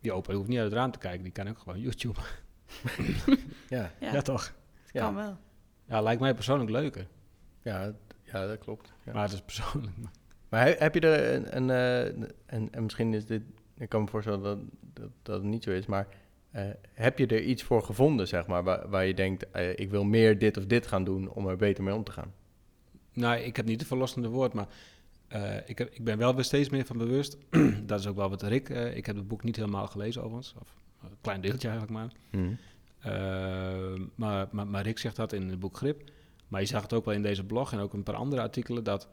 Die 0.00 0.12
opa 0.12 0.32
hoeft 0.34 0.48
niet 0.48 0.58
uit 0.58 0.66
het 0.70 0.78
raam 0.78 0.90
te 0.90 0.98
kijken, 0.98 1.22
die 1.22 1.32
kan 1.32 1.48
ook 1.48 1.58
gewoon 1.58 1.80
YouTube. 1.80 2.20
Ja. 3.68 3.90
Ja, 4.00 4.12
Ja, 4.12 4.20
toch? 4.22 4.52
Ja. 4.92 5.00
kan 5.04 5.14
wel. 5.14 5.36
Ja, 5.88 6.00
lijkt 6.00 6.20
mij 6.20 6.34
persoonlijk 6.34 6.70
leuker. 6.70 7.06
Ja, 7.62 7.92
ja, 8.22 8.46
dat 8.46 8.58
klopt. 8.58 8.92
Ja. 9.04 9.12
Maar 9.12 9.22
het 9.22 9.32
is 9.32 9.40
persoonlijk. 9.42 9.96
Maar 10.48 10.64
he- 10.64 10.74
heb 10.78 10.94
je 10.94 11.00
er 11.00 11.34
een, 11.34 11.56
een, 11.56 11.70
eh, 11.70 12.26
en, 12.46 12.68
en 12.72 12.82
misschien 12.82 13.14
is 13.14 13.26
dit, 13.26 13.42
ik 13.78 13.88
kan 13.88 14.00
me 14.02 14.08
voorstellen 14.08 14.42
dat 14.42 14.58
dat, 14.94 15.10
dat 15.22 15.34
het 15.36 15.44
niet 15.44 15.62
zo 15.62 15.70
is, 15.70 15.86
maar 15.86 16.06
eh, 16.50 16.64
heb 16.94 17.18
je 17.18 17.26
er 17.26 17.42
iets 17.42 17.62
voor 17.62 17.82
gevonden, 17.82 18.28
zeg 18.28 18.46
maar, 18.46 18.62
waar, 18.64 18.88
waar 18.88 19.06
je 19.06 19.14
denkt, 19.14 19.50
eh, 19.50 19.78
ik 19.78 19.90
wil 19.90 20.04
meer 20.04 20.38
dit 20.38 20.56
of 20.56 20.66
dit 20.66 20.86
gaan 20.86 21.04
doen 21.04 21.28
om 21.28 21.46
er 21.48 21.56
beter 21.56 21.84
mee 21.84 21.94
om 21.94 22.04
te 22.04 22.12
gaan? 22.12 22.32
Nou, 23.12 23.38
ik 23.40 23.56
heb 23.56 23.66
niet 23.66 23.78
het 23.78 23.88
verlossende 23.88 24.28
woord, 24.28 24.52
maar 24.52 24.66
eh, 25.30 25.56
ik, 25.66 25.78
heb, 25.78 25.90
ik 25.90 26.04
ben 26.04 26.18
wel 26.18 26.34
weer 26.34 26.44
steeds 26.44 26.68
meer 26.68 26.84
van 26.84 26.98
bewust. 26.98 27.36
dat 27.86 28.00
is 28.00 28.06
ook 28.06 28.16
wel 28.16 28.30
wat 28.30 28.42
Rick... 28.42 28.68
eh, 28.68 28.96
ik 28.96 29.06
heb 29.06 29.16
het 29.16 29.28
boek 29.28 29.42
niet 29.42 29.56
helemaal 29.56 29.86
gelezen 29.86 30.22
overigens. 30.22 30.54
Of 30.60 30.74
een 31.02 31.16
klein 31.20 31.40
deeltje 31.40 31.68
eigenlijk 31.68 31.98
maar. 31.98 32.12
Eh, 33.00 34.00
maar, 34.14 34.48
maar, 34.50 34.66
maar 34.66 34.82
Rick 34.82 34.98
zegt 34.98 35.16
dat 35.16 35.32
in 35.32 35.48
het 35.48 35.60
boek 35.60 35.76
Grip. 35.76 36.10
Maar 36.48 36.60
je 36.60 36.66
zag 36.66 36.82
het 36.82 36.92
ook 36.92 37.04
wel 37.04 37.14
in 37.14 37.22
deze 37.22 37.44
blog 37.44 37.72
en 37.72 37.78
ook 37.78 37.92
een 37.92 38.02
paar 38.02 38.14
andere 38.14 38.42
artikelen... 38.42 38.84
dat 38.84 39.08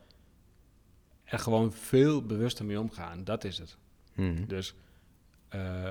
er 1.23 1.39
gewoon 1.39 1.73
veel 1.73 2.25
bewuster 2.25 2.65
mee 2.65 2.79
omgaan. 2.79 3.23
Dat 3.23 3.43
is 3.43 3.57
het. 3.57 3.77
Mhm. 4.15 4.45
Dus 4.47 4.75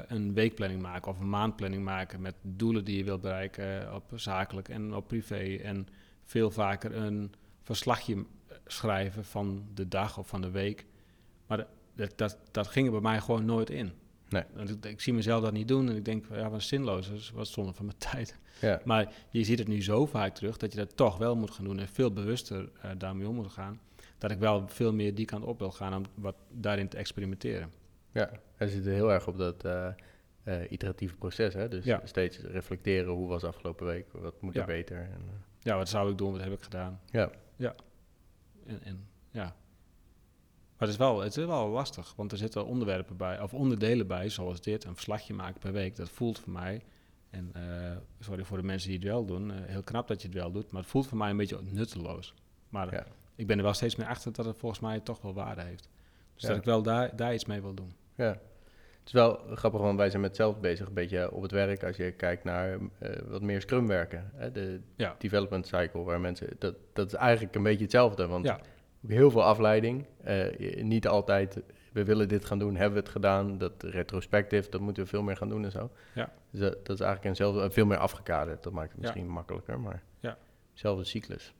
een 0.08 0.34
weekplanning 0.34 0.82
maken 0.82 1.10
of 1.10 1.20
een 1.20 1.28
maandplanning 1.28 1.84
maken... 1.84 2.20
met 2.20 2.34
doelen 2.42 2.84
die 2.84 2.96
je 2.96 3.04
wilt 3.04 3.20
bereiken 3.20 3.94
op 3.94 4.12
zakelijk 4.14 4.68
en 4.68 4.94
op 4.94 5.08
privé. 5.08 5.56
En 5.62 5.88
veel 6.24 6.50
vaker 6.50 6.96
een 6.96 7.32
verslagje 7.62 8.24
schrijven 8.66 9.24
van 9.24 9.64
de 9.74 9.88
dag 9.88 10.18
of 10.18 10.28
van 10.28 10.40
de 10.40 10.50
week. 10.50 10.86
Maar 11.46 11.66
dat, 11.94 12.12
dat, 12.16 12.38
dat 12.50 12.66
ging 12.66 12.86
er 12.86 12.92
bij 12.92 13.00
mij 13.00 13.20
gewoon 13.20 13.44
nooit 13.44 13.70
in. 13.70 13.92
Nee. 14.28 14.42
Ik, 14.56 14.84
ik 14.84 15.00
zie 15.00 15.12
mezelf 15.12 15.42
dat 15.42 15.52
niet 15.52 15.68
doen 15.68 15.88
en 15.88 15.96
ik 15.96 16.04
denk, 16.04 16.24
ja, 16.32 16.50
wat 16.50 16.62
zinloos, 16.62 17.08
dat 17.08 17.16
is 17.18 17.30
wat 17.30 17.46
zonde 17.48 17.72
van 17.72 17.84
mijn 17.86 17.98
tijd. 18.12 18.38
Ja. 18.60 18.80
Maar 18.84 19.12
je 19.30 19.44
ziet 19.44 19.58
het 19.58 19.68
nu 19.68 19.82
zo 19.82 20.06
vaak 20.06 20.34
terug 20.34 20.56
dat 20.56 20.72
je 20.72 20.78
dat 20.78 20.96
toch 20.96 21.18
wel 21.18 21.36
moet 21.36 21.50
gaan 21.50 21.64
doen 21.64 21.78
en 21.78 21.88
veel 21.88 22.12
bewuster 22.12 22.68
eh, 22.82 22.90
daarmee 22.98 23.28
om 23.28 23.34
moet 23.34 23.52
gaan. 23.52 23.80
Dat 24.18 24.30
ik 24.30 24.38
wel 24.38 24.68
veel 24.68 24.92
meer 24.92 25.14
die 25.14 25.24
kant 25.26 25.44
op 25.44 25.58
wil 25.58 25.70
gaan 25.70 25.94
om 25.94 26.02
wat 26.14 26.36
daarin 26.50 26.88
te 26.88 26.96
experimenteren. 26.96 27.72
ja, 28.12 28.30
hij 28.56 28.68
zit 28.68 28.86
er 28.86 28.92
heel 28.92 29.12
erg 29.12 29.26
op 29.28 29.38
dat 29.38 29.64
eh, 29.64 29.88
eh, 30.42 30.70
iteratieve 30.70 31.16
proces, 31.16 31.54
hè? 31.54 31.68
dus 31.68 31.84
Ja. 31.84 32.00
steeds 32.04 32.38
reflecteren, 32.38 33.12
hoe 33.12 33.28
was 33.28 33.44
afgelopen 33.44 33.86
week, 33.86 34.06
wat 34.12 34.40
moet 34.42 34.54
Ja. 34.54 34.60
er 34.60 34.66
beter? 34.66 34.96
En, 34.98 35.20
Ja, 35.60 35.76
wat 35.76 35.88
zou 35.88 36.10
ik 36.10 36.18
doen, 36.18 36.32
wat 36.32 36.40
heb 36.42 36.52
ik 36.52 36.62
gedaan? 36.62 37.00
ja. 37.10 37.30
En, 38.66 38.82
en 38.82 39.06
ja. 39.30 39.44
Maar 40.78 40.88
het 40.88 40.88
is, 40.88 40.96
wel, 40.96 41.20
het 41.20 41.36
is 41.36 41.44
wel 41.44 41.68
lastig, 41.68 42.14
want 42.16 42.32
er 42.32 42.38
zitten 42.38 42.66
onderwerpen 42.66 43.16
bij, 43.16 43.40
of 43.40 43.54
onderdelen 43.54 44.06
bij, 44.06 44.28
zoals 44.28 44.60
dit, 44.60 44.84
een 44.84 44.94
verslagje 44.94 45.34
maken 45.34 45.60
per 45.60 45.72
week. 45.72 45.96
Dat 45.96 46.08
voelt 46.10 46.38
voor 46.38 46.52
mij, 46.52 46.84
en 47.30 47.50
eh, 47.52 47.96
sorry 48.20 48.44
voor 48.44 48.56
de 48.56 48.62
mensen 48.62 48.88
die 48.88 48.98
het 48.98 49.08
wel 49.08 49.24
doen, 49.24 49.50
eh, 49.50 49.56
heel 49.64 49.82
knap 49.82 50.08
dat 50.08 50.22
je 50.22 50.28
het 50.28 50.36
wel 50.36 50.50
doet, 50.52 50.70
maar 50.70 50.80
het 50.82 50.90
voelt 50.90 51.06
voor 51.06 51.18
mij 51.18 51.30
een 51.30 51.36
beetje 51.36 51.58
nutteloos. 51.62 52.34
Maar 52.68 52.92
Ja. 52.94 53.06
ik 53.34 53.46
ben 53.46 53.56
er 53.56 53.62
wel 53.62 53.74
steeds 53.74 53.96
meer 53.96 54.06
achter 54.06 54.32
dat 54.32 54.44
het 54.44 54.56
volgens 54.58 54.80
mij 54.80 55.00
toch 55.00 55.20
wel 55.22 55.34
waarde 55.34 55.62
heeft. 55.62 55.88
Dus 56.34 56.42
Ja. 56.42 56.48
dat 56.48 56.56
ik 56.56 56.64
wel 56.64 56.82
daar, 56.82 57.16
daar 57.16 57.34
iets 57.34 57.44
mee 57.44 57.60
wil 57.60 57.74
doen. 57.74 57.92
Ja. 58.14 58.38
Het 59.06 59.14
is 59.14 59.20
wel 59.20 59.40
grappig, 59.56 59.80
want 59.80 59.98
wij 59.98 60.08
zijn 60.10 60.20
met 60.20 60.30
hetzelfde 60.30 60.60
bezig, 60.60 60.86
een 60.86 60.94
beetje 60.94 61.32
op 61.32 61.42
het 61.42 61.50
werk. 61.50 61.84
Als 61.84 61.96
je 61.96 62.12
kijkt 62.12 62.44
naar 62.44 62.78
eh, 62.98 63.10
wat 63.28 63.42
meer 63.42 63.60
scrum 63.60 63.86
werken, 63.86 64.30
hè? 64.34 64.52
de 64.52 64.80
Ja. 64.96 65.14
development 65.18 65.66
cycle, 65.66 66.02
waar 66.02 66.20
mensen, 66.20 66.48
dat, 66.58 66.74
dat 66.92 67.06
is 67.06 67.14
eigenlijk 67.14 67.54
een 67.54 67.62
beetje 67.62 67.82
hetzelfde. 67.82 68.26
Want 68.26 68.44
Ja. 68.44 68.60
heel 69.06 69.30
veel 69.30 69.44
afleiding, 69.44 70.06
eh, 70.22 70.82
niet 70.82 71.06
altijd, 71.08 71.60
we 71.92 72.04
willen 72.04 72.28
dit 72.28 72.44
gaan 72.44 72.58
doen, 72.58 72.74
hebben 72.76 72.92
we 72.94 72.98
het 73.00 73.08
gedaan, 73.08 73.58
dat 73.58 73.82
retrospectief, 73.82 74.68
dat 74.68 74.80
moeten 74.80 75.02
we 75.02 75.08
veel 75.08 75.22
meer 75.22 75.36
gaan 75.36 75.48
doen 75.48 75.64
en 75.64 75.70
zo. 75.70 75.90
Ja. 76.14 76.32
Dus 76.50 76.60
dat, 76.60 76.72
dat 76.86 76.94
is 76.96 77.00
eigenlijk 77.00 77.24
eenzelfde, 77.24 77.62
en 77.62 77.72
veel 77.72 77.86
meer 77.86 77.98
afgekaderd, 77.98 78.62
dat 78.62 78.72
maakt 78.72 78.86
het 78.92 78.96
Ja. 78.96 79.02
misschien 79.02 79.28
makkelijker, 79.28 79.80
maar 79.80 80.02
Ja. 80.20 80.38
dezelfde 80.72 81.04
cyclus. 81.04 81.54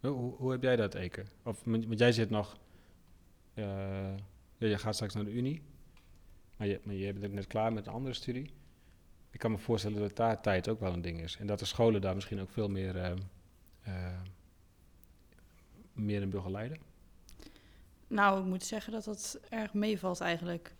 Hoe, 0.00 0.12
hoe, 0.14 0.34
hoe 0.36 0.50
heb 0.50 0.62
jij 0.62 0.76
dat, 0.76 0.94
Eke? 0.94 1.22
Of, 1.44 1.62
want 1.64 1.98
jij 1.98 2.12
zit 2.12 2.30
nog... 2.30 2.56
eh, 3.54 3.64
ja, 4.56 4.66
je 4.66 4.78
gaat 4.78 4.94
straks 4.94 5.14
naar 5.14 5.24
de 5.24 5.32
Unie. 5.32 5.62
Maar 6.56 6.66
je, 6.66 6.80
maar 6.84 6.94
je 6.94 7.12
bent 7.12 7.32
net 7.32 7.46
klaar 7.46 7.72
met 7.72 7.86
een 7.86 7.92
andere 7.92 8.14
studie. 8.14 8.50
Ik 9.30 9.38
kan 9.38 9.50
me 9.50 9.58
voorstellen 9.58 10.00
dat 10.00 10.16
daar 10.16 10.40
tijd 10.40 10.68
ook 10.68 10.80
wel 10.80 10.92
een 10.92 11.02
ding 11.02 11.20
is. 11.20 11.36
En 11.36 11.46
dat 11.46 11.58
de 11.58 11.64
scholen 11.64 12.00
daar 12.00 12.14
misschien 12.14 12.40
ook 12.40 12.50
veel 12.50 12.68
meer, 12.68 12.96
eh, 12.96 13.12
eh, 13.82 14.20
meer 15.92 16.22
in 16.22 16.30
begeleiden. 16.30 16.78
Nou, 18.08 18.40
ik 18.40 18.46
moet 18.46 18.64
zeggen 18.64 18.92
dat 18.92 19.04
dat 19.04 19.40
erg 19.48 19.74
meevalt 19.74 20.20
eigenlijk. 20.20 20.74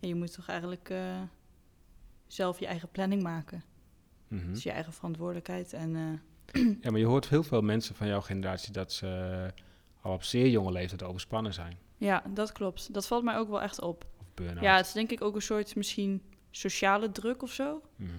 En 0.00 0.08
je 0.08 0.14
moet 0.14 0.32
toch 0.32 0.48
eigenlijk 0.48 0.90
eh, 0.90 1.22
zelf 2.26 2.58
je 2.58 2.66
eigen 2.66 2.88
planning 2.88 3.22
maken. 3.22 3.62
Dat 4.28 4.56
is 4.56 4.62
je 4.62 4.70
eigen 4.70 4.92
verantwoordelijkheid. 4.92 5.72
En 5.72 5.96
eh, 5.96 6.62
Ja, 6.82 6.90
maar 6.90 7.00
je 7.00 7.06
hoort 7.06 7.28
heel 7.28 7.42
veel 7.42 7.62
mensen 7.62 7.94
van 7.94 8.06
jouw 8.06 8.20
generatie 8.20 8.72
dat 8.72 8.92
ze 8.92 9.06
eh, 9.06 9.62
al 10.00 10.12
op 10.12 10.22
zeer 10.22 10.48
jonge 10.48 10.72
leeftijd 10.72 11.02
overspannen 11.02 11.54
zijn. 11.54 11.78
Ja, 12.02 12.22
dat 12.34 12.52
klopt. 12.52 12.94
Dat 12.94 13.06
valt 13.06 13.24
mij 13.24 13.36
ook 13.36 13.48
wel 13.48 13.62
echt 13.62 13.80
op. 13.80 14.06
Ja, 14.60 14.76
het 14.76 14.86
is 14.86 14.92
denk 14.92 15.10
ik 15.10 15.22
ook 15.22 15.34
een 15.34 15.42
soort 15.42 15.76
misschien 15.76 16.22
sociale 16.50 17.12
druk 17.12 17.42
of 17.42 17.52
zo. 17.52 17.82
Mhm. 17.96 18.10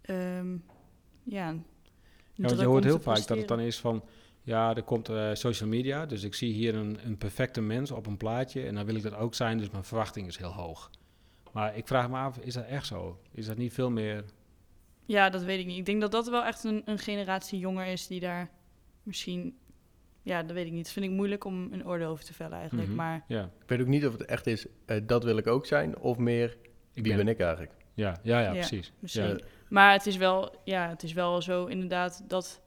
Ehm, 0.00 0.56
ja, 1.24 1.48
een 1.48 1.64
Ja, 2.34 2.46
want 2.46 2.60
je 2.60 2.66
hoort 2.66 2.84
heel 2.84 3.00
vaak 3.00 3.26
dat 3.26 3.36
het 3.36 3.48
dan 3.48 3.60
is 3.60 3.78
van... 3.78 4.04
Ja, 4.42 4.74
er 4.74 4.82
komt 4.82 5.08
eh, 5.08 5.30
social 5.32 5.68
media, 5.68 6.06
dus 6.06 6.22
ik 6.22 6.34
zie 6.34 6.52
hier 6.52 6.74
een, 6.74 6.98
een 7.04 7.18
perfecte 7.18 7.60
mens 7.60 7.90
op 7.90 8.06
een 8.06 8.16
plaatje... 8.16 8.66
en 8.66 8.74
dan 8.74 8.84
wil 8.86 8.94
ik 8.94 9.02
dat 9.02 9.14
ook 9.14 9.34
zijn, 9.34 9.58
dus 9.58 9.70
mijn 9.70 9.84
verwachting 9.84 10.26
is 10.26 10.36
heel 10.36 10.52
hoog. 10.52 10.90
Maar 11.52 11.76
ik 11.76 11.86
vraag 11.86 12.08
me 12.08 12.16
af, 12.16 12.38
is 12.38 12.54
dat 12.54 12.64
echt 12.64 12.86
zo? 12.86 13.20
Is 13.32 13.46
dat 13.46 13.56
niet 13.56 13.72
veel 13.72 13.90
meer... 13.90 14.24
Ja, 15.04 15.30
dat 15.30 15.42
weet 15.42 15.60
ik 15.60 15.66
niet. 15.66 15.78
Ik 15.78 15.86
denk 15.86 16.00
dat 16.00 16.12
dat 16.12 16.28
wel 16.28 16.44
echt 16.44 16.64
een, 16.64 16.82
een 16.84 16.98
generatie 16.98 17.58
jonger 17.58 17.86
is 17.86 18.06
die 18.06 18.20
daar 18.20 18.50
misschien... 19.02 19.58
Ja, 20.22 20.42
dat 20.42 20.52
weet 20.52 20.66
ik 20.66 20.72
niet. 20.72 20.84
Dat 20.84 20.92
vind 20.92 21.04
ik 21.06 21.10
moeilijk 21.10 21.44
om 21.44 21.72
een 21.72 21.86
oordeel 21.86 22.08
over 22.08 22.24
te 22.24 22.34
vellen 22.34 22.58
eigenlijk. 22.58 22.86
Mhm. 22.88 22.96
Maar 22.96 23.24
Ja, 23.28 23.44
Ik 23.62 23.68
weet 23.68 23.80
ook 23.80 23.86
niet 23.86 24.06
of 24.06 24.12
het 24.12 24.24
echt 24.24 24.46
is, 24.46 24.66
eh, 24.86 25.00
dat 25.06 25.24
wil 25.24 25.36
ik 25.36 25.46
ook 25.46 25.66
zijn, 25.66 25.98
of 25.98 26.18
meer, 26.18 26.56
ik 26.94 27.04
wie 27.04 27.16
ben 27.16 27.28
ik 27.28 27.40
eigenlijk? 27.40 27.72
Ja, 27.94 28.18
ja, 28.22 28.40
ja, 28.40 28.44
Ja. 28.46 28.52
precies. 28.52 28.92
misschien... 28.98 29.24
Ja, 29.28 29.38
Maar 29.68 29.92
het 29.92 30.06
is 30.06 30.16
wel, 30.16 30.54
ja, 30.64 30.88
het 30.88 31.02
is 31.02 31.12
wel 31.12 31.42
zo 31.42 31.66
inderdaad 31.66 32.24
dat... 32.28 32.62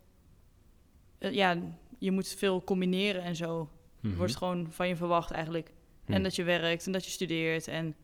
eh, 1.18 1.32
ja, 1.34 1.58
je 1.98 2.12
moet 2.12 2.28
veel 2.28 2.63
combineren 2.63 3.24
en 3.24 3.36
zo. 3.36 3.70
mhm. 4.00 4.16
Wordt 4.16 4.36
gewoon 4.36 4.72
van 4.72 4.88
je 4.88 4.96
verwacht 4.96 5.32
eigenlijk. 5.32 5.72
En 6.06 6.24
dat 6.24 6.36
je 6.36 6.44
werkt 6.44 6.86
en 6.86 6.92
dat 6.92 7.06
je 7.06 7.12
studeert 7.12 7.68
en 7.68 7.96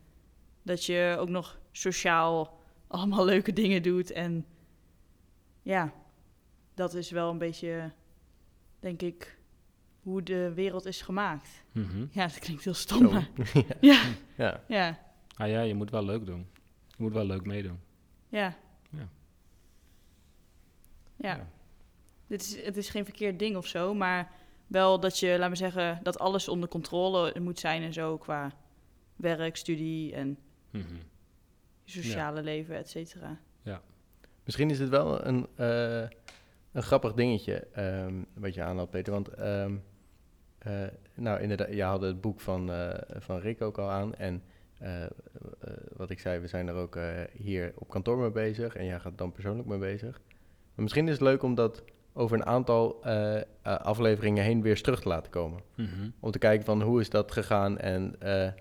dat 0.62 0.84
je 0.84 1.16
ook 1.18 1.28
nog 1.28 1.58
sociaal 1.72 2.58
allemaal 2.86 3.24
leuke 3.24 3.52
dingen 3.52 3.82
doet. 3.82 4.12
En 4.12 4.46
ja, 5.62 5.92
dat 6.74 6.94
is 6.94 7.10
wel 7.10 7.30
een 7.30 7.38
beetje, 7.38 7.90
denk 8.80 9.02
ik, 9.02 9.38
hoe 10.02 10.22
de 10.22 10.52
wereld 10.54 10.86
is 10.86 11.02
gemaakt. 11.02 11.48
Mhm. 11.72 12.06
Ja, 12.10 12.26
dat 12.26 12.38
klinkt 12.38 12.64
heel 12.64 12.74
stom, 12.74 12.98
Zo. 12.98 13.10
maar 13.10 13.28
ja. 13.54 13.64
ja, 13.80 14.02
ja. 14.36 14.60
ja, 14.68 14.98
Ah 15.36 15.48
ja, 15.48 15.60
je 15.60 15.74
moet 15.74 15.90
wel 15.90 16.04
leuk 16.04 16.26
doen. 16.26 16.46
Je 16.86 16.96
moet 17.02 17.12
wel 17.12 17.24
leuk 17.24 17.44
meedoen. 17.46 17.78
ja. 18.28 18.56
Ja. 18.90 19.08
Ja. 21.16 21.48
Dit 22.26 22.40
is, 22.42 22.64
het 22.64 22.76
is 22.76 22.88
geen 22.90 23.04
verkeerd 23.04 23.38
ding 23.38 23.56
of 23.56 23.66
zo, 23.66 23.94
maar 23.94 24.30
wel 24.66 25.00
dat 25.00 25.18
je, 25.18 25.38
laat 25.38 25.50
me 25.50 25.56
zeggen, 25.56 26.00
dat 26.02 26.18
alles 26.18 26.48
onder 26.48 26.68
controle 26.68 27.40
moet 27.40 27.58
zijn 27.58 27.82
en 27.82 27.92
zo 27.92 28.18
qua 28.18 28.52
werk, 29.16 29.56
studie 29.56 30.14
en 30.14 30.38
je 30.70 30.82
sociale 31.84 32.42
leven, 32.42 32.76
et 32.76 32.88
cetera. 32.90 33.40
Misschien 34.44 34.70
is 34.70 34.78
het 34.78 34.88
wel 34.88 35.26
een, 35.26 35.46
eh, 35.54 36.08
een 36.72 36.82
grappig 36.82 37.12
dingetje 37.14 37.54
ehm, 37.72 38.22
wat 38.34 38.54
je 38.54 38.62
aanhaalt, 38.62 38.90
Peter. 38.90 39.12
Want 39.12 39.28
ehm, 39.28 39.76
eh, 40.60 40.72
nou, 41.14 41.40
inderdaad, 41.40 41.72
je 41.74 41.82
had 41.82 42.00
het 42.00 42.20
boek 42.20 42.40
van, 42.40 42.72
eh, 42.72 42.94
van 43.18 43.38
Rick 43.38 43.62
ook 43.62 43.78
al 43.78 43.90
aan. 43.90 44.14
En 44.14 44.42
eh, 44.78 45.02
eh, 45.04 45.10
wat 45.96 46.10
ik 46.10 46.20
zei, 46.20 46.38
we 46.40 46.46
zijn 46.48 46.68
er 46.68 46.74
ook 46.74 46.96
eh, 46.96 47.08
hier 47.32 47.72
op 47.74 47.88
kantoor 47.88 48.18
mee 48.18 48.30
bezig. 48.30 48.76
En 48.76 48.84
jij 48.84 49.00
gaat 49.00 49.18
dan 49.18 49.32
persoonlijk 49.32 49.68
mee 49.68 49.78
bezig. 49.78 50.20
Maar 50.74 50.82
misschien 50.84 51.06
is 51.06 51.12
het 51.12 51.20
leuk 51.22 51.42
om 51.42 51.54
dat 51.54 51.82
over 52.12 52.36
een 52.36 52.46
aantal 52.46 53.02
eh, 53.02 53.36
eh, 53.36 53.44
afleveringen 53.62 54.44
heen 54.44 54.62
weer 54.62 54.70
eens 54.70 54.80
terug 54.82 55.00
te 55.00 55.08
laten 55.08 55.30
komen. 55.32 55.60
Mhm. 55.74 56.10
Om 56.20 56.30
te 56.30 56.38
kijken 56.38 56.64
van 56.64 56.82
hoe 56.82 57.00
is 57.00 57.10
dat 57.10 57.32
gegaan 57.32 57.78
en 57.78 58.14
eh, 58.18 58.46
eh, 58.46 58.52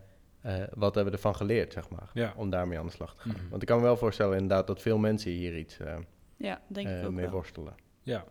wat 0.74 0.96
hebben 0.96 1.12
we 1.14 1.18
ervan 1.18 1.36
geleerd, 1.36 1.74
zeg 1.74 1.90
maar. 1.90 2.10
Ja. 2.14 2.34
Om 2.36 2.50
daarmee 2.50 2.80
aan 2.80 2.86
de 2.86 2.92
slag 2.92 3.16
te 3.16 3.22
gaan. 3.22 3.32
Mhm. 3.32 3.50
Want 3.50 3.62
ik 3.62 3.68
kan 3.68 3.78
me 3.78 3.84
wel 3.84 3.98
voorstellen 3.98 4.34
inderdaad 4.38 4.68
dat 4.68 4.82
veel 4.82 4.98
mensen 4.98 5.32
hier 5.32 5.58
iets 5.58 5.80
eh, 5.80 5.98
Ja, 6.38 6.62
denk 6.68 6.88
ik 6.88 7.06
ook 7.06 7.12
mee 7.12 7.24
wel. 7.26 7.34
worstelen. 7.34 7.74
Ja, 8.04 8.24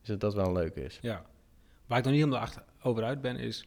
Dus 0.00 0.08
dat 0.08 0.20
dat 0.20 0.34
wel 0.34 0.46
een 0.46 0.52
leuke 0.52 0.84
is. 0.84 0.98
ja. 1.02 1.24
Waar 1.86 1.98
ik 1.98 2.04
nog 2.04 2.12
niet 2.12 2.22
helemaal 2.22 2.44
achter, 2.44 2.62
over 2.84 3.04
uit 3.04 3.20
ben, 3.20 3.36
is... 3.36 3.66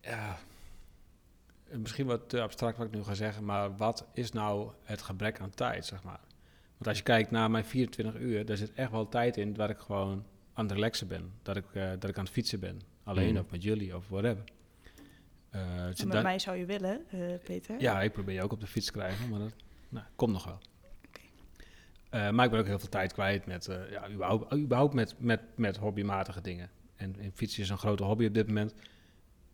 Ja, 0.00 0.38
eh, 1.70 1.76
misschien 1.78 2.06
wat 2.06 2.28
te 2.28 2.40
abstract 2.42 2.76
wat 2.78 2.86
ik 2.86 2.92
nu 2.92 3.02
ga 3.02 3.14
zeggen, 3.14 3.44
maar 3.44 3.76
wat 3.76 4.06
is 4.14 4.32
nou 4.32 4.70
het 4.82 5.02
gebrek 5.02 5.40
aan 5.40 5.50
tijd, 5.50 5.84
zeg 5.86 6.02
maar? 6.02 6.20
Want 6.72 6.86
als 6.88 6.96
je 6.98 7.02
kijkt 7.02 7.30
naar 7.30 7.50
mijn 7.50 7.64
24 7.64 8.20
uur, 8.20 8.44
daar 8.46 8.56
zit 8.56 8.72
echt 8.74 8.90
wel 8.90 9.08
tijd 9.08 9.36
in 9.36 9.54
waar 9.56 9.70
ik 9.70 9.78
gewoon 9.78 10.24
aan 10.52 10.64
het 10.64 10.72
relaxen 10.74 11.08
ben. 11.08 11.32
Dat 11.42 11.56
ik, 11.56 11.64
eh, 11.74 11.90
dat 11.98 12.10
ik 12.10 12.18
aan 12.18 12.24
het 12.24 12.32
fietsen 12.32 12.60
ben. 12.60 12.80
Alleen 13.04 13.32
Mhm. 13.32 13.42
of 13.44 13.50
met 13.50 13.62
jullie 13.62 13.96
of 13.96 14.08
whatever. 14.08 14.44
Eh, 15.50 15.60
dus 15.86 15.98
En 15.98 16.06
met 16.06 16.12
dat- 16.14 16.22
mij 16.22 16.38
zou 16.38 16.56
je 16.56 16.64
willen, 16.66 17.04
eh, 17.10 17.20
Peter. 17.44 17.80
Ja, 17.80 18.02
ik 18.02 18.12
probeer 18.12 18.34
je 18.34 18.42
ook 18.42 18.52
op 18.52 18.60
de 18.60 18.66
fiets 18.66 18.86
te 18.86 18.92
krijgen, 18.92 19.28
maar 19.28 19.38
dat 19.38 19.52
nou, 19.88 20.04
komt 20.16 20.32
nog 20.32 20.44
wel. 20.44 20.58
Eh, 22.16 22.30
maar 22.30 22.44
ik 22.44 22.50
ben 22.50 22.60
ook 22.60 22.66
heel 22.66 22.78
veel 22.78 22.88
tijd 22.88 23.12
kwijt 23.12 23.46
met, 23.46 23.68
eh, 23.68 23.90
ja, 23.90 24.10
überhaupt, 24.10 24.54
überhaupt 24.54 24.94
met, 24.94 25.14
met, 25.18 25.40
met 25.56 25.76
hobbymatige 25.76 26.40
dingen. 26.40 26.70
En, 26.96 27.18
en 27.20 27.32
fietsen 27.34 27.62
is 27.62 27.68
een 27.68 27.78
grote 27.78 28.04
hobby 28.04 28.26
op 28.26 28.34
dit 28.34 28.46
moment. 28.46 28.74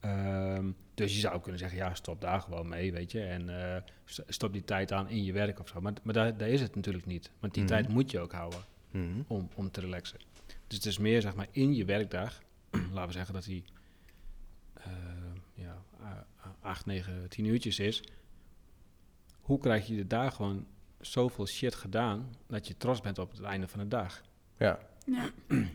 Ehm, 0.01 0.71
dus 0.95 1.15
je 1.15 1.21
zou 1.21 1.41
kunnen 1.41 1.59
zeggen, 1.59 1.79
ja, 1.79 1.95
stop 1.95 2.21
daar 2.21 2.41
gewoon 2.41 2.69
mee, 2.69 2.93
weet 2.93 3.13
je. 3.13 3.21
En 3.23 3.75
eh, 3.75 3.83
st- 4.05 4.23
stop 4.27 4.53
die 4.53 4.65
tijd 4.65 4.93
aan 4.93 5.09
in 5.09 5.25
je 5.25 5.33
werk 5.33 5.61
of 5.61 5.69
zo. 5.69 5.81
Maar, 5.81 5.93
maar 6.03 6.15
daar, 6.15 6.37
daar 6.37 6.49
is 6.49 6.61
het 6.61 6.75
natuurlijk 6.75 7.07
niet. 7.07 7.31
Want 7.41 7.55
die 7.55 7.63
Mhm. 7.63 7.73
tijd 7.73 7.89
moet 7.89 8.11
je 8.11 8.21
ook 8.21 8.33
houden 8.33 8.61
Mhm. 8.91 9.21
om, 9.27 9.49
om 9.55 9.71
te 9.71 9.81
relaxen. 9.81 10.19
Dus 10.67 10.77
het 10.77 10.87
is 10.87 10.99
meer, 10.99 11.21
zeg 11.21 11.35
maar, 11.35 11.47
in 11.51 11.75
je 11.75 11.85
werkdag. 11.85 12.43
laten 12.93 13.07
we 13.07 13.13
zeggen 13.13 13.35
dat 13.35 13.45
die 13.45 13.65
ja, 15.55 15.83
a- 16.03 16.27
a- 16.47 16.57
acht, 16.61 16.87
negen, 16.87 17.29
tien 17.29 17.45
uurtjes 17.45 17.79
is. 17.79 18.03
Hoe 19.41 19.59
krijg 19.59 19.87
je 19.87 20.07
daar 20.07 20.33
gewoon 20.33 20.67
zoveel 21.07 21.47
shit 21.47 21.75
gedaan 21.75 22.35
dat 22.47 22.67
je 22.69 22.77
trots 22.77 23.01
bent 23.01 23.19
op 23.19 23.31
het 23.31 23.41
einde 23.43 23.69
van 23.69 23.81
de 23.81 23.89
dag? 23.89 24.23
Ja, 24.57 24.79
Ja. 25.07 25.31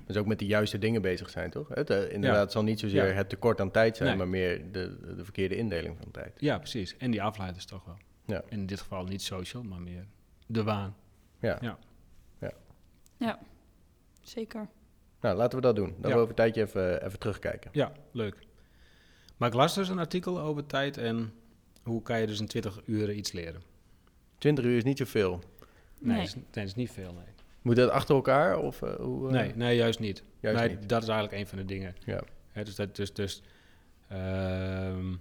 dus 0.07 0.17
ook 0.17 0.25
met 0.25 0.39
de 0.39 0.45
juiste 0.45 0.77
dingen 0.77 1.01
bezig 1.01 1.29
zijn, 1.29 1.49
toch? 1.49 1.67
Het, 1.69 1.89
eh, 1.89 2.11
inderdaad, 2.11 2.41
het 2.41 2.51
zal 2.51 2.63
niet 2.63 2.79
zozeer 2.79 3.07
Ja. 3.07 3.13
het 3.13 3.29
tekort 3.29 3.61
aan 3.61 3.71
tijd 3.71 3.97
zijn, 3.97 4.09
Nee. 4.09 4.17
maar 4.17 4.27
meer 4.27 4.71
de, 4.71 5.13
de 5.15 5.23
verkeerde 5.23 5.55
indeling 5.55 5.97
van 6.01 6.11
tijd. 6.11 6.33
Ja, 6.37 6.57
precies. 6.57 6.97
En 6.97 7.11
die 7.11 7.23
afleiders 7.23 7.65
toch 7.65 7.85
wel. 7.85 7.97
Ja. 8.25 8.43
In 8.49 8.65
dit 8.65 8.79
geval 8.81 9.03
niet 9.03 9.21
social, 9.21 9.63
maar 9.63 9.81
meer 9.81 10.05
de 10.47 10.63
waan. 10.63 10.95
Ja. 11.39 11.77
Ja. 13.19 13.39
Zeker. 14.21 14.67
Nou, 15.21 15.37
laten 15.37 15.57
we 15.57 15.63
dat 15.65 15.75
doen. 15.75 15.95
Dan 15.99 16.09
Ja. 16.09 16.15
we 16.15 16.21
over 16.21 16.29
een 16.29 16.35
tijdje 16.35 16.61
even, 16.61 17.05
even 17.05 17.19
terugkijken. 17.19 17.69
Ja, 17.73 17.91
leuk. 18.11 18.37
Maar 19.37 19.47
ik 19.49 19.53
las 19.55 19.75
dus 19.75 19.89
een 19.89 19.99
artikel 19.99 20.39
over 20.39 20.65
tijd 20.65 20.97
en 20.97 21.33
hoe 21.83 22.01
kan 22.01 22.19
je 22.19 22.27
dus 22.27 22.39
in 22.39 22.47
20 22.47 22.81
uur 22.85 23.11
iets 23.11 23.31
leren. 23.31 23.61
20 24.37 24.65
uur 24.65 24.77
is 24.77 24.83
niet 24.83 24.97
zoveel. 24.97 25.39
Nee, 25.99 26.15
Nee. 26.15 26.23
Is, 26.25 26.35
nee, 26.53 26.65
is 26.65 26.75
niet 26.75 26.91
veel, 26.91 27.13
nee. 27.13 27.25
Moet 27.61 27.75
dat 27.75 27.89
achter 27.89 28.15
elkaar? 28.15 28.57
Of, 28.59 28.81
eh, 28.81 28.95
hoe, 28.95 29.27
eh? 29.27 29.33
Nee, 29.33 29.51
nee, 29.55 29.75
juist 29.75 29.99
niet. 29.99 30.23
Juist 30.39 30.59
nee, 30.59 30.69
niet. 30.69 30.89
Dat 30.89 31.01
is 31.01 31.07
eigenlijk 31.09 31.41
een 31.41 31.47
van 31.47 31.57
de 31.57 31.65
dingen. 31.65 31.95
Ja. 32.05 32.21
Hè, 32.51 32.63
dus 32.63 32.75
dat, 32.75 32.95
dus, 32.95 33.13
dus 33.13 33.41
ehm, 34.07 35.13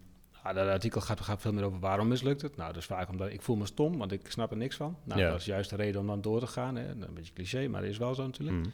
ah, 0.42 0.54
dat 0.54 0.68
artikel 0.68 1.00
gaat, 1.00 1.20
gaat 1.20 1.40
veel 1.40 1.52
meer 1.52 1.64
over 1.64 1.78
waarom 1.78 2.08
mislukt 2.08 2.42
het. 2.42 2.56
Nou, 2.56 2.72
dus 2.72 2.84
vaak 2.84 3.08
omdat 3.08 3.30
ik 3.32 3.42
voel 3.42 3.56
me 3.56 3.66
stom, 3.66 3.98
want 3.98 4.12
ik 4.12 4.20
snap 4.30 4.50
er 4.50 4.56
niks 4.56 4.76
van. 4.76 4.96
Nou, 5.04 5.20
Ja. 5.20 5.30
dat 5.30 5.38
is 5.40 5.44
juist 5.46 5.70
de 5.70 5.76
reden 5.76 6.00
om 6.00 6.06
dan 6.06 6.20
door 6.20 6.40
te 6.40 6.46
gaan. 6.46 6.76
Hè. 6.76 6.88
Een 6.88 7.06
beetje 7.14 7.32
cliché, 7.32 7.68
maar 7.68 7.80
dat 7.80 7.90
is 7.90 7.98
wel 7.98 8.14
zo 8.14 8.22
natuurlijk. 8.24 8.56
Mhm. 8.56 8.68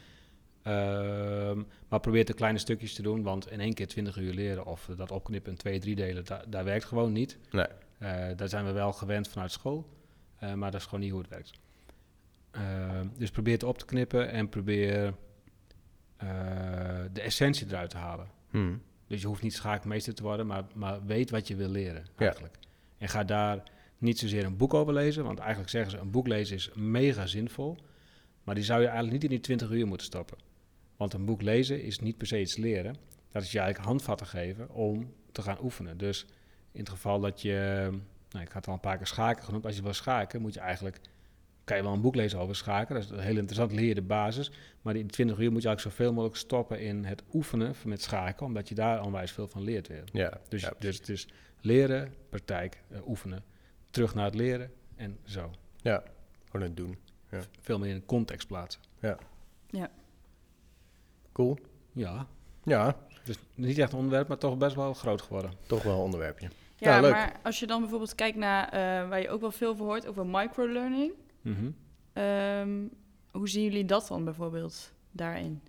Ehm, 0.63 1.63
maar 1.89 2.01
probeer 2.01 2.25
de 2.25 2.33
kleine 2.35 2.59
stukjes 2.59 2.95
te 2.95 3.03
doen, 3.03 3.23
want 3.23 3.51
in 3.51 3.61
één 3.61 3.75
keer 3.75 3.87
20 3.87 4.17
uur 4.17 4.33
leren 4.35 4.67
of 4.67 4.89
dat 4.97 5.11
opknippen 5.11 5.53
in 5.53 5.59
twee, 5.59 5.79
drie 5.81 5.95
delen, 5.95 6.25
da- 6.25 6.45
daar 6.49 6.65
werkt 6.65 6.85
gewoon 6.85 7.13
niet. 7.13 7.39
Nee. 7.51 7.67
Eh, 7.99 8.37
daar 8.37 8.49
zijn 8.49 8.65
we 8.65 8.73
wel 8.73 8.93
gewend 8.93 9.29
vanuit 9.29 9.51
school, 9.53 9.87
eh, 10.43 10.55
maar 10.55 10.71
dat 10.71 10.81
is 10.81 10.87
gewoon 10.87 11.01
niet 11.01 11.11
hoe 11.11 11.21
het 11.21 11.31
werkt. 11.31 11.53
Ehm, 12.51 13.07
dus 13.17 13.31
probeer 13.31 13.53
het 13.53 13.63
op 13.63 13.79
te 13.79 13.85
knippen 13.85 14.31
en 14.31 14.49
probeer 14.49 15.15
eh, 16.17 16.29
de 17.13 17.21
essentie 17.21 17.67
eruit 17.67 17.91
te 17.91 17.97
halen. 17.97 18.29
Mhm. 18.51 18.75
Dus 19.07 19.21
je 19.21 19.27
hoeft 19.27 19.43
niet 19.43 19.55
schaakmeester 19.55 20.15
te 20.15 20.23
worden, 20.23 20.47
maar, 20.47 20.65
maar 20.75 21.05
weet 21.05 21.31
wat 21.31 21.49
je 21.49 21.57
wil 21.57 21.69
leren 21.69 22.05
Ja. 22.19 22.25
eigenlijk. 22.27 22.59
En 22.99 23.09
ga 23.09 23.25
daar 23.25 23.63
niet 23.99 24.19
zozeer 24.19 24.45
een 24.45 24.57
boek 24.57 24.75
over 24.75 24.93
lezen, 24.95 25.25
want 25.25 25.39
eigenlijk 25.39 25.71
zeggen 25.71 25.91
ze 25.91 25.99
een 25.99 26.11
boek 26.11 26.27
lezen 26.27 26.57
is 26.57 26.71
mega 26.75 27.27
zinvol, 27.27 27.77
maar 28.45 28.55
die 28.55 28.65
zou 28.65 28.81
je 28.81 28.87
eigenlijk 28.87 29.15
niet 29.15 29.25
in 29.25 29.31
die 29.37 29.41
20 29.41 29.71
uur 29.71 29.87
moeten 29.87 30.07
stoppen. 30.07 30.39
Want 30.97 31.13
een 31.13 31.25
boek 31.25 31.43
lezen 31.43 31.83
is 31.83 31.99
niet 31.99 32.17
per 32.17 32.27
se 32.27 32.41
iets 32.41 32.57
leren, 32.57 32.97
dat 33.31 33.43
is 33.43 33.53
je 33.53 33.59
eigenlijk 33.59 33.89
handvatten 33.89 34.27
geven 34.27 34.71
om 34.71 35.13
te 35.33 35.43
gaan 35.43 35.59
oefenen. 35.63 35.99
Dus 35.99 36.27
in 36.73 36.81
het 36.81 36.89
geval 36.89 37.21
dat 37.21 37.43
je, 37.43 37.91
nou, 38.33 38.45
ik 38.45 38.53
had 38.53 38.67
al 38.67 38.73
een 38.73 38.81
paar 38.81 38.97
keer 38.97 39.07
schaken 39.07 39.45
genoemd, 39.45 39.67
als 39.67 39.77
je 39.77 39.83
wil 39.83 39.93
schaken 39.93 40.41
moet 40.41 40.55
je 40.55 40.61
eigenlijk, 40.61 41.01
kan 41.65 41.77
je 41.77 41.83
wel 41.83 41.93
een 41.93 42.01
boek 42.01 42.15
lezen 42.15 42.39
over 42.39 42.57
schaken, 42.57 42.95
dat 42.95 43.05
is 43.05 43.11
heel 43.11 43.37
interessant, 43.37 43.73
leer 43.73 43.89
je 43.89 43.95
de 43.95 44.03
basis, 44.03 44.51
maar 44.83 44.97
in 44.97 45.07
20 45.07 45.39
uur 45.39 45.53
moet 45.53 45.63
je 45.63 45.69
eigenlijk 45.69 45.97
zoveel 45.97 46.13
mogelijk 46.13 46.37
stoppen 46.39 46.81
in 46.81 47.05
het 47.05 47.23
oefenen 47.33 47.75
met 47.85 48.03
schaken, 48.03 48.47
omdat 48.47 48.69
je 48.69 48.75
daar 48.75 49.03
onwijs 49.05 49.33
veel 49.33 49.49
van 49.49 49.63
leert 49.63 49.89
weer. 49.89 50.05
Ja, 50.13 50.41
Dus, 50.49 50.63
ja, 50.63 50.73
dus 50.79 50.97
het 50.97 51.09
is 51.09 51.29
leren, 51.61 52.15
praktijk, 52.29 52.83
eh, 52.89 53.09
oefenen, 53.09 53.45
terug 53.91 54.15
naar 54.15 54.25
het 54.25 54.35
leren 54.35 54.71
en 54.97 55.19
zo. 55.25 55.51
ja, 55.77 56.03
gewoon 56.45 56.67
het 56.67 56.77
doen. 56.77 56.99
Veel 57.61 57.79
meer 57.79 57.89
in 57.89 57.95
een 57.95 58.07
context 58.07 58.47
plaatsen. 58.47 58.81
Cool. 61.33 61.59
Ja, 61.93 62.27
Ja, 62.65 62.97
dus 63.25 63.37
niet 63.55 63.79
echt 63.79 63.93
een 63.93 63.99
onderwerp, 63.99 64.29
maar 64.29 64.39
toch 64.39 64.57
best 64.57 64.77
wel 64.77 64.95
groot 64.95 65.23
geworden. 65.23 65.53
toch 65.67 65.83
wel 65.83 65.95
een 65.95 66.01
onderwerpje. 66.01 66.49
Ja, 66.83 66.95
Ja, 66.95 67.01
leuk. 67.01 67.13
maar 67.13 67.41
als 67.43 67.59
je 67.61 67.67
dan 67.67 67.81
bijvoorbeeld 67.81 68.15
kijkt 68.15 68.37
naar 68.37 68.65
eh, 68.69 69.09
waar 69.09 69.21
je 69.21 69.29
ook 69.31 69.41
wel 69.41 69.51
veel 69.51 69.77
voor 69.77 69.87
hoort 69.87 70.07
over 70.07 70.27
microlearning. 70.27 71.13
Mhm. 71.43 71.71
ehm, 72.13 72.87
hoe 73.31 73.49
zien 73.49 73.63
jullie 73.63 73.85
dat 73.85 74.07
dan 74.09 74.25
bijvoorbeeld 74.25 74.93
daarin? 75.11 75.61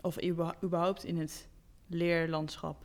Of 0.00 0.22
überha- 0.22 0.56
überhaupt 0.64 1.04
in 1.04 1.16
het 1.18 1.48
leerlandschap? 1.86 2.84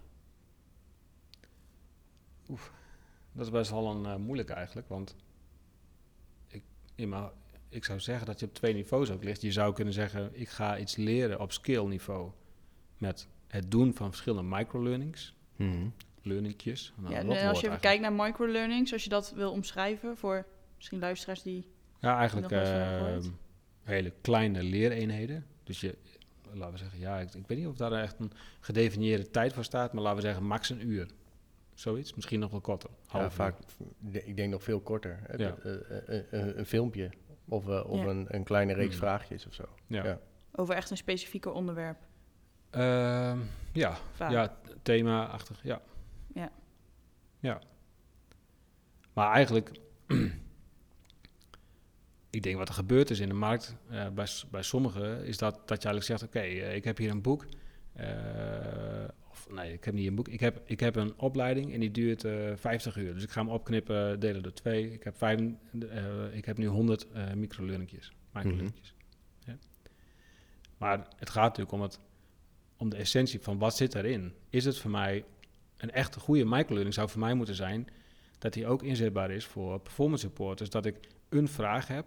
Dat 3.33 3.45
is 3.45 3.49
best 3.51 3.71
wel 3.71 3.87
een 3.91 4.05
eh, 4.05 4.15
moeilijk 4.15 4.49
eigenlijk, 4.49 4.87
want 4.89 5.15
ik, 6.47 6.63
in 6.95 7.09
mijn- 7.09 7.29
ik 7.69 7.85
zou 7.85 7.99
zeggen 7.99 8.25
dat 8.25 8.39
je 8.39 8.45
op 8.45 8.53
twee 8.53 8.73
niveaus 8.73 9.11
ook 9.11 9.23
ligt. 9.23 9.41
Je 9.41 9.51
zou 9.51 9.73
kunnen 9.73 9.93
zeggen, 9.93 10.39
ik 10.39 10.49
ga 10.49 10.77
iets 10.77 10.95
leren 10.95 11.39
op 11.39 11.51
skill 11.51 11.83
niveau 11.85 12.31
met 12.97 13.27
het 13.47 13.71
doen 13.71 13.93
van 13.93 14.09
verschillende 14.09 14.55
microlearnings, 14.55 15.35
Mhm. 15.55 15.87
Learningjes. 16.21 16.93
Nou, 16.97 17.13
ja, 17.13 17.19
en 17.19 17.27
als 17.27 17.37
je 17.37 17.43
eigenlijk. 17.43 17.81
kijkt 17.81 18.01
naar 18.01 18.13
microlearnings, 18.13 18.93
als 18.93 19.03
je 19.03 19.09
dat 19.09 19.31
wil 19.35 19.51
omschrijven 19.51 20.17
voor 20.17 20.45
misschien 20.75 20.99
luisteraars 20.99 21.41
die... 21.41 21.67
Ja, 21.99 22.17
eigenlijk 22.17 22.51
eh, 22.51 23.17
hele 23.83 24.13
kleine 24.21 24.63
leereenheden. 24.63 25.45
Dus 25.63 25.81
je, 25.81 25.97
laten 26.53 26.71
we 26.73 26.77
zeggen, 26.79 26.99
ja, 26.99 27.19
ik, 27.19 27.33
ik 27.33 27.47
weet 27.47 27.57
niet 27.57 27.67
of 27.67 27.75
daar 27.75 27.91
echt 27.91 28.19
een 28.19 28.31
gedefinieerde 28.59 29.29
tijd 29.29 29.53
voor 29.53 29.63
staat, 29.63 29.93
maar 29.93 30.03
laten 30.03 30.17
we 30.19 30.25
zeggen 30.25 30.45
max 30.45 30.69
een 30.69 30.87
uur. 30.87 31.07
Zoiets, 31.73 32.13
misschien 32.13 32.39
nog 32.39 32.51
wel 32.51 32.61
korter. 32.61 32.89
Ja, 32.89 33.19
Half 33.19 33.33
vaak, 33.33 33.55
ik 34.11 34.35
denk 34.37 34.51
nog 34.51 34.63
veel 34.63 34.79
korter. 34.79 35.19
Eh, 35.27 35.39
Ja. 35.39 35.55
eh, 35.63 35.73
eh, 35.73 36.17
eh, 36.19 36.23
een, 36.31 36.59
een 36.59 36.65
filmpje 36.65 37.09
of, 37.47 37.67
eh, 37.69 37.89
of 37.89 37.99
Ja. 37.99 38.05
een, 38.07 38.25
een 38.29 38.43
kleine 38.43 38.73
reeks 38.73 38.95
Mhm. 38.95 39.03
vraagjes 39.05 39.47
of 39.47 39.53
zo. 39.53 39.63
Ja. 39.87 40.03
Ja. 40.05 40.19
Over 40.51 40.75
echt 40.75 40.89
een 40.89 40.97
specifieker 40.97 41.51
onderwerp. 41.51 41.97
Ehm, 42.69 43.39
ja, 43.73 43.97
Vaak. 44.13 44.31
ja, 44.31 44.57
thema-achtig, 44.81 45.59
ja. 45.63 45.81
Ja. 46.33 46.51
Ja. 47.39 47.61
Maar 49.13 49.31
eigenlijk, 49.31 49.71
ik 52.29 52.43
denk 52.43 52.57
wat 52.57 52.67
er 52.67 52.73
gebeurd 52.73 53.09
is 53.09 53.19
in 53.19 53.27
de 53.29 53.35
markt, 53.35 53.75
eh, 53.89 54.09
bij, 54.09 54.27
bij 54.51 54.63
sommigen, 54.63 55.25
is 55.25 55.37
dat, 55.37 55.53
dat 55.67 55.81
je 55.81 55.87
eigenlijk 55.89 56.05
zegt, 56.05 56.23
oké, 56.23 56.39
eh, 56.39 56.75
ik 56.75 56.83
heb 56.83 56.97
hier 56.97 57.09
een 57.11 57.21
boek. 57.21 57.45
eh, 57.93 59.03
of 59.29 59.47
nee, 59.51 59.73
ik 59.73 59.83
heb 59.83 59.93
niet 59.93 60.07
een 60.07 60.15
boek. 60.15 60.27
Ik 60.27 60.39
heb, 60.39 60.61
ik 60.65 60.79
heb 60.79 60.95
een 60.95 61.19
opleiding 61.19 61.73
en 61.73 61.79
die 61.79 61.91
duurt 61.91 62.23
eh 62.23 62.55
50 62.55 62.95
uur. 62.97 63.13
Dus 63.13 63.23
ik 63.23 63.29
ga 63.29 63.41
hem 63.41 63.49
opknippen, 63.49 64.19
delen 64.19 64.43
door 64.43 64.53
twee. 64.53 64.93
Ik 64.93 65.03
heb, 65.03 65.17
vijf, 65.17 65.39
eh, 65.89 66.35
ik 66.35 66.45
heb 66.45 66.57
nu 66.57 66.65
100 66.65 67.07
eh 67.11 67.33
microlearningjes, 67.33 68.11
microlearningjes. 68.33 68.93
Ja. 69.45 69.57
Maar 70.77 71.07
het 71.17 71.29
gaat 71.29 71.43
natuurlijk 71.43 71.71
om, 71.71 71.81
het, 71.81 71.99
om 72.77 72.89
de 72.89 72.95
essentie 72.95 73.39
van 73.41 73.57
wat 73.57 73.75
zit 73.75 73.95
erin. 73.95 74.33
Is 74.49 74.65
het 74.65 74.77
voor 74.77 74.91
mij 74.91 75.23
een 75.81 75.91
echte 75.91 76.19
goede 76.19 76.45
microlearning 76.45 76.93
zou 76.93 77.09
voor 77.09 77.19
mij 77.19 77.33
moeten 77.33 77.55
zijn 77.55 77.87
dat 78.37 78.53
die 78.53 78.67
ook 78.67 78.83
inzetbaar 78.83 79.31
is 79.31 79.45
voor 79.45 79.79
performance 79.79 80.25
support. 80.25 80.57
Dus 80.57 80.69
dat 80.69 80.85
ik 80.85 80.95
een 81.29 81.47
vraag 81.47 81.87
heb, 81.87 82.05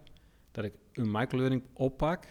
dat 0.51 0.65
ik 0.65 0.73
een 0.93 1.11
microlearning 1.11 1.63
oppak, 1.73 2.25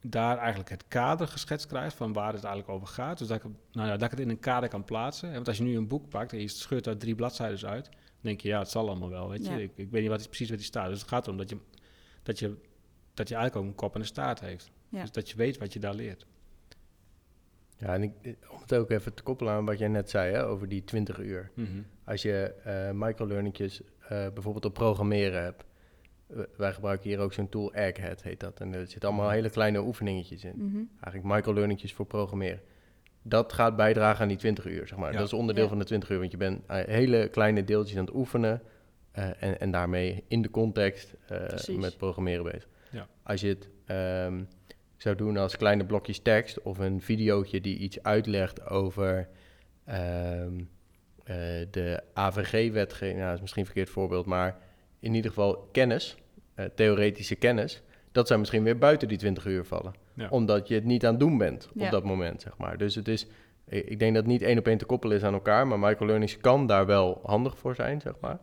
daar 0.00 0.38
eigenlijk 0.38 0.70
het 0.70 0.84
kader 0.88 1.28
geschetst 1.28 1.66
krijg 1.66 1.96
van 1.96 2.12
waar 2.12 2.32
het 2.32 2.44
eigenlijk 2.44 2.74
over 2.74 2.86
gaat. 2.88 3.18
Dus 3.18 3.26
dat 3.28 3.36
ik, 3.36 3.42
het- 3.42 3.52
nou 3.72 3.86
ja, 3.88 3.92
dat 3.96 4.02
ik 4.02 4.10
het 4.10 4.20
in 4.20 4.30
een 4.30 4.38
kader 4.38 4.68
kan 4.68 4.84
plaatsen. 4.84 5.32
Want 5.32 5.48
als 5.48 5.56
je 5.56 5.62
nu 5.62 5.76
een 5.76 5.88
boek 5.88 6.08
pakt 6.08 6.32
en 6.32 6.40
je 6.40 6.48
scheurt 6.48 6.84
daar 6.84 6.96
drie 6.96 7.14
bladzijden 7.14 7.68
uit, 7.68 7.84
dan 7.84 7.94
denk 8.20 8.40
je, 8.40 8.48
ja, 8.48 8.58
het 8.58 8.70
zal 8.70 8.88
allemaal 8.88 9.08
wel, 9.10 9.28
weet 9.28 9.44
je. 9.46 9.50
Ja. 9.50 9.58
Ik, 9.58 9.70
ik 9.74 9.90
weet 9.90 10.00
niet 10.02 10.10
wat, 10.10 10.26
precies 10.26 10.48
wat 10.48 10.58
die 10.58 10.66
staat. 10.66 10.88
Dus 10.88 11.00
het 11.00 11.08
gaat 11.08 11.24
erom 11.26 11.38
dat 11.38 11.48
je, 11.50 11.58
dat 12.22 12.38
je, 12.38 12.56
dat 13.14 13.28
je 13.28 13.34
eigenlijk 13.34 13.64
ook 13.64 13.70
een 13.72 13.76
kop 13.78 13.94
en 13.94 14.00
een 14.00 14.06
staart 14.06 14.40
heeft. 14.40 14.70
Ja. 14.88 15.00
Dus 15.00 15.12
dat 15.12 15.30
je 15.30 15.36
weet 15.36 15.58
wat 15.58 15.72
je 15.72 15.78
daar 15.78 15.94
leert. 15.94 16.26
Ja, 17.78 17.94
en 17.94 18.02
ik, 18.02 18.12
om 18.50 18.60
het 18.60 18.74
ook 18.74 18.90
even 18.90 19.14
te 19.14 19.22
koppelen 19.22 19.52
aan 19.52 19.64
wat 19.64 19.78
jij 19.78 19.88
net 19.88 20.10
zei 20.10 20.32
hè, 20.32 20.46
over 20.46 20.68
die 20.68 20.84
20 20.84 21.18
uur. 21.18 21.50
Mhm. 21.54 21.68
Als 22.04 22.22
je 22.22 22.54
eh 22.64 22.90
microlearningjes 22.90 23.80
eh, 24.00 24.08
bijvoorbeeld 24.08 24.64
op 24.64 24.74
programmeren 24.74 25.42
hebt. 25.42 25.64
Wij 26.56 26.72
gebruiken 26.72 27.08
hier 27.10 27.18
ook 27.18 27.32
zo'n 27.32 27.48
tool, 27.48 27.72
Egghead 27.74 28.22
heet 28.22 28.40
dat. 28.40 28.60
En 28.60 28.74
er 28.74 28.86
zitten 28.86 29.08
allemaal 29.08 29.30
hele 29.30 29.50
kleine 29.50 29.80
oefeningetjes 29.80 30.44
in. 30.44 30.54
Mhm. 30.56 30.76
Eigenlijk 31.00 31.34
microlearningjes 31.34 31.94
voor 31.94 32.06
programmeren. 32.06 32.60
dat 33.22 33.52
gaat 33.52 33.76
bijdragen 33.76 34.22
aan 34.22 34.28
die 34.28 34.36
20 34.36 34.66
uur, 34.66 34.86
zeg 34.86 34.98
maar. 34.98 35.12
Ja. 35.12 35.18
Dat 35.18 35.26
is 35.26 35.32
onderdeel 35.32 35.62
Ja. 35.62 35.68
van 35.68 35.78
de 35.78 35.84
20 35.84 36.10
uur, 36.10 36.18
want 36.18 36.30
je 36.30 36.36
bent 36.36 36.66
eh, 36.66 36.84
hele 36.84 37.28
kleine 37.28 37.64
deeltjes 37.64 37.98
aan 37.98 38.04
het 38.04 38.14
oefenen 38.14 38.62
eh, 39.12 39.42
en, 39.42 39.60
en 39.60 39.70
daarmee 39.70 40.24
in 40.28 40.42
de 40.42 40.50
context 40.50 41.14
eh, 41.28 41.76
met 41.76 41.96
programmeren 41.96 42.44
bezig. 42.44 42.68
Ja. 42.90 43.06
Als 43.22 43.40
je 43.40 43.48
het 43.48 43.68
ehm, 43.86 44.42
zou 44.96 45.16
doen 45.16 45.36
als 45.36 45.56
kleine 45.56 45.84
blokjes 45.84 46.18
tekst 46.18 46.62
of 46.62 46.78
een 46.78 47.00
videootje 47.00 47.60
die 47.60 47.78
iets 47.78 48.02
uitlegt 48.02 48.66
over 48.68 49.28
ehm, 49.84 50.60
eh, 51.24 51.36
de 51.70 52.02
AVG-wetgeving, 52.14 53.16
nou, 53.16 53.26
dat 53.26 53.34
is 53.34 53.40
misschien 53.40 53.62
een 53.62 53.68
verkeerd 53.68 53.90
voorbeeld, 53.90 54.26
maar 54.26 54.56
in 55.00 55.14
ieder 55.14 55.30
geval 55.30 55.68
kennis, 55.72 56.16
eh, 56.54 56.64
theoretische 56.74 57.34
kennis, 57.34 57.82
dat 58.12 58.26
zou 58.26 58.38
misschien 58.40 58.62
weer 58.62 58.78
buiten 58.78 59.08
die 59.08 59.18
20 59.18 59.46
uur 59.46 59.64
vallen. 59.64 59.94
Ja. 60.14 60.28
Omdat 60.30 60.68
je 60.68 60.74
het 60.74 60.84
niet 60.84 61.04
aan 61.04 61.10
het 61.10 61.20
doen 61.20 61.38
bent 61.38 61.68
Ja. 61.74 61.84
op 61.84 61.90
dat 61.90 62.04
moment, 62.04 62.42
zeg 62.42 62.56
maar. 62.58 62.78
Dus 62.78 62.94
het 62.94 63.08
is, 63.08 63.26
ik 63.68 63.86
ik 63.86 63.98
denk 63.98 64.14
dat 64.14 64.22
het 64.22 64.32
niet 64.32 64.42
één 64.42 64.58
op 64.58 64.66
één 64.66 64.78
te 64.78 64.84
koppelen 64.84 65.16
is 65.16 65.22
aan 65.22 65.34
elkaar, 65.34 65.66
maar 65.66 65.78
microlearnings 65.78 66.36
kan 66.36 66.66
daar 66.66 66.86
wel 66.86 67.20
handig 67.22 67.58
voor 67.58 67.74
zijn, 67.74 68.00
zeg 68.00 68.14
maar. 68.20 68.38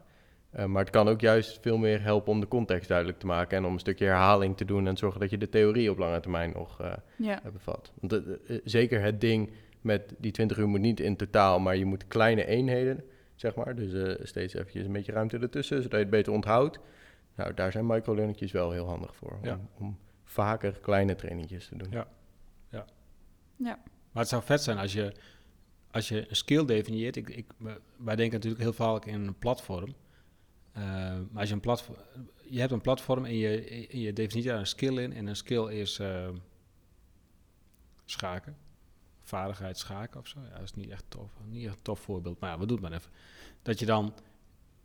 Eh, 0.54 0.66
maar 0.66 0.82
het 0.82 0.91
kan 0.91 1.08
ook 1.08 1.22
juist 1.22 1.60
veel 1.62 1.78
meer 1.78 2.01
helpen 2.01 2.32
om 2.32 2.39
de 2.39 2.47
context 2.47 2.88
duidelijk 2.88 3.20
te 3.20 3.26
maken 3.26 3.58
en 3.58 3.66
om 3.66 3.74
een 3.74 3.80
stukje 3.80 4.06
herhaling 4.06 4.58
te 4.58 4.66
doen 4.66 4.88
en 4.88 4.97
zorgen 4.97 5.20
dat 5.20 5.30
je 5.30 5.38
de 5.38 5.49
theorie 5.49 5.91
op 5.91 5.97
lange 5.97 6.20
termijn 6.20 6.51
nog 6.56 6.82
eh, 6.82 6.93
Ja, 7.18 7.43
eh, 7.43 7.51
bevat. 7.51 7.91
Want 8.01 8.22
zeker 8.64 9.01
het 9.01 9.22
ding 9.22 9.51
met 9.82 10.14
die 10.18 10.32
20 10.32 10.58
uur 10.58 10.68
moet 10.68 10.80
niet 10.80 10.99
in 10.99 11.16
totaal, 11.16 11.60
maar 11.60 11.76
je 11.76 11.86
moet 11.86 12.08
kleine 12.08 12.45
eenheden, 12.45 13.04
zeg 13.36 13.56
maar. 13.56 13.76
Dus 13.76 13.93
eh, 13.93 14.26
steeds 14.26 14.54
eventjes 14.54 14.86
een 14.86 14.91
beetje 14.91 15.12
ruimte 15.12 15.38
ertussen, 15.38 15.76
zodat 15.78 15.91
je 15.91 15.97
het 15.97 16.10
beter 16.10 16.34
onthoudt. 16.34 16.80
Nou, 17.36 17.54
daar 17.54 17.72
zijn 17.72 17.86
microlearningjes 17.86 18.51
wel 18.51 18.72
heel 18.72 18.88
handig 18.88 19.16
voor. 19.16 19.32
Om, 19.32 19.45
Ja. 19.45 19.60
om 19.78 19.97
vaker 20.24 20.72
kleine 20.82 21.16
trainingjes 21.16 21.68
te 21.68 21.78
doen. 21.78 21.91
Ja. 21.91 22.08
ja, 22.70 22.86
Maar 24.12 24.22
het 24.22 24.28
zou 24.28 24.43
vet 24.43 24.62
zijn 24.62 24.78
als 24.78 24.93
je, 24.93 25.14
als 25.91 26.08
je 26.10 26.30
een 26.30 26.36
skill 26.36 26.66
definieert. 26.66 27.16
Ik, 27.16 27.30
ik, 27.30 27.45
wij 27.97 28.16
denken 28.16 28.34
natuurlijk 28.34 28.62
heel 28.62 28.74
vaak 28.74 29.06
in 29.06 29.14
een 29.28 29.38
platform. 29.38 29.93
Eh, 30.74 30.84
maar 31.32 31.40
als 31.40 31.48
je 31.48 31.54
een 31.54 31.60
platform... 31.60 31.98
Je 32.50 32.60
hebt 32.60 32.72
een 32.72 32.82
platform 32.82 33.26
en 33.26 33.36
je, 33.36 33.88
je 34.02 34.14
definieert 34.14 34.50
daar 34.50 34.60
een 34.60 34.68
skill 34.68 34.98
in. 34.98 35.14
En 35.14 35.28
een 35.28 35.36
skill 35.36 35.66
is 35.66 36.00
eh, 36.00 36.30
schaken. 38.06 38.58
Vaardigheid 39.22 39.78
schaken 39.78 40.20
of 40.20 40.28
zo. 40.28 40.40
Ja, 40.50 40.54
dat 40.54 40.64
is 40.64 40.74
niet 40.74 40.90
echt 40.90 41.06
tof. 41.08 41.32
Niet 41.46 41.68
een 41.68 41.82
tof 41.82 42.00
voorbeeld. 42.00 42.40
Maar 42.40 42.50
ja, 42.50 42.60
we 42.60 42.66
doen 42.66 42.82
maar 42.82 42.92
even. 42.92 43.12
Dat 43.62 43.80
je 43.80 43.86
dan, 43.86 44.14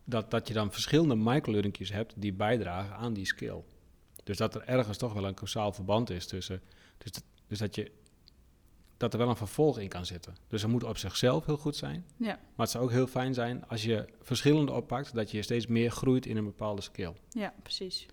dat, 0.05 0.31
dat 0.31 0.49
je 0.49 0.55
dan 0.55 0.73
verschillende 0.73 1.17
microlearningjes 1.17 1.93
hebt 1.93 2.15
die 2.17 2.33
bijdragen 2.33 2.97
aan 2.97 3.13
die 3.13 3.27
skill. 3.27 3.63
Dus 4.25 4.37
dat 4.37 4.55
er 4.55 4.63
ergens 4.63 4.99
toch 4.99 5.13
wel 5.13 5.27
een 5.27 5.35
causaal 5.35 5.73
verband 5.73 6.11
is 6.11 6.27
tussen... 6.27 6.63
Dus, 6.99 7.11
dus 7.47 7.59
dat 7.59 7.75
je 7.75 7.91
dat 8.99 9.13
er 9.13 9.19
wel 9.19 9.29
een 9.29 9.37
vervolg 9.37 9.79
in 9.79 9.89
kan 9.89 10.07
zitten. 10.07 10.35
Dus 10.49 10.61
dat 10.61 10.71
moet 10.71 10.85
op 10.85 10.97
zichzelf 10.99 11.47
heel 11.47 11.57
goed 11.57 11.77
zijn. 11.77 12.05
ja, 12.17 12.27
Maar 12.27 12.39
het 12.67 12.71
zou 12.71 12.85
ook 12.85 12.91
heel 12.91 13.07
fijn 13.07 13.35
zijn 13.35 13.67
als 13.69 13.83
je 13.83 14.09
verschillende 14.23 14.73
oppakt, 14.73 15.15
dat 15.15 15.31
je 15.31 15.43
steeds 15.43 15.67
meer 15.67 15.91
groeit 15.91 16.27
in 16.27 16.37
een 16.37 16.45
bepaalde 16.45 16.83
skill. 16.83 17.13
ja, 17.31 17.55
precies. 17.63 18.07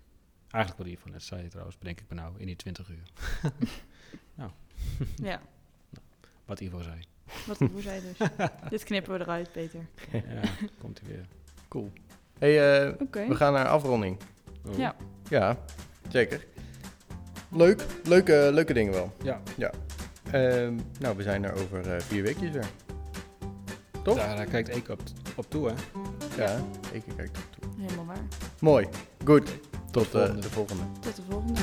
Eigenlijk 0.50 0.84
wat 0.88 0.92
Ivo 0.98 1.08
net 1.08 1.22
zei 1.22 1.48
trouwens, 1.48 1.78
bedenk 1.78 2.00
ik 2.00 2.04
me 2.08 2.14
nou, 2.14 2.34
in 2.38 2.46
die 2.46 2.56
20 2.56 2.88
uur. 2.88 3.02
Ja, 5.16 5.40
Wat 6.46 6.60
Ivo 6.60 6.82
zei. 6.82 7.00
wat 7.46 7.58
hoe 7.58 7.80
zei 7.82 8.00
je 8.00 8.12
dus? 8.18 8.28
Dit 8.70 8.84
knippen 8.84 9.12
we 9.12 9.20
eruit, 9.20 9.52
Peter. 9.52 9.86
Ja, 10.12 10.40
komt 10.80 11.00
hij 11.00 11.08
weer. 11.08 11.26
Cool. 11.68 11.92
Hey, 12.38 12.84
eh, 12.86 12.92
we 13.28 13.34
gaan 13.34 13.52
naar 13.52 13.68
afronding. 13.68 14.18
Oh. 14.66 14.76
Ja, 14.78 14.96
Ja, 15.28 15.58
zeker. 16.08 16.46
Leuk. 17.50 17.86
Leuke, 18.04 18.50
leuke 18.52 18.72
dingen 18.72 18.92
wel. 18.92 19.12
Ja, 19.22 19.40
Ehm, 19.56 19.70
nou, 20.98 21.16
we 21.16 21.22
zijn 21.22 21.44
er 21.44 21.52
over 21.52 21.92
eh, 21.94 22.00
vier 22.00 22.22
weekjes 22.22 22.50
weer. 22.50 22.66
Toch? 24.02 24.16
daar 24.16 24.38
eh, 24.38 24.50
kijkt 24.50 24.76
ik 24.76 24.88
op, 24.88 25.00
op 25.36 25.50
toe, 25.50 25.68
hè. 25.68 25.74
Ja, 26.42 26.56
ik 26.92 27.02
kijk 27.16 27.28
er 27.36 27.42
toe. 27.60 27.70
helemaal 27.80 28.06
waar. 28.06 28.22
Mooi. 28.60 28.86
Goed. 29.24 29.50
Tot, 29.90 30.06
volgende. 30.06 30.36
eh, 30.36 30.42
de 30.42 30.50
volgende. 30.50 30.82
Tot 31.00 31.16
de 31.16 31.22
volgende. 31.28 31.60